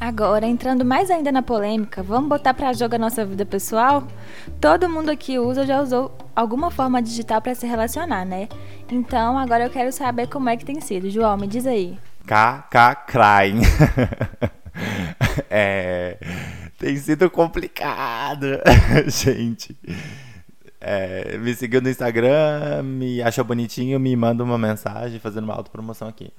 Agora, 0.00 0.44
entrando 0.44 0.84
mais 0.84 1.12
ainda 1.12 1.30
na 1.30 1.42
polêmica, 1.42 2.02
vamos 2.02 2.28
botar 2.28 2.52
para 2.52 2.72
jogo 2.72 2.96
a 2.96 2.98
nossa 2.98 3.24
vida 3.24 3.46
pessoal? 3.46 4.08
Todo 4.60 4.90
mundo 4.90 5.08
aqui 5.08 5.38
usa 5.38 5.60
ou 5.60 5.66
já 5.68 5.80
usou 5.80 6.10
alguma 6.34 6.68
forma 6.72 7.00
digital 7.00 7.40
para 7.40 7.54
se 7.54 7.64
relacionar, 7.64 8.24
né? 8.24 8.48
Então, 8.90 9.38
agora 9.38 9.66
eu 9.66 9.70
quero 9.70 9.92
saber 9.92 10.26
como 10.26 10.48
é 10.48 10.56
que 10.56 10.64
tem 10.64 10.80
sido. 10.80 11.08
João, 11.08 11.36
me 11.36 11.46
diz 11.46 11.64
aí. 11.64 11.96
KK 12.26 13.06
Crying. 13.06 13.60
é, 15.50 16.18
tem 16.78 16.96
sido 16.96 17.30
complicado, 17.30 18.46
gente. 19.08 19.76
É, 20.80 21.38
me 21.38 21.54
seguiu 21.54 21.80
no 21.80 21.88
Instagram, 21.88 22.82
me 22.82 23.22
achou 23.22 23.44
bonitinho, 23.44 23.98
me 23.98 24.14
manda 24.14 24.44
uma 24.44 24.58
mensagem 24.58 25.18
fazendo 25.18 25.44
uma 25.44 25.54
autopromoção 25.54 26.08
aqui. 26.08 26.30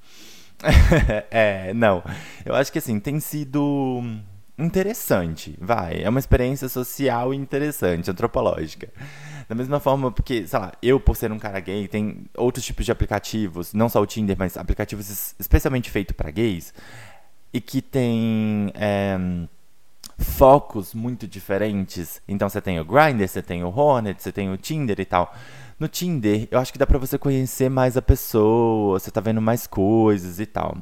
é, 1.31 1.73
não. 1.73 2.03
Eu 2.45 2.55
acho 2.55 2.71
que 2.71 2.79
assim, 2.79 2.99
tem 2.99 3.19
sido 3.19 4.03
interessante, 4.58 5.56
vai. 5.60 6.03
É 6.03 6.10
uma 6.10 6.20
experiência 6.20 6.70
social 6.70 7.34
interessante, 7.34 8.10
antropológica. 8.10 8.89
Da 9.47 9.53
mesma 9.53 9.80
forma, 9.80 10.12
porque, 10.12 10.47
sei 10.47 10.60
lá, 10.60 10.72
eu, 10.82 10.99
por 10.99 11.16
ser 11.16 11.32
um 11.32 11.38
cara 11.38 11.60
gay, 11.60 11.88
tem 11.88 12.26
outros 12.36 12.66
tipos 12.66 12.86
de 12.86 12.91
aplicativos, 12.91 13.74
não 13.74 13.89
só 13.89 14.01
o 14.01 14.06
Tinder, 14.06 14.36
mas 14.38 14.58
aplicativos 14.58 15.36
especialmente 15.39 15.91
feitos 15.91 16.16
para 16.16 16.32
gays, 16.32 16.74
e 17.53 17.62
que 17.62 17.82
tem 17.82 18.72
é, 18.74 19.18
focos 20.18 20.93
muito 20.93 21.28
diferentes. 21.28 22.22
Então 22.28 22.49
você 22.49 22.62
tem 22.62 22.80
o 22.80 22.86
Grindr, 22.86 23.28
você 23.28 23.41
tem 23.41 23.64
o 23.64 23.70
Hornet, 23.70 24.22
você 24.22 24.32
tem 24.32 24.51
o 24.51 24.58
Tinder 24.58 24.99
e 24.99 25.06
tal. 25.06 25.34
No 25.78 25.88
Tinder, 25.88 26.47
eu 26.49 26.59
acho 26.59 26.71
que 26.71 26.80
dá 26.80 26.88
pra 26.88 26.97
você 26.97 27.17
conhecer 27.17 27.69
mais 27.69 27.97
a 27.97 28.01
pessoa, 28.01 28.97
você 28.97 29.11
tá 29.11 29.19
vendo 29.19 29.41
mais 29.41 29.67
coisas 29.67 30.39
e 30.39 30.45
tal. 30.45 30.78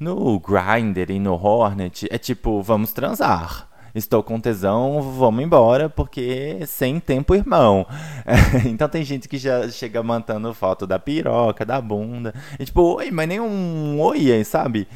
No 0.00 0.40
Grindr 0.40 1.12
e 1.12 1.20
no 1.20 1.34
Hornet, 1.34 2.08
é 2.10 2.18
tipo, 2.18 2.60
vamos 2.60 2.92
transar 2.92 3.72
estou 3.94 4.22
com 4.22 4.40
tesão, 4.40 5.02
vamos 5.02 5.44
embora, 5.44 5.88
porque 5.88 6.60
sem 6.66 6.98
tempo, 6.98 7.34
irmão. 7.34 7.86
então 8.66 8.88
tem 8.88 9.04
gente 9.04 9.28
que 9.28 9.36
já 9.36 9.68
chega 9.68 10.02
mantendo 10.02 10.54
foto 10.54 10.86
da 10.86 10.98
piroca, 10.98 11.64
da 11.64 11.80
bunda. 11.80 12.34
E 12.58 12.64
tipo, 12.64 12.80
oi, 12.96 13.10
mas 13.10 13.28
nem 13.28 13.40
um 13.40 14.00
oi, 14.00 14.42
sabe? 14.44 14.88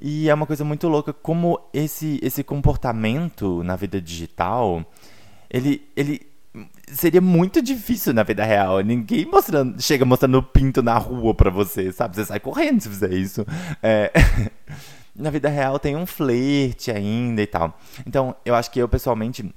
E 0.00 0.28
é 0.28 0.34
uma 0.34 0.46
coisa 0.46 0.64
muito 0.64 0.88
louca 0.88 1.12
como 1.12 1.58
esse, 1.72 2.20
esse 2.22 2.44
comportamento 2.44 3.62
na 3.64 3.74
vida 3.74 4.00
digital, 4.00 4.84
ele, 5.50 5.82
ele 5.96 6.20
seria 6.88 7.20
muito 7.20 7.62
difícil 7.62 8.12
na 8.12 8.22
vida 8.22 8.44
real. 8.44 8.80
Ninguém 8.80 9.24
mostrando, 9.26 9.80
chega 9.80 10.04
mostrando 10.04 10.42
pinto 10.42 10.82
na 10.82 10.96
rua 10.98 11.34
pra 11.34 11.50
você, 11.50 11.92
sabe? 11.92 12.16
Você 12.16 12.24
sai 12.24 12.40
correndo 12.40 12.80
se 12.80 12.88
fizer 12.88 13.12
isso. 13.12 13.46
É... 13.82 14.12
na 15.14 15.30
vida 15.30 15.48
real 15.48 15.78
tem 15.78 15.96
um 15.96 16.06
flerte 16.06 16.90
ainda 16.90 17.42
e 17.42 17.46
tal. 17.46 17.78
Então, 18.06 18.34
eu 18.44 18.54
acho 18.54 18.70
que 18.70 18.78
eu 18.80 18.88
pessoalmente 18.88 19.54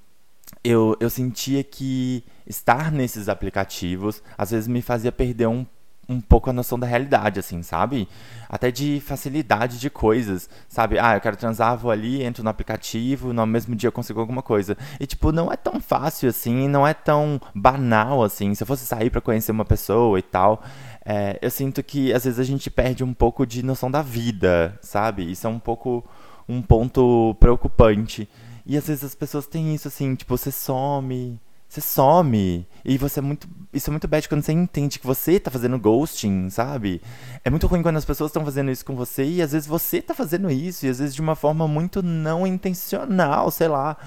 eu, 0.64 0.96
eu 1.00 1.10
sentia 1.10 1.64
que 1.64 2.24
estar 2.46 2.92
nesses 2.92 3.30
aplicativos 3.30 4.22
às 4.38 4.52
vezes 4.52 4.68
me 4.68 4.82
fazia 4.82 5.12
perder 5.12 5.48
um, 5.48 5.66
um 6.10 6.22
pouco 6.22 6.50
a 6.50 6.54
noção 6.54 6.80
da 6.80 6.88
realidade, 6.88 7.40
assim, 7.40 7.62
sabe? 7.62 8.08
Até 8.48 8.72
de 8.72 9.02
facilidade 9.02 9.80
de 9.80 9.90
coisas, 9.90 10.50
sabe? 10.70 10.98
Ah, 10.98 11.16
eu 11.16 11.22
quero 11.22 11.36
transar, 11.36 11.78
vou 11.78 11.92
ali, 11.92 12.24
entro 12.24 12.44
no 12.44 12.50
aplicativo, 12.50 13.34
no 13.34 13.46
mesmo 13.46 13.76
dia 13.76 13.88
eu 13.88 13.92
consigo 13.92 14.20
alguma 14.20 14.42
coisa. 14.42 14.78
E, 15.00 15.06
tipo, 15.06 15.32
não 15.32 15.52
é 15.52 15.58
tão 15.58 15.82
fácil 15.82 16.30
assim, 16.30 16.68
não 16.68 16.88
é 16.88 16.94
tão 16.94 17.42
banal 17.54 18.24
assim. 18.24 18.56
Se 18.56 18.64
eu 18.64 18.68
fosse 18.68 18.86
sair 18.86 19.10
para 19.10 19.22
conhecer 19.22 19.52
uma 19.52 19.66
pessoa 19.66 20.18
e 20.18 20.22
tal, 20.22 20.64
é, 21.06 21.38
eu 21.42 21.50
sinto 21.50 21.84
que 21.84 22.14
às 22.14 22.24
vezes 22.24 22.40
a 22.40 22.44
gente 22.44 22.70
perde 22.72 23.04
um 23.04 23.14
pouco 23.14 23.46
de 23.46 23.64
noção 23.64 23.92
da 23.92 24.02
vida, 24.02 24.78
sabe? 24.82 25.30
Isso 25.30 25.46
é 25.46 25.50
um 25.50 25.60
pouco 25.60 26.04
um 26.48 26.62
ponto 26.62 27.36
preocupante. 27.40 28.30
E 28.66 28.78
às 28.78 28.88
vezes 28.88 29.04
as 29.04 29.16
pessoas 29.16 29.46
têm 29.48 29.74
isso 29.74 29.88
assim, 29.88 30.16
tipo, 30.16 30.38
você 30.38 30.52
some, 30.52 31.40
você 31.68 31.82
some. 31.82 32.68
E 32.84 32.98
você 32.98 33.20
é 33.20 33.22
muito. 33.22 33.48
Isso 33.74 33.90
é 33.90 33.92
muito 33.92 34.08
bad 34.08 34.28
quando 34.30 34.42
você 34.42 34.54
entende 34.54 34.98
que 34.98 35.06
você 35.06 35.40
tá 35.40 35.52
fazendo 35.52 35.78
ghosting, 35.78 36.50
sabe? 36.50 37.02
É 37.44 37.50
muito 37.50 37.68
ruim 37.68 37.84
quando 37.84 37.98
as 37.98 38.06
pessoas 38.06 38.30
estão 38.30 38.44
fazendo 38.44 38.72
isso 38.72 38.86
com 38.86 38.96
você 38.96 39.24
e 39.26 39.42
às 39.42 39.52
vezes 39.52 39.68
você 39.68 40.02
tá 40.02 40.14
fazendo 40.14 40.50
isso, 40.50 40.86
e 40.86 40.90
às 40.90 41.00
vezes 41.00 41.14
de 41.14 41.22
uma 41.22 41.36
forma 41.36 41.68
muito 41.68 42.02
não 42.02 42.48
intencional, 42.48 43.52
sei 43.52 43.68
lá. 43.68 43.98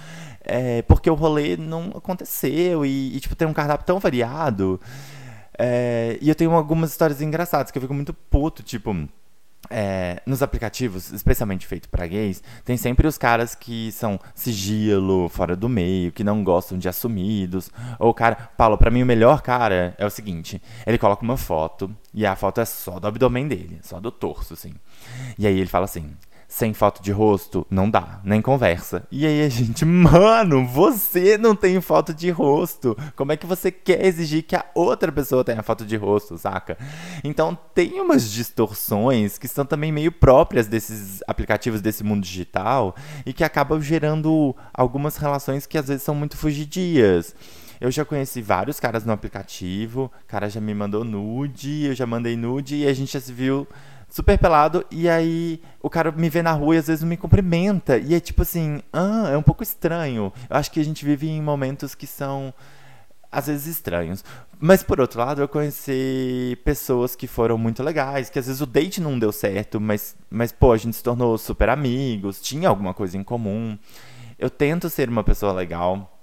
É, 0.42 0.82
porque 0.82 1.10
o 1.10 1.14
rolê 1.14 1.56
não 1.56 1.92
aconteceu 1.94 2.84
e, 2.84 3.14
e, 3.14 3.20
tipo, 3.20 3.36
tem 3.36 3.46
um 3.46 3.52
cardápio 3.52 3.86
tão 3.86 3.98
variado. 4.00 4.80
É, 5.58 6.18
e 6.22 6.28
eu 6.28 6.34
tenho 6.34 6.52
algumas 6.52 6.90
histórias 6.90 7.20
engraçadas 7.20 7.70
que 7.70 7.76
eu 7.76 7.82
fico 7.82 7.94
muito 7.94 8.14
puto, 8.14 8.62
tipo. 8.62 8.96
É, 9.70 10.20
nos 10.26 10.42
aplicativos, 10.42 11.12
especialmente 11.12 11.66
feito 11.66 11.88
para 11.88 12.06
gays, 12.06 12.42
tem 12.64 12.76
sempre 12.76 13.06
os 13.06 13.16
caras 13.16 13.54
que 13.54 13.92
são 13.92 14.18
sigilo, 14.34 15.28
fora 15.28 15.54
do 15.54 15.68
meio, 15.68 16.10
que 16.10 16.24
não 16.24 16.42
gostam 16.42 16.76
de 16.76 16.88
assumidos. 16.88 17.70
Ou 17.98 18.12
cara, 18.12 18.50
Paulo, 18.56 18.76
para 18.76 18.90
mim 18.90 19.02
o 19.02 19.06
melhor 19.06 19.40
cara 19.40 19.94
é 19.96 20.04
o 20.04 20.10
seguinte: 20.10 20.60
ele 20.84 20.98
coloca 20.98 21.22
uma 21.22 21.36
foto 21.36 21.94
e 22.12 22.26
a 22.26 22.34
foto 22.34 22.60
é 22.60 22.64
só 22.64 22.98
do 22.98 23.06
abdômen 23.06 23.46
dele, 23.46 23.78
só 23.82 24.00
do 24.00 24.10
torso, 24.10 24.54
assim. 24.54 24.74
E 25.38 25.46
aí 25.46 25.58
ele 25.58 25.68
fala 25.68 25.84
assim: 25.84 26.16
sem 26.50 26.74
foto 26.74 27.00
de 27.00 27.12
rosto, 27.12 27.64
não 27.70 27.88
dá, 27.88 28.18
nem 28.24 28.42
conversa. 28.42 29.06
E 29.08 29.24
aí 29.24 29.44
a 29.44 29.48
gente, 29.48 29.84
mano, 29.86 30.66
você 30.66 31.38
não 31.38 31.54
tem 31.54 31.80
foto 31.80 32.12
de 32.12 32.28
rosto. 32.28 32.96
Como 33.14 33.30
é 33.30 33.36
que 33.36 33.46
você 33.46 33.70
quer 33.70 34.04
exigir 34.04 34.42
que 34.42 34.56
a 34.56 34.64
outra 34.74 35.12
pessoa 35.12 35.44
tenha 35.44 35.62
foto 35.62 35.86
de 35.86 35.96
rosto, 35.96 36.36
saca? 36.36 36.76
Então 37.22 37.56
tem 37.72 38.00
umas 38.00 38.28
distorções 38.28 39.38
que 39.38 39.46
são 39.46 39.64
também 39.64 39.92
meio 39.92 40.10
próprias 40.10 40.66
desses 40.66 41.22
aplicativos 41.28 41.80
desse 41.80 42.02
mundo 42.02 42.24
digital 42.24 42.96
e 43.24 43.32
que 43.32 43.44
acabam 43.44 43.80
gerando 43.80 44.54
algumas 44.74 45.16
relações 45.16 45.66
que 45.66 45.78
às 45.78 45.86
vezes 45.86 46.02
são 46.02 46.16
muito 46.16 46.36
fugidias. 46.36 47.32
Eu 47.80 47.92
já 47.92 48.04
conheci 48.04 48.42
vários 48.42 48.80
caras 48.80 49.04
no 49.06 49.12
aplicativo, 49.12 50.10
o 50.24 50.26
cara 50.26 50.50
já 50.50 50.60
me 50.60 50.74
mandou 50.74 51.04
nude, 51.04 51.84
eu 51.84 51.94
já 51.94 52.06
mandei 52.06 52.36
nude 52.36 52.76
e 52.76 52.86
a 52.88 52.92
gente 52.92 53.12
já 53.12 53.20
se 53.20 53.32
viu 53.32 53.68
super 54.10 54.36
pelado, 54.38 54.84
e 54.90 55.08
aí 55.08 55.62
o 55.80 55.88
cara 55.88 56.10
me 56.10 56.28
vê 56.28 56.42
na 56.42 56.52
rua 56.52 56.74
e 56.74 56.78
às 56.78 56.88
vezes 56.88 57.02
não 57.02 57.08
me 57.08 57.16
cumprimenta. 57.16 57.96
E 57.96 58.14
é 58.14 58.20
tipo 58.20 58.42
assim, 58.42 58.82
ah, 58.92 59.30
é 59.32 59.36
um 59.36 59.42
pouco 59.42 59.62
estranho. 59.62 60.32
Eu 60.50 60.56
acho 60.56 60.70
que 60.70 60.80
a 60.80 60.84
gente 60.84 61.04
vive 61.04 61.28
em 61.28 61.40
momentos 61.40 61.94
que 61.94 62.06
são 62.06 62.52
às 63.30 63.46
vezes 63.46 63.66
estranhos. 63.66 64.24
Mas 64.58 64.82
por 64.82 65.00
outro 65.00 65.20
lado, 65.20 65.40
eu 65.40 65.48
conheci 65.48 66.58
pessoas 66.64 67.14
que 67.14 67.26
foram 67.26 67.56
muito 67.56 67.82
legais, 67.82 68.28
que 68.28 68.38
às 68.38 68.46
vezes 68.46 68.60
o 68.60 68.66
date 68.66 69.00
não 69.00 69.18
deu 69.18 69.32
certo, 69.32 69.80
mas, 69.80 70.16
mas 70.28 70.52
pô, 70.52 70.72
a 70.72 70.76
gente 70.76 70.96
se 70.96 71.02
tornou 71.02 71.38
super 71.38 71.68
amigos, 71.68 72.42
tinha 72.42 72.68
alguma 72.68 72.92
coisa 72.92 73.16
em 73.16 73.22
comum. 73.22 73.78
Eu 74.38 74.50
tento 74.50 74.90
ser 74.90 75.08
uma 75.08 75.22
pessoa 75.24 75.52
legal. 75.52 76.18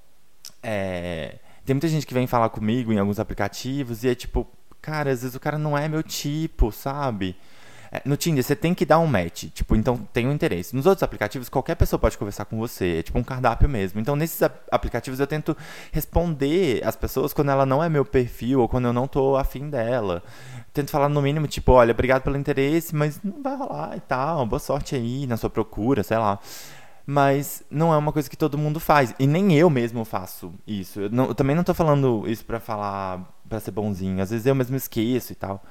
É... 0.62 1.40
Tem 1.66 1.74
muita 1.74 1.88
gente 1.88 2.06
que 2.06 2.14
vem 2.14 2.28
falar 2.28 2.50
comigo 2.50 2.94
em 2.94 3.00
alguns 3.00 3.20
aplicativos 3.20 4.04
e 4.04 4.10
é 4.10 4.16
tipo, 4.16 4.48
cara, 4.82 5.12
às 5.12 5.22
vezes 5.22 5.36
o 5.36 5.40
cara 5.40 5.58
não 5.58 5.78
é 5.78 5.88
meu 5.88 6.04
tipo, 6.04 6.72
sabe? 6.72 7.36
É, 7.92 8.02
no 8.06 8.18
Tinder, 8.18 8.44
você 8.44 8.56
tem 8.56 8.74
que 8.74 8.86
dar 8.86 9.00
um 9.00 9.08
match. 9.08 9.46
Tipo, 9.54 9.76
então 9.76 9.98
tem 10.14 10.28
um 10.28 10.32
interesse. 10.32 10.76
Nos 10.76 10.86
outros 10.86 11.04
aplicativos, 11.04 11.50
qualquer 11.50 11.76
pessoa 11.76 12.00
pode 12.00 12.18
conversar 12.18 12.46
com 12.46 12.58
você. 12.58 12.98
É 13.00 13.04
tipo 13.04 13.18
um 13.18 13.24
cardápio 13.24 13.68
mesmo. 13.70 14.00
Então, 14.00 14.16
nesses 14.16 14.42
aplicativos, 14.72 15.20
eu 15.20 15.28
tento 15.28 15.56
responder 15.92 16.82
as 16.86 16.96
pessoas 16.96 17.34
quando 17.34 17.52
ela 17.52 17.66
não 17.66 17.84
é 17.84 17.90
meu 17.90 18.06
perfil 18.06 18.62
ou 18.62 18.70
quando 18.70 18.86
eu 18.86 18.94
não 18.94 19.08
tô 19.08 19.36
afim 19.36 19.70
dela. 19.70 20.24
Tento 20.74 20.92
falar 20.92 21.10
no 21.10 21.22
mínimo, 21.22 21.48
tipo, 21.48 21.72
olha, 21.72 21.92
obrigado 21.92 22.24
pelo 22.24 22.38
interesse, 22.38 22.96
mas 22.96 23.20
não 23.24 23.42
vai 23.42 23.56
rolar 23.56 23.98
e 23.98 24.02
tal. 24.02 24.46
Boa 24.46 24.60
sorte 24.60 24.96
aí 24.96 25.26
na 25.26 25.38
sua 25.38 25.50
procura, 25.50 26.04
sei 26.04 26.18
lá 26.18 26.40
mas 27.10 27.64
não 27.72 27.94
é 27.94 27.98
uma 27.98 28.12
coisa 28.12 28.30
que 28.30 28.36
todo 28.36 28.58
mundo 28.58 28.82
faz. 28.82 29.16
E 29.18 29.26
nem 29.26 29.54
eu 29.58 29.70
mesmo 29.70 30.04
faço 30.04 30.54
isso. 30.68 31.00
Eu, 31.00 31.10
não, 31.10 31.28
eu 31.28 31.34
também 31.36 31.56
não 31.56 31.64
tô 31.64 31.74
falando 31.74 32.26
isso 32.28 32.44
pra 32.44 32.60
falar, 32.60 33.34
pra 33.48 33.62
ser 33.62 33.72
bonzinho. 33.72 34.22
Às 34.22 34.30
vezes 34.30 34.46
eu 34.46 34.54
mesmo 34.54 34.76
esqueço 34.76 35.32
e 35.32 35.36
tal. 35.36 35.64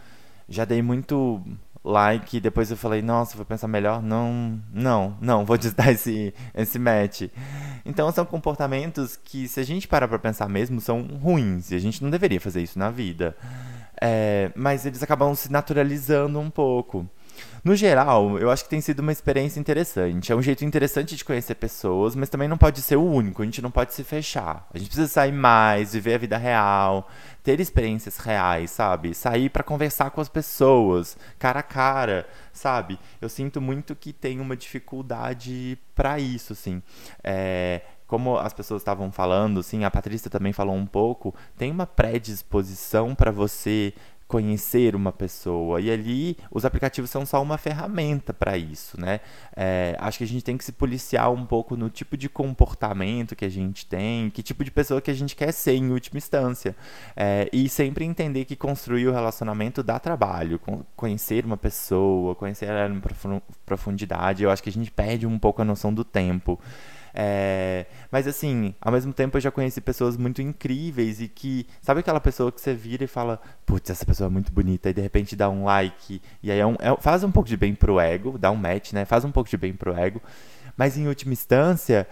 Já 0.48 0.64
dei 0.64 0.80
muito 0.80 1.42
like, 1.86 2.40
depois 2.40 2.68
eu 2.68 2.76
falei, 2.76 3.00
nossa, 3.00 3.36
vou 3.36 3.46
pensar 3.46 3.68
melhor, 3.68 4.02
não, 4.02 4.60
não, 4.72 5.16
não, 5.20 5.44
vou 5.44 5.56
desdar 5.56 5.90
esse, 5.94 6.34
esse 6.52 6.78
match. 6.80 7.22
Então 7.84 8.10
são 8.10 8.24
comportamentos 8.24 9.16
que, 9.16 9.46
se 9.46 9.60
a 9.60 9.62
gente 9.62 9.86
parar 9.86 10.08
pra 10.08 10.18
pensar 10.18 10.48
mesmo, 10.48 10.80
são 10.80 11.02
ruins, 11.02 11.70
e 11.70 11.76
a 11.76 11.78
gente 11.78 12.02
não 12.02 12.10
deveria 12.10 12.40
fazer 12.40 12.60
isso 12.60 12.76
na 12.76 12.90
vida. 12.90 13.36
É, 14.00 14.50
mas 14.56 14.84
eles 14.84 15.02
acabam 15.02 15.34
se 15.34 15.50
naturalizando 15.50 16.38
um 16.40 16.50
pouco. 16.50 17.08
No 17.62 17.74
geral, 17.74 18.38
eu 18.38 18.50
acho 18.50 18.64
que 18.64 18.70
tem 18.70 18.80
sido 18.80 19.00
uma 19.00 19.12
experiência 19.12 19.58
interessante. 19.58 20.30
É 20.30 20.36
um 20.36 20.42
jeito 20.42 20.64
interessante 20.64 21.16
de 21.16 21.24
conhecer 21.24 21.54
pessoas, 21.56 22.14
mas 22.14 22.28
também 22.28 22.48
não 22.48 22.56
pode 22.56 22.80
ser 22.80 22.96
o 22.96 23.04
único. 23.04 23.42
A 23.42 23.44
gente 23.44 23.60
não 23.60 23.70
pode 23.70 23.92
se 23.92 24.04
fechar. 24.04 24.66
A 24.72 24.78
gente 24.78 24.88
precisa 24.88 25.08
sair 25.08 25.32
mais, 25.32 25.92
viver 25.92 26.14
a 26.14 26.18
vida 26.18 26.36
real, 26.36 27.08
ter 27.46 27.60
experiências 27.60 28.16
reais, 28.16 28.72
sabe? 28.72 29.14
Sair 29.14 29.48
para 29.48 29.62
conversar 29.62 30.10
com 30.10 30.20
as 30.20 30.28
pessoas, 30.28 31.16
cara 31.38 31.60
a 31.60 31.62
cara, 31.62 32.28
sabe? 32.52 32.98
Eu 33.20 33.28
sinto 33.28 33.60
muito 33.60 33.94
que 33.94 34.12
tem 34.12 34.40
uma 34.40 34.56
dificuldade 34.56 35.78
para 35.94 36.18
isso, 36.18 36.54
assim. 36.54 36.82
É, 37.22 37.82
como 38.04 38.36
as 38.36 38.52
pessoas 38.52 38.82
estavam 38.82 39.12
falando, 39.12 39.62
sim, 39.62 39.84
a 39.84 39.90
Patrícia 39.92 40.28
também 40.28 40.52
falou 40.52 40.74
um 40.74 40.86
pouco, 40.86 41.32
tem 41.56 41.70
uma 41.70 41.86
predisposição 41.86 43.14
para 43.14 43.30
você 43.30 43.94
conhecer 44.26 44.96
uma 44.96 45.12
pessoa. 45.12 45.80
E 45.80 45.90
ali 45.90 46.36
os 46.50 46.64
aplicativos 46.64 47.10
são 47.10 47.24
só 47.24 47.40
uma 47.42 47.56
ferramenta 47.56 48.32
para 48.32 48.56
isso, 48.56 49.00
né? 49.00 49.20
É, 49.56 49.96
acho 49.98 50.18
que 50.18 50.24
a 50.24 50.26
gente 50.26 50.44
tem 50.44 50.56
que 50.56 50.64
se 50.64 50.72
policiar 50.72 51.30
um 51.30 51.46
pouco 51.46 51.76
no 51.76 51.88
tipo 51.88 52.16
de 52.16 52.28
comportamento 52.28 53.36
que 53.36 53.44
a 53.44 53.48
gente 53.48 53.86
tem, 53.86 54.30
que 54.30 54.42
tipo 54.42 54.64
de 54.64 54.70
pessoa 54.70 55.00
que 55.00 55.10
a 55.10 55.14
gente 55.14 55.36
quer 55.36 55.52
ser 55.52 55.74
em 55.74 55.90
última 55.90 56.18
instância. 56.18 56.74
É, 57.14 57.48
e 57.52 57.68
sempre 57.68 58.04
entender 58.04 58.44
que 58.44 58.56
construir 58.56 59.06
o 59.06 59.12
relacionamento 59.12 59.82
dá 59.82 59.98
trabalho. 59.98 60.60
Conhecer 60.96 61.44
uma 61.44 61.56
pessoa, 61.56 62.34
conhecer 62.34 62.66
ela 62.66 62.92
em 62.92 63.00
profundidade, 63.64 64.42
eu 64.42 64.50
acho 64.50 64.62
que 64.62 64.68
a 64.68 64.72
gente 64.72 64.90
perde 64.90 65.26
um 65.26 65.38
pouco 65.38 65.62
a 65.62 65.64
noção 65.64 65.92
do 65.92 66.04
tempo. 66.04 66.58
É, 67.18 67.86
mas 68.10 68.26
assim, 68.26 68.74
ao 68.78 68.92
mesmo 68.92 69.10
tempo 69.10 69.38
eu 69.38 69.40
já 69.40 69.50
conheci 69.50 69.80
pessoas 69.80 70.18
muito 70.18 70.42
incríveis 70.42 71.18
e 71.18 71.28
que. 71.28 71.66
Sabe 71.80 72.00
aquela 72.00 72.20
pessoa 72.20 72.52
que 72.52 72.60
você 72.60 72.74
vira 72.74 73.04
e 73.04 73.06
fala, 73.06 73.40
putz, 73.64 73.88
essa 73.88 74.04
pessoa 74.04 74.26
é 74.26 74.30
muito 74.30 74.52
bonita, 74.52 74.90
e 74.90 74.92
de 74.92 75.00
repente 75.00 75.34
dá 75.34 75.48
um 75.48 75.64
like, 75.64 76.20
e 76.42 76.50
aí 76.50 76.58
é 76.58 76.66
um, 76.66 76.74
é, 76.78 76.94
faz 77.00 77.24
um 77.24 77.30
pouco 77.30 77.48
de 77.48 77.56
bem 77.56 77.74
pro 77.74 77.98
ego, 77.98 78.36
dá 78.36 78.50
um 78.50 78.56
match, 78.56 78.92
né? 78.92 79.06
Faz 79.06 79.24
um 79.24 79.32
pouco 79.32 79.48
de 79.48 79.56
bem 79.56 79.72
pro 79.72 79.96
ego. 79.96 80.20
Mas 80.76 80.98
em 80.98 81.08
última 81.08 81.32
instância, 81.32 82.06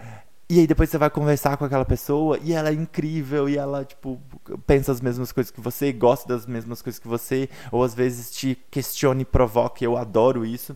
e 0.49 0.59
aí 0.59 0.65
depois 0.65 0.89
você 0.89 0.97
vai 0.97 1.09
conversar 1.11 1.55
com 1.57 1.65
aquela 1.65 1.85
pessoa 1.85 2.39
e 2.43 2.53
ela 2.53 2.69
é 2.69 2.73
incrível 2.73 3.47
e 3.47 3.57
ela, 3.57 3.85
tipo, 3.85 4.19
pensa 4.65 4.91
as 4.91 5.01
mesmas 5.01 5.31
coisas 5.31 5.51
que 5.51 5.61
você, 5.61 5.93
gosta 5.93 6.27
das 6.27 6.47
mesmas 6.47 6.81
coisas 6.81 6.99
que 6.99 7.07
você, 7.07 7.47
ou 7.71 7.83
às 7.83 7.93
vezes 7.93 8.31
te 8.31 8.57
questiona 8.71 9.21
e 9.21 9.25
provoca, 9.25 9.83
eu 9.83 9.95
adoro 9.95 10.43
isso. 10.43 10.75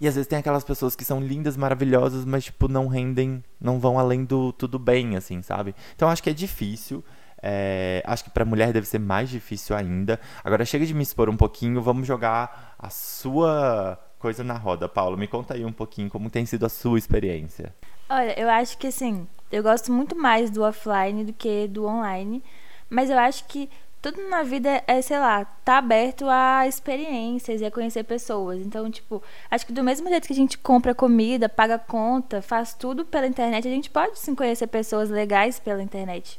E 0.00 0.06
às 0.06 0.14
vezes 0.14 0.28
tem 0.28 0.38
aquelas 0.38 0.64
pessoas 0.64 0.94
que 0.94 1.04
são 1.04 1.20
lindas, 1.20 1.56
maravilhosas, 1.56 2.24
mas, 2.24 2.44
tipo, 2.44 2.68
não 2.68 2.86
rendem, 2.86 3.42
não 3.60 3.78
vão 3.78 3.98
além 3.98 4.24
do 4.24 4.52
tudo 4.52 4.78
bem, 4.78 5.16
assim, 5.16 5.42
sabe? 5.42 5.74
Então 5.94 6.08
acho 6.08 6.22
que 6.22 6.30
é 6.30 6.34
difícil. 6.34 7.04
É, 7.42 8.02
acho 8.06 8.24
que 8.24 8.30
para 8.30 8.44
mulher 8.44 8.72
deve 8.72 8.86
ser 8.86 8.98
mais 8.98 9.28
difícil 9.28 9.76
ainda. 9.76 10.18
Agora 10.42 10.64
chega 10.64 10.86
de 10.86 10.94
me 10.94 11.02
expor 11.02 11.28
um 11.28 11.36
pouquinho, 11.36 11.82
vamos 11.82 12.06
jogar 12.06 12.74
a 12.78 12.90
sua 12.90 13.98
coisa 14.18 14.42
na 14.42 14.54
roda. 14.54 14.88
Paulo, 14.88 15.16
me 15.16 15.28
conta 15.28 15.54
aí 15.54 15.64
um 15.64 15.72
pouquinho 15.72 16.10
como 16.10 16.30
tem 16.30 16.46
sido 16.46 16.66
a 16.66 16.68
sua 16.68 16.98
experiência. 16.98 17.74
Olha, 18.08 18.38
eu 18.38 18.48
acho 18.48 18.78
que 18.78 18.86
assim, 18.86 19.26
eu 19.50 19.62
gosto 19.62 19.92
muito 19.92 20.16
mais 20.16 20.50
do 20.50 20.62
offline 20.62 21.24
do 21.24 21.32
que 21.32 21.68
do 21.68 21.86
online, 21.86 22.42
mas 22.88 23.10
eu 23.10 23.18
acho 23.18 23.44
que 23.46 23.68
tudo 24.12 24.28
na 24.28 24.44
vida 24.44 24.84
é, 24.86 25.02
sei 25.02 25.18
lá, 25.18 25.44
tá 25.64 25.78
aberto 25.78 26.28
a 26.28 26.64
experiências 26.68 27.60
e 27.60 27.64
a 27.64 27.70
conhecer 27.72 28.04
pessoas. 28.04 28.60
Então, 28.64 28.88
tipo, 28.88 29.20
acho 29.50 29.66
que 29.66 29.72
do 29.72 29.82
mesmo 29.82 30.08
jeito 30.08 30.28
que 30.28 30.32
a 30.32 30.36
gente 30.36 30.56
compra 30.58 30.94
comida, 30.94 31.48
paga 31.48 31.76
conta, 31.76 32.40
faz 32.40 32.72
tudo 32.72 33.04
pela 33.04 33.26
internet, 33.26 33.66
a 33.66 33.70
gente 33.70 33.90
pode 33.90 34.16
sim 34.16 34.32
conhecer 34.36 34.68
pessoas 34.68 35.10
legais 35.10 35.58
pela 35.58 35.82
internet. 35.82 36.38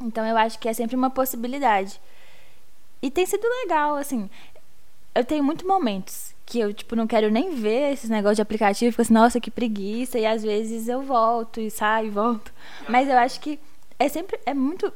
Então, 0.00 0.24
eu 0.24 0.34
acho 0.38 0.58
que 0.58 0.66
é 0.66 0.72
sempre 0.72 0.96
uma 0.96 1.10
possibilidade. 1.10 2.00
E 3.02 3.10
tem 3.10 3.26
sido 3.26 3.46
legal, 3.62 3.96
assim. 3.96 4.30
Eu 5.14 5.24
tenho 5.24 5.44
muitos 5.44 5.66
momentos 5.66 6.34
que 6.46 6.58
eu, 6.58 6.72
tipo, 6.72 6.96
não 6.96 7.06
quero 7.06 7.30
nem 7.30 7.54
ver 7.54 7.92
esses 7.92 8.08
negócios 8.08 8.36
de 8.36 8.42
aplicativo, 8.42 8.92
fico 8.92 9.02
assim, 9.02 9.12
nossa, 9.12 9.38
que 9.38 9.50
preguiça, 9.50 10.18
e 10.18 10.24
às 10.24 10.42
vezes 10.42 10.88
eu 10.88 11.02
volto 11.02 11.60
e 11.60 11.70
saio 11.70 12.06
e 12.06 12.10
volto. 12.10 12.50
Mas 12.88 13.08
eu 13.10 13.18
acho 13.18 13.38
que 13.40 13.60
é 13.98 14.08
sempre, 14.08 14.40
é 14.46 14.54
muito 14.54 14.90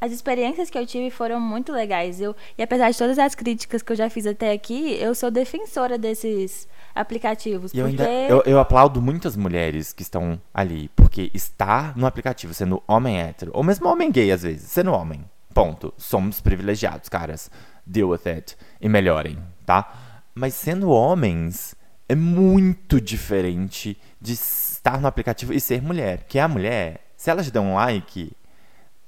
as 0.00 0.12
experiências 0.12 0.70
que 0.70 0.78
eu 0.78 0.86
tive 0.86 1.10
foram 1.10 1.40
muito 1.40 1.72
legais. 1.72 2.20
Eu, 2.20 2.34
e 2.56 2.62
apesar 2.62 2.90
de 2.90 2.96
todas 2.96 3.18
as 3.18 3.34
críticas 3.34 3.82
que 3.82 3.92
eu 3.92 3.96
já 3.96 4.08
fiz 4.08 4.26
até 4.26 4.52
aqui, 4.52 4.96
eu 5.00 5.14
sou 5.14 5.30
defensora 5.30 5.98
desses 5.98 6.66
aplicativos. 6.94 7.72
Eu, 7.74 7.86
ainda, 7.86 8.10
eu, 8.10 8.42
eu, 8.46 8.58
aplaudo 8.58 9.02
muitas 9.02 9.36
mulheres 9.36 9.92
que 9.92 10.02
estão 10.02 10.40
ali, 10.54 10.90
porque 10.96 11.30
estar 11.34 11.96
no 11.96 12.06
aplicativo 12.06 12.54
sendo 12.54 12.82
homem 12.88 13.20
hétero, 13.20 13.50
ou 13.54 13.62
mesmo 13.62 13.88
homem 13.88 14.10
gay 14.10 14.32
às 14.32 14.42
vezes, 14.42 14.70
sendo 14.70 14.92
homem, 14.92 15.24
ponto. 15.52 15.92
Somos 15.98 16.40
privilegiados, 16.40 17.08
caras. 17.08 17.50
Deal 17.86 18.08
with 18.08 18.20
it. 18.26 18.56
E 18.80 18.88
melhorem, 18.88 19.38
tá? 19.66 19.92
Mas 20.34 20.54
sendo 20.54 20.90
homens, 20.90 21.74
é 22.08 22.14
muito 22.14 23.00
diferente 23.00 23.98
de 24.20 24.32
estar 24.32 25.00
no 25.00 25.06
aplicativo 25.06 25.52
e 25.52 25.60
ser 25.60 25.82
mulher. 25.82 26.24
Que 26.28 26.38
a 26.38 26.48
mulher, 26.48 27.00
se 27.16 27.30
ela 27.30 27.42
te 27.42 27.50
der 27.50 27.60
um 27.60 27.74
like, 27.74 28.32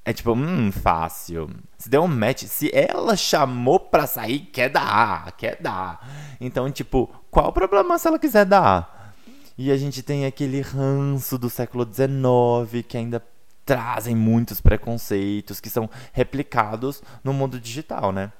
é 0.04 0.12
tipo, 0.12 0.32
hum, 0.32 0.72
fácil. 0.72 1.50
Se 1.78 1.88
deu 1.88 2.02
um 2.02 2.08
match, 2.08 2.44
se 2.44 2.70
ela 2.74 3.16
chamou 3.16 3.78
pra 3.78 4.06
sair, 4.06 4.40
quer 4.52 4.68
dar, 4.68 5.32
quer 5.32 5.60
dar. 5.60 6.06
Então, 6.40 6.70
tipo, 6.70 7.08
qual 7.30 7.48
o 7.48 7.52
problema 7.52 7.98
se 7.98 8.08
ela 8.08 8.18
quiser 8.18 8.44
dar? 8.44 9.14
E 9.56 9.70
a 9.70 9.76
gente 9.76 10.02
tem 10.02 10.26
aquele 10.26 10.60
ranço 10.60 11.38
do 11.38 11.48
século 11.48 11.84
XIX 11.84 12.84
que 12.86 12.96
ainda 12.96 13.22
trazem 13.64 14.16
muitos 14.16 14.60
preconceitos 14.60 15.60
que 15.60 15.70
são 15.70 15.88
replicados 16.12 17.02
no 17.22 17.32
mundo 17.32 17.60
digital, 17.60 18.10
né? 18.10 18.32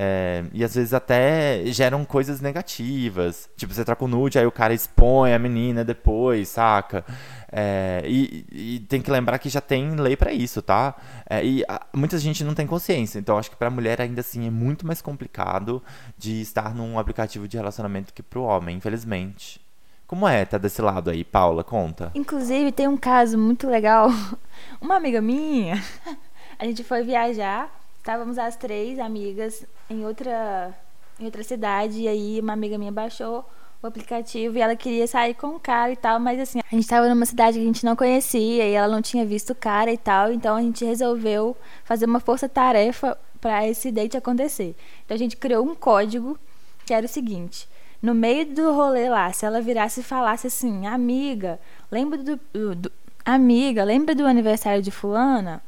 É, 0.00 0.44
e 0.52 0.62
às 0.62 0.76
vezes 0.76 0.94
até 0.94 1.64
geram 1.66 2.04
coisas 2.04 2.40
negativas. 2.40 3.50
Tipo, 3.56 3.74
você 3.74 3.84
troca 3.84 4.04
o 4.04 4.06
nude, 4.06 4.38
aí 4.38 4.46
o 4.46 4.52
cara 4.52 4.72
expõe 4.72 5.34
a 5.34 5.40
menina 5.40 5.84
depois, 5.84 6.50
saca? 6.50 7.04
É, 7.50 8.02
e, 8.06 8.46
e, 8.52 8.80
tem 8.88 9.02
que 9.02 9.10
lembrar 9.10 9.40
que 9.40 9.48
já 9.48 9.60
tem 9.60 9.96
lei 9.96 10.16
para 10.16 10.32
isso, 10.32 10.62
tá? 10.62 10.94
É, 11.28 11.44
e 11.44 11.64
a, 11.66 11.84
muita 11.92 12.16
gente 12.16 12.44
não 12.44 12.54
tem 12.54 12.64
consciência. 12.64 13.18
Então 13.18 13.36
acho 13.36 13.50
que 13.50 13.56
pra 13.56 13.70
mulher 13.70 14.00
ainda 14.00 14.20
assim 14.20 14.46
é 14.46 14.50
muito 14.50 14.86
mais 14.86 15.02
complicado 15.02 15.82
de 16.16 16.40
estar 16.42 16.72
num 16.72 16.96
aplicativo 16.96 17.48
de 17.48 17.56
relacionamento 17.56 18.14
que 18.14 18.22
pro 18.22 18.44
homem, 18.44 18.76
infelizmente. 18.76 19.60
Como 20.06 20.28
é 20.28 20.44
tá 20.44 20.58
desse 20.58 20.80
lado 20.80 21.10
aí, 21.10 21.24
Paula? 21.24 21.64
Conta. 21.64 22.12
Inclusive, 22.14 22.70
tem 22.70 22.86
um 22.86 22.96
caso 22.96 23.36
muito 23.36 23.68
legal. 23.68 24.10
Uma 24.80 24.94
amiga 24.94 25.20
minha, 25.20 25.82
a 26.56 26.64
gente 26.64 26.84
foi 26.84 27.02
viajar, 27.02 27.68
estávamos 28.08 28.38
as 28.38 28.56
três 28.56 28.98
amigas 28.98 29.66
em 29.90 30.02
outra, 30.06 30.74
em 31.20 31.26
outra 31.26 31.42
cidade, 31.44 32.00
e 32.00 32.08
aí 32.08 32.40
uma 32.40 32.54
amiga 32.54 32.78
minha 32.78 32.90
baixou 32.90 33.44
o 33.82 33.86
aplicativo 33.86 34.56
e 34.56 34.62
ela 34.62 34.74
queria 34.74 35.06
sair 35.06 35.34
com 35.34 35.48
o 35.48 35.60
cara 35.60 35.92
e 35.92 35.96
tal, 35.96 36.18
mas 36.18 36.40
assim, 36.40 36.58
a 36.58 36.74
gente 36.74 36.84
estava 36.84 37.06
numa 37.06 37.26
cidade 37.26 37.58
que 37.58 37.62
a 37.62 37.66
gente 37.66 37.84
não 37.84 37.94
conhecia 37.94 38.66
e 38.66 38.72
ela 38.72 38.88
não 38.88 39.02
tinha 39.02 39.26
visto 39.26 39.50
o 39.50 39.54
cara 39.54 39.92
e 39.92 39.98
tal, 39.98 40.32
então 40.32 40.56
a 40.56 40.62
gente 40.62 40.86
resolveu 40.86 41.54
fazer 41.84 42.06
uma 42.06 42.18
força-tarefa 42.18 43.14
para 43.42 43.68
esse 43.68 43.92
date 43.92 44.16
acontecer. 44.16 44.74
Então 45.04 45.14
a 45.14 45.18
gente 45.18 45.36
criou 45.36 45.62
um 45.62 45.74
código 45.74 46.38
que 46.86 46.94
era 46.94 47.04
o 47.04 47.08
seguinte: 47.10 47.68
no 48.00 48.14
meio 48.14 48.46
do 48.46 48.72
rolê 48.72 49.10
lá, 49.10 49.30
se 49.34 49.44
ela 49.44 49.60
virasse 49.60 50.00
e 50.00 50.02
falasse 50.02 50.46
assim, 50.46 50.86
amiga, 50.86 51.60
lembra 51.92 52.16
do, 52.16 52.40
do, 52.74 52.90
amiga, 53.22 53.84
lembra 53.84 54.14
do 54.14 54.24
aniversário 54.24 54.80
de 54.80 54.90
fulana? 54.90 55.62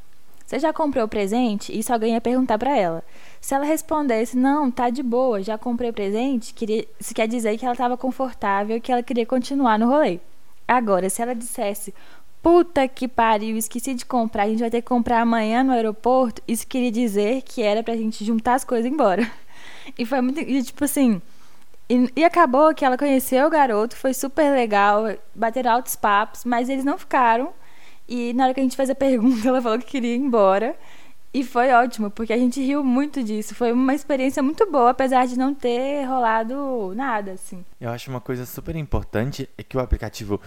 Você 0.51 0.59
já 0.59 0.73
comprou 0.73 1.05
o 1.05 1.09
presente? 1.09 1.79
Isso 1.79 1.93
alguém 1.93 2.15
ia 2.15 2.21
perguntar 2.21 2.59
para 2.59 2.77
ela. 2.77 3.05
Se 3.41 3.55
ela 3.55 3.65
respondesse, 3.65 4.37
não, 4.37 4.69
tá 4.69 4.91
de 4.91 5.01
boa, 5.01 5.41
já 5.41 5.57
comprei 5.57 5.91
o 5.91 5.93
presente, 5.93 6.53
queria, 6.53 6.85
isso 6.99 7.15
quer 7.15 7.29
dizer 7.29 7.57
que 7.57 7.65
ela 7.65 7.75
estava 7.75 7.97
confortável 7.97 8.77
e 8.77 8.81
que 8.81 8.91
ela 8.91 9.01
queria 9.01 9.25
continuar 9.25 9.79
no 9.79 9.87
rolê. 9.87 10.19
Agora, 10.67 11.09
se 11.09 11.23
ela 11.23 11.37
dissesse, 11.37 11.95
puta 12.43 12.89
que 12.89 13.07
pariu, 13.07 13.57
esqueci 13.57 13.95
de 13.95 14.05
comprar, 14.05 14.43
a 14.43 14.49
gente 14.49 14.59
vai 14.59 14.71
ter 14.71 14.83
que 14.83 14.89
comprar 14.89 15.21
amanhã 15.21 15.63
no 15.63 15.71
aeroporto, 15.71 16.43
isso 16.49 16.67
queria 16.67 16.91
dizer 16.91 17.43
que 17.43 17.63
era 17.63 17.85
pra 17.85 17.95
gente 17.95 18.25
juntar 18.25 18.55
as 18.55 18.65
coisas 18.65 18.87
e 18.87 18.89
ir 18.89 18.93
embora. 18.93 19.31
E 19.99 20.05
foi 20.05 20.21
muito, 20.21 20.41
e, 20.41 20.63
tipo 20.63 20.85
assim, 20.85 21.21
e, 21.89 22.11
e, 22.17 22.25
acabou 22.25 22.75
que 22.75 22.85
ela 22.85 22.99
conheceu 22.99 23.47
o 23.47 23.51
garoto, 23.51 23.97
foi 23.97 24.15
super 24.15 24.53
legal, 24.53 25.05
bateram 25.35 25.73
altos 25.73 25.97
papos, 25.97 26.45
mas 26.45 26.69
eles 26.69 26.85
não 26.85 26.99
ficaram. 26.99 27.53
E 28.11 28.33
na 28.33 28.45
hora 28.45 28.55
que 28.55 28.59
a 28.59 28.63
gente 28.65 28.77
fez 28.77 28.91
a 28.91 28.95
pergunta, 28.95 29.47
ela 29.49 29.63
falou 29.63 29.79
que 29.79 29.87
queria 29.87 30.17
ir 30.17 30.19
embora. 30.19 30.77
E 31.33 31.45
foi 31.45 31.71
ótimo, 31.71 32.11
porque 32.11 32.33
a 32.33 32.37
gente 32.37 32.61
riu 32.61 32.83
muito 32.83 33.23
disso. 33.23 33.55
Foi 33.55 33.71
uma 33.71 33.95
experiência 33.95 34.43
muito 34.43 34.69
boa, 34.69 34.91
apesar 34.91 35.29
de 35.29 35.39
não 35.39 35.55
ter 35.55 36.03
rolado 36.05 36.93
nada, 36.97 37.31
assim. 37.33 37.65
Eu 37.81 37.91
acho 37.91 38.11
uma 38.11 38.21
coisa 38.21 38.45
super 38.45 38.75
importante 38.75 39.49
é 39.57 39.63
que 39.63 39.77
o 39.77 39.81
aplicativo 39.81 40.41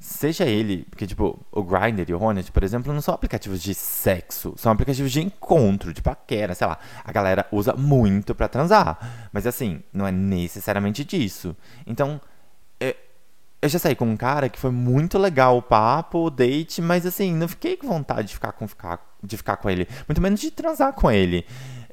seja 0.00 0.46
ele, 0.46 0.86
porque, 0.88 1.06
tipo, 1.06 1.38
o 1.52 1.62
Grindr 1.62 2.08
e 2.08 2.14
o 2.14 2.22
Hornet, 2.22 2.50
por 2.50 2.62
exemplo, 2.62 2.92
não 2.92 3.02
são 3.02 3.14
aplicativos 3.14 3.62
de 3.62 3.74
sexo, 3.74 4.54
são 4.56 4.72
aplicativos 4.72 5.12
de 5.12 5.20
encontro, 5.20 5.92
de 5.92 6.00
paquera, 6.00 6.54
sei 6.54 6.66
lá. 6.66 6.78
A 7.04 7.12
galera 7.12 7.46
usa 7.52 7.74
muito 7.74 8.34
para 8.34 8.48
transar, 8.48 9.28
mas 9.30 9.46
assim, 9.46 9.82
não 9.92 10.06
é 10.06 10.12
necessariamente 10.12 11.04
disso. 11.04 11.54
Então, 11.86 12.18
é, 12.80 12.96
eu 13.64 13.68
já 13.70 13.78
saí 13.78 13.94
com 13.94 14.04
um 14.04 14.16
cara 14.16 14.50
que 14.50 14.58
foi 14.58 14.70
muito 14.70 15.16
legal 15.16 15.56
o 15.56 15.62
papo, 15.62 16.18
o 16.18 16.30
date, 16.30 16.82
mas 16.82 17.06
assim, 17.06 17.34
não 17.34 17.48
fiquei 17.48 17.78
com 17.78 17.86
vontade 17.86 18.28
de 18.28 18.34
ficar 18.34 18.52
com, 18.52 18.68
ficar, 18.68 19.00
de 19.22 19.38
ficar 19.38 19.56
com 19.56 19.70
ele, 19.70 19.88
muito 20.06 20.20
menos 20.20 20.38
de 20.38 20.50
transar 20.50 20.92
com 20.92 21.10
ele. 21.10 21.46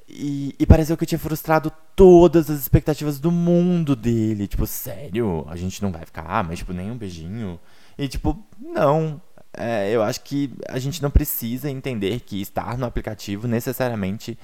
E, 0.06 0.54
e, 0.60 0.66
pareceu 0.66 0.98
que 0.98 1.04
eu 1.04 1.08
tinha 1.08 1.18
frustrado 1.18 1.72
todas 1.96 2.50
as 2.50 2.60
expectativas 2.60 3.18
do 3.22 3.32
mundo 3.32 3.96
dele. 3.96 4.46
Tipo, 4.46 4.68
sério? 4.68 5.46
A 5.48 5.56
gente 5.56 5.82
não 5.82 5.90
vai 5.90 6.06
ficar, 6.06 6.44
mas 6.44 6.60
tipo, 6.60 6.74
nem 6.74 6.92
um 6.92 6.98
beijinho. 6.98 7.58
E 7.98 8.10
tipo, 8.10 8.38
não. 8.60 9.22
É, 9.54 9.90
eu 9.92 10.04
acho 10.04 10.20
que 10.22 10.52
a 10.68 10.78
gente 10.78 11.02
não 11.02 11.10
precisa 11.10 11.70
entender 11.70 12.20
que 12.20 12.42
estar 12.42 12.78
no 12.78 12.86
aplicativo 12.86 13.48
necessariamente 13.48 14.38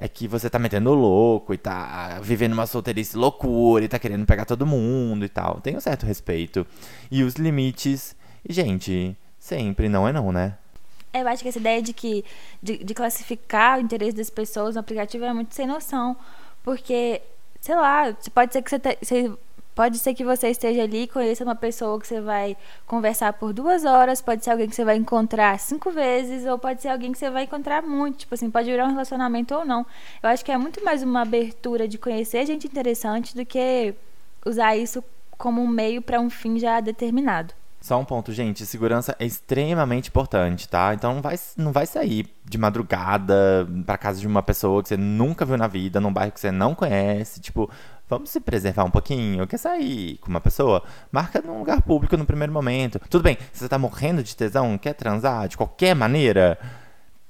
é 0.00 0.08
que 0.08 0.28
você 0.28 0.48
tá 0.48 0.58
metendo 0.60 0.94
louco 0.94 1.52
e 1.52 1.58
tá 1.58 2.20
vivendo 2.22 2.52
uma 2.52 2.66
solteirice 2.66 3.16
loucura 3.16 3.84
e 3.84 3.88
tá 3.88 3.98
querendo 3.98 4.24
pegar 4.24 4.44
todo 4.44 4.64
mundo 4.64 5.24
e 5.24 5.28
tal. 5.28 5.60
Tem 5.60 5.76
um 5.76 5.80
certo 5.80 6.06
respeito. 6.06 6.64
E 7.10 7.24
os 7.24 7.34
limites, 7.34 8.14
gente, 8.48 9.16
sempre 9.40 9.88
não 9.88 10.06
é 10.06 10.12
não, 10.12 10.30
né? 10.30 10.56
Eu 11.12 11.26
acho 11.26 11.42
que 11.42 11.48
essa 11.48 11.58
ideia 11.58 11.82
de 11.82 11.92
que 11.92 12.24
de, 12.62 12.84
de 12.84 12.94
classificar 12.94 13.78
o 13.78 13.82
interesse 13.82 14.16
das 14.16 14.30
pessoas 14.30 14.76
no 14.76 14.80
aplicativo 14.80 15.24
é 15.24 15.32
muito 15.32 15.52
sem 15.52 15.66
noção. 15.66 16.16
Porque, 16.62 17.20
sei 17.60 17.74
lá, 17.74 18.16
pode 18.32 18.52
ser 18.52 18.62
que 18.62 18.70
você, 18.70 18.78
te, 18.78 18.98
você 19.02 19.32
Pode 19.78 19.96
ser 20.00 20.12
que 20.12 20.24
você 20.24 20.48
esteja 20.48 20.82
ali 20.82 21.02
e 21.02 21.06
conheça 21.06 21.44
uma 21.44 21.54
pessoa 21.54 22.00
que 22.00 22.06
você 22.08 22.20
vai 22.20 22.56
conversar 22.84 23.32
por 23.34 23.52
duas 23.52 23.84
horas, 23.84 24.20
pode 24.20 24.42
ser 24.42 24.50
alguém 24.50 24.68
que 24.68 24.74
você 24.74 24.84
vai 24.84 24.96
encontrar 24.96 25.56
cinco 25.60 25.92
vezes, 25.92 26.44
ou 26.46 26.58
pode 26.58 26.82
ser 26.82 26.88
alguém 26.88 27.12
que 27.12 27.18
você 27.18 27.30
vai 27.30 27.44
encontrar 27.44 27.80
muito. 27.80 28.18
Tipo 28.18 28.34
assim, 28.34 28.50
pode 28.50 28.68
virar 28.68 28.86
um 28.86 28.90
relacionamento 28.90 29.54
ou 29.54 29.64
não. 29.64 29.86
Eu 30.20 30.30
acho 30.30 30.44
que 30.44 30.50
é 30.50 30.58
muito 30.58 30.84
mais 30.84 31.04
uma 31.04 31.22
abertura 31.22 31.86
de 31.86 31.96
conhecer 31.96 32.44
gente 32.44 32.66
interessante 32.66 33.36
do 33.36 33.46
que 33.46 33.94
usar 34.44 34.76
isso 34.76 35.00
como 35.36 35.62
um 35.62 35.68
meio 35.68 36.02
para 36.02 36.18
um 36.18 36.28
fim 36.28 36.58
já 36.58 36.80
determinado. 36.80 37.54
Só 37.80 38.00
um 38.00 38.04
ponto, 38.04 38.32
gente. 38.32 38.66
Segurança 38.66 39.14
é 39.20 39.24
extremamente 39.24 40.08
importante, 40.08 40.68
tá? 40.68 40.92
Então 40.92 41.14
não 41.14 41.22
vai, 41.22 41.36
não 41.56 41.70
vai 41.70 41.86
sair 41.86 42.26
de 42.44 42.58
madrugada 42.58 43.64
para 43.86 43.96
casa 43.96 44.18
de 44.18 44.26
uma 44.26 44.42
pessoa 44.42 44.82
que 44.82 44.88
você 44.88 44.96
nunca 44.96 45.44
viu 45.44 45.56
na 45.56 45.68
vida, 45.68 46.00
num 46.00 46.12
bairro 46.12 46.32
que 46.32 46.40
você 46.40 46.50
não 46.50 46.74
conhece. 46.74 47.40
Tipo, 47.40 47.70
vamos 48.08 48.30
se 48.30 48.40
preservar 48.40 48.84
um 48.84 48.90
pouquinho. 48.90 49.46
Quer 49.46 49.58
sair 49.58 50.18
com 50.18 50.28
uma 50.30 50.40
pessoa? 50.40 50.82
Marca 51.12 51.40
num 51.40 51.58
lugar 51.58 51.82
público 51.82 52.16
no 52.16 52.24
primeiro 52.24 52.52
momento. 52.52 53.00
Tudo 53.10 53.22
bem, 53.22 53.36
se 53.52 53.60
você 53.60 53.68
tá 53.68 53.78
morrendo 53.78 54.22
de 54.22 54.34
tesão, 54.34 54.78
quer 54.78 54.94
transar 54.94 55.48
de 55.48 55.56
qualquer 55.56 55.94
maneira, 55.94 56.58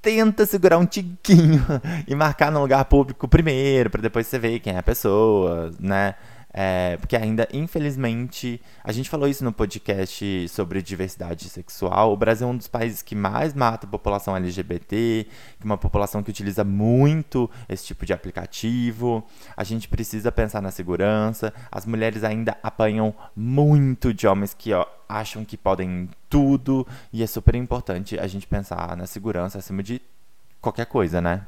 tenta 0.01 0.47
segurar 0.47 0.79
um 0.79 0.87
tiquinho 0.87 1.65
e 2.07 2.15
marcar 2.15 2.53
num 2.53 2.61
lugar 2.61 2.85
público 2.85 3.27
primeiro, 3.27 3.91
para 3.91 4.03
depois 4.03 4.27
você 4.27 4.39
ver 4.39 4.61
quem 4.61 4.75
é 4.75 4.79
a 4.79 4.83
pessoa, 4.83 5.71
né? 5.81 6.15
É, 6.53 6.97
porque 6.97 7.15
ainda, 7.15 7.47
infelizmente, 7.53 8.61
a 8.83 8.91
gente 8.91 9.11
falou 9.11 9.29
isso 9.29 9.45
no 9.45 9.53
podcast 9.53 10.49
sobre 10.49 10.81
diversidade 10.81 11.49
sexual. 11.49 12.13
O 12.13 12.17
Brasil 12.17 12.49
é 12.49 12.51
um 12.51 12.57
dos 12.57 12.69
países 12.69 13.03
que 13.03 13.15
mais 13.15 13.53
mata 13.53 13.87
a 13.87 13.91
população 13.91 14.35
LGBT, 14.37 15.27
que 15.27 15.63
é 15.63 15.65
uma 15.65 15.77
população 15.77 16.23
que 16.23 16.31
utiliza 16.31 16.65
muito 16.65 17.51
esse 17.69 17.85
tipo 17.85 18.07
de 18.07 18.13
aplicativo. 18.13 19.25
A 19.57 19.63
gente 19.63 19.89
precisa 19.89 20.33
pensar 20.33 20.63
na 20.63 20.71
segurança. 20.71 21.53
As 21.71 21.85
mulheres 21.85 22.25
ainda 22.25 22.57
apanham 22.63 23.15
muito 23.37 24.15
de 24.15 24.27
homens 24.27 24.55
que 24.55 24.73
ó, 24.73 24.87
acham 25.09 25.45
que 25.45 25.57
podem 25.57 26.09
tudo. 26.31 26.87
E 27.13 27.23
é 27.23 27.27
super 27.27 27.55
importante 27.55 28.19
a 28.19 28.27
gente 28.27 28.47
pensar 28.47 28.97
na 28.97 29.07
segurança 29.07 29.59
acima 29.59 29.83
de 29.83 30.01
qualquer 30.61 30.87
coisa, 30.87 31.21
né? 31.21 31.45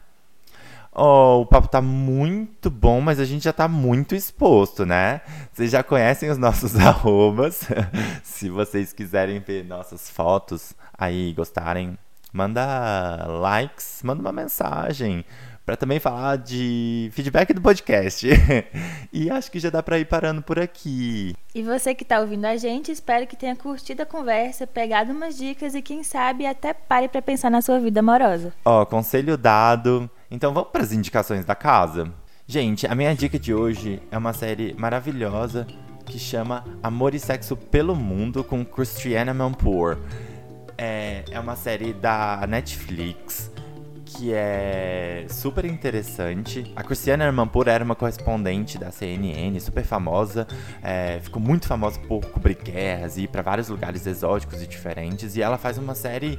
Oh, 0.92 1.42
o 1.42 1.46
papo 1.46 1.68
tá 1.68 1.80
muito 1.80 2.68
bom, 2.68 3.00
mas 3.00 3.20
a 3.20 3.24
gente 3.24 3.44
já 3.44 3.52
tá 3.52 3.68
muito 3.68 4.14
exposto, 4.14 4.84
né? 4.84 5.20
Vocês 5.52 5.70
já 5.70 5.82
conhecem 5.82 6.30
os 6.30 6.38
nossos 6.38 6.74
arrobas. 6.78 7.60
Se 8.24 8.50
vocês 8.50 8.92
quiserem 8.92 9.38
ver 9.38 9.64
nossas 9.64 10.10
fotos 10.10 10.74
aí, 10.98 11.32
gostarem, 11.32 11.96
manda 12.32 13.24
likes, 13.26 14.00
manda 14.02 14.20
uma 14.20 14.32
mensagem 14.32 15.24
para 15.64 15.76
também 15.76 16.00
falar 16.00 16.36
de 16.36 17.10
feedback 17.12 17.52
do 17.52 17.60
podcast. 17.60 18.26
e 19.12 19.30
acho 19.30 19.52
que 19.52 19.60
já 19.60 19.70
dá 19.70 19.80
para 19.80 20.00
ir 20.00 20.06
parando 20.06 20.42
por 20.42 20.58
aqui. 20.58 21.32
E 21.54 21.62
você 21.62 21.94
que 21.94 22.02
está 22.02 22.18
ouvindo 22.18 22.46
a 22.46 22.56
gente, 22.56 22.90
espero 22.90 23.28
que 23.28 23.36
tenha 23.36 23.54
curtido 23.54 24.02
a 24.02 24.06
conversa, 24.06 24.66
pegado 24.66 25.12
umas 25.12 25.36
dicas 25.36 25.76
e 25.76 25.80
quem 25.80 26.02
sabe 26.02 26.44
até 26.44 26.74
pare 26.74 27.08
para 27.08 27.22
pensar 27.22 27.50
na 27.50 27.62
sua 27.62 27.78
vida 27.78 28.00
amorosa. 28.00 28.52
Ó, 28.64 28.84
conselho 28.84 29.36
dado. 29.36 30.10
Então 30.30 30.54
vamos 30.54 30.70
para 30.70 30.82
as 30.82 30.92
indicações 30.92 31.44
da 31.44 31.56
casa. 31.56 32.12
Gente, 32.46 32.86
a 32.86 32.94
minha 32.94 33.14
dica 33.14 33.38
de 33.38 33.52
hoje 33.52 34.00
é 34.10 34.16
uma 34.16 34.32
série 34.32 34.74
maravilhosa 34.78 35.66
que 36.06 36.18
chama 36.18 36.64
Amor 36.82 37.14
e 37.14 37.18
Sexo 37.18 37.56
pelo 37.56 37.96
Mundo 37.96 38.44
com 38.44 38.64
Christiana 38.64 39.34
Manpour. 39.34 39.98
É, 40.78 41.24
é 41.30 41.40
uma 41.40 41.56
série 41.56 41.92
da 41.92 42.46
Netflix 42.48 43.50
que 44.04 44.32
é 44.32 45.24
super 45.28 45.64
interessante. 45.64 46.72
A 46.74 46.82
Cristiana 46.82 47.24
Armanpour 47.24 47.68
era 47.68 47.84
uma 47.84 47.94
correspondente 47.94 48.76
da 48.76 48.90
CNN, 48.90 49.58
super 49.60 49.84
famosa. 49.84 50.46
É, 50.82 51.20
ficou 51.20 51.40
muito 51.40 51.66
famosa 51.66 51.98
por 52.00 52.24
cobrir 52.26 52.56
guerras 52.56 53.16
e 53.16 53.22
ir 53.22 53.28
para 53.28 53.42
vários 53.42 53.68
lugares 53.68 54.06
exóticos 54.06 54.62
e 54.62 54.66
diferentes. 54.66 55.36
E 55.36 55.42
ela 55.42 55.56
faz 55.56 55.78
uma 55.78 55.94
série 55.94 56.38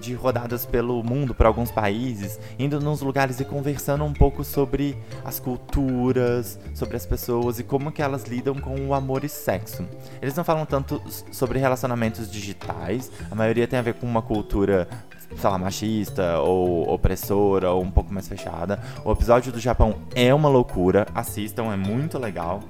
de 0.00 0.14
rodadas 0.14 0.64
pelo 0.64 1.02
mundo, 1.02 1.34
para 1.34 1.48
alguns 1.48 1.70
países, 1.70 2.38
indo 2.58 2.80
nos 2.80 3.00
lugares 3.00 3.40
e 3.40 3.44
conversando 3.44 4.04
um 4.04 4.12
pouco 4.12 4.44
sobre 4.44 4.96
as 5.24 5.38
culturas, 5.40 6.58
sobre 6.74 6.96
as 6.96 7.04
pessoas 7.04 7.58
e 7.58 7.64
como 7.64 7.92
que 7.92 8.02
elas 8.02 8.24
lidam 8.24 8.54
com 8.54 8.74
o 8.86 8.94
amor 8.94 9.24
e 9.24 9.28
sexo. 9.28 9.84
Eles 10.22 10.34
não 10.34 10.44
falam 10.44 10.64
tanto 10.64 11.02
sobre 11.32 11.58
relacionamentos 11.58 12.30
digitais, 12.30 13.10
a 13.30 13.34
maioria 13.34 13.66
tem 13.66 13.78
a 13.78 13.82
ver 13.82 13.94
com 13.94 14.06
uma 14.06 14.22
cultura 14.22 14.88
sei 15.36 15.50
lá, 15.50 15.58
machista 15.58 16.38
ou 16.38 16.90
opressora 16.90 17.70
ou 17.70 17.82
um 17.82 17.90
pouco 17.90 18.12
mais 18.12 18.26
fechada. 18.26 18.80
O 19.04 19.12
episódio 19.12 19.52
do 19.52 19.60
Japão 19.60 19.96
é 20.14 20.32
uma 20.32 20.48
loucura, 20.48 21.06
assistam, 21.14 21.72
é 21.72 21.76
muito 21.76 22.18
legal, 22.18 22.60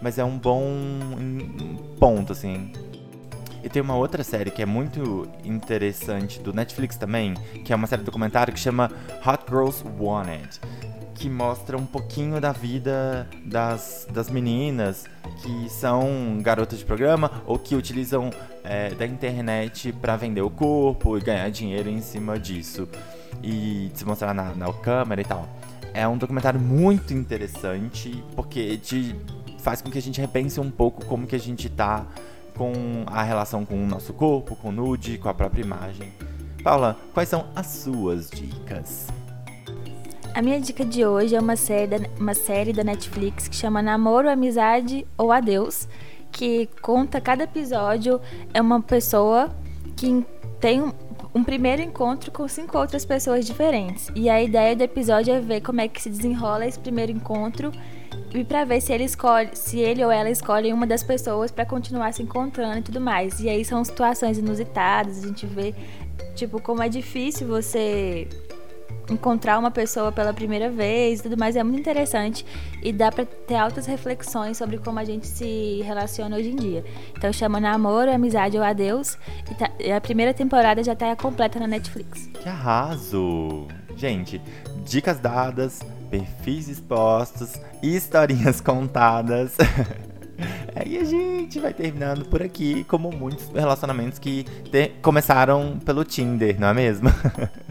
mas 0.00 0.18
é 0.18 0.24
um 0.24 0.38
bom 0.38 0.62
ponto, 1.98 2.32
assim. 2.32 2.70
E 3.64 3.68
tem 3.70 3.80
uma 3.80 3.96
outra 3.96 4.22
série 4.22 4.50
que 4.50 4.60
é 4.60 4.66
muito 4.66 5.26
interessante 5.42 6.38
do 6.38 6.52
Netflix 6.52 6.96
também, 6.96 7.32
que 7.64 7.72
é 7.72 7.76
uma 7.76 7.86
série 7.86 8.02
documentário 8.02 8.52
que 8.52 8.60
chama 8.60 8.92
Hot 9.26 9.44
Girls 9.48 9.82
Wanted 9.98 10.60
que 11.14 11.30
mostra 11.30 11.78
um 11.78 11.86
pouquinho 11.86 12.40
da 12.40 12.52
vida 12.52 13.28
das, 13.44 14.06
das 14.10 14.28
meninas 14.28 15.04
que 15.40 15.70
são 15.70 16.38
garotas 16.42 16.78
de 16.78 16.84
programa 16.84 17.30
ou 17.46 17.58
que 17.58 17.74
utilizam 17.74 18.30
é, 18.62 18.90
da 18.90 19.06
internet 19.06 19.92
para 19.92 20.16
vender 20.16 20.42
o 20.42 20.50
corpo 20.50 21.16
e 21.16 21.20
ganhar 21.20 21.48
dinheiro 21.50 21.88
em 21.88 22.00
cima 22.00 22.38
disso 22.38 22.88
e 23.42 23.90
se 23.94 24.04
mostrar 24.04 24.34
na, 24.34 24.54
na 24.54 24.72
câmera 24.72 25.20
e 25.20 25.24
tal. 25.24 25.48
É 25.94 26.06
um 26.06 26.18
documentário 26.18 26.60
muito 26.60 27.14
interessante 27.14 28.22
porque 28.34 28.76
te 28.76 29.14
faz 29.60 29.80
com 29.80 29.90
que 29.90 29.96
a 29.96 30.02
gente 30.02 30.20
repense 30.20 30.60
um 30.60 30.70
pouco 30.70 31.04
como 31.06 31.26
que 31.26 31.36
a 31.36 31.40
gente 31.40 31.68
tá 31.70 32.06
com 32.56 32.72
a 33.06 33.22
relação 33.22 33.64
com 33.64 33.82
o 33.82 33.86
nosso 33.86 34.12
corpo, 34.12 34.56
com 34.56 34.68
o 34.68 34.72
nude, 34.72 35.18
com 35.18 35.28
a 35.28 35.34
própria 35.34 35.62
imagem. 35.62 36.12
Paula, 36.62 36.96
quais 37.12 37.28
são 37.28 37.46
as 37.54 37.66
suas 37.66 38.30
dicas? 38.30 39.08
A 40.34 40.42
minha 40.42 40.60
dica 40.60 40.84
de 40.84 41.04
hoje 41.04 41.36
é 41.36 41.40
uma 41.40 41.56
série, 41.56 41.86
da, 41.86 42.08
uma 42.18 42.34
série 42.34 42.72
da 42.72 42.82
Netflix 42.82 43.46
que 43.46 43.54
chama 43.54 43.80
Namoro, 43.80 44.28
Amizade 44.28 45.06
ou 45.16 45.30
Adeus, 45.30 45.86
que 46.32 46.68
conta 46.82 47.20
cada 47.20 47.44
episódio 47.44 48.20
é 48.52 48.60
uma 48.60 48.82
pessoa 48.82 49.54
que 49.96 50.24
tem 50.58 50.82
um, 50.82 50.92
um 51.32 51.44
primeiro 51.44 51.82
encontro 51.82 52.32
com 52.32 52.48
cinco 52.48 52.76
outras 52.76 53.04
pessoas 53.04 53.44
diferentes. 53.44 54.10
E 54.14 54.28
a 54.28 54.42
ideia 54.42 54.74
do 54.74 54.82
episódio 54.82 55.32
é 55.34 55.40
ver 55.40 55.60
como 55.60 55.80
é 55.80 55.86
que 55.86 56.02
se 56.02 56.10
desenrola 56.10 56.66
esse 56.66 56.80
primeiro 56.80 57.12
encontro 57.12 57.70
e 58.34 58.44
para 58.44 58.64
ver 58.64 58.80
se 58.80 58.92
ele 58.92 59.04
escolhe, 59.04 59.50
se 59.54 59.78
ele 59.78 60.04
ou 60.04 60.10
ela 60.10 60.28
escolhe 60.30 60.72
uma 60.72 60.86
das 60.86 61.02
pessoas 61.02 61.50
para 61.50 61.64
continuar 61.64 62.12
se 62.12 62.22
encontrando 62.22 62.78
e 62.78 62.82
tudo 62.82 63.00
mais. 63.00 63.40
E 63.40 63.48
aí 63.48 63.64
são 63.64 63.84
situações 63.84 64.38
inusitadas, 64.38 65.22
a 65.22 65.26
gente 65.26 65.46
vê 65.46 65.74
tipo 66.34 66.60
como 66.60 66.82
é 66.82 66.88
difícil 66.88 67.46
você 67.46 68.28
encontrar 69.10 69.58
uma 69.58 69.70
pessoa 69.70 70.10
pela 70.10 70.32
primeira 70.32 70.70
vez 70.70 71.20
e 71.20 71.22
tudo 71.24 71.36
mais 71.36 71.56
é 71.56 71.62
muito 71.62 71.80
interessante 71.80 72.44
e 72.82 72.92
dá 72.92 73.12
para 73.12 73.24
ter 73.24 73.54
altas 73.54 73.86
reflexões 73.86 74.56
sobre 74.56 74.78
como 74.78 74.98
a 74.98 75.04
gente 75.04 75.26
se 75.26 75.82
relaciona 75.82 76.36
hoje 76.36 76.50
em 76.50 76.56
dia. 76.56 76.84
Então 77.16 77.32
chama 77.32 77.60
Namoro, 77.60 78.10
Amizade 78.10 78.56
ou 78.56 78.64
Adeus 78.64 79.18
e 79.50 79.54
tá, 79.54 79.70
a 79.94 80.00
primeira 80.00 80.32
temporada 80.32 80.82
já 80.82 80.94
tá 80.94 81.14
completa 81.16 81.58
na 81.58 81.66
Netflix. 81.66 82.26
Que 82.42 82.48
arraso! 82.48 83.66
Gente, 83.96 84.40
dicas 84.84 85.20
dadas, 85.20 85.80
perfis 86.10 86.68
expostos, 86.68 87.54
historinhas 87.82 88.60
contadas. 88.62 89.56
Aí 90.74 90.98
a 90.98 91.04
gente 91.04 91.60
vai 91.60 91.72
terminando 91.72 92.24
por 92.24 92.42
aqui, 92.42 92.82
como 92.84 93.10
muitos 93.12 93.48
relacionamentos 93.50 94.18
que 94.18 94.44
começaram 95.00 95.78
pelo 95.84 96.04
Tinder, 96.04 96.58
não 96.58 96.68
é 96.68 96.74
mesmo? 96.74 97.08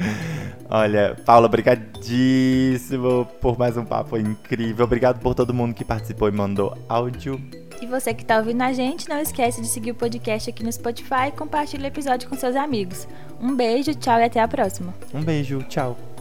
Olha, 0.69 1.15
Paula, 1.25 1.47
obrigadíssimo 1.47 3.27
por 3.41 3.59
mais 3.59 3.75
um 3.75 3.83
papo 3.83 4.17
incrível. 4.17 4.85
Obrigado 4.85 5.19
por 5.19 5.35
todo 5.35 5.53
mundo 5.53 5.73
que 5.73 5.83
participou 5.83 6.29
e 6.29 6.31
mandou 6.31 6.77
áudio. 6.87 7.39
E 7.81 7.85
você 7.85 8.13
que 8.13 8.21
está 8.21 8.37
ouvindo 8.37 8.61
a 8.61 8.71
gente, 8.71 9.09
não 9.09 9.19
esquece 9.19 9.61
de 9.61 9.67
seguir 9.67 9.91
o 9.91 9.95
podcast 9.95 10.49
aqui 10.49 10.63
no 10.63 10.71
Spotify 10.71 11.27
e 11.27 11.31
compartilhar 11.31 11.83
o 11.83 11.87
episódio 11.87 12.29
com 12.29 12.37
seus 12.37 12.55
amigos. 12.55 13.07
Um 13.41 13.53
beijo, 13.53 13.93
tchau 13.95 14.19
e 14.19 14.23
até 14.23 14.39
a 14.39 14.47
próxima. 14.47 14.93
Um 15.13 15.21
beijo, 15.21 15.61
tchau. 15.63 16.12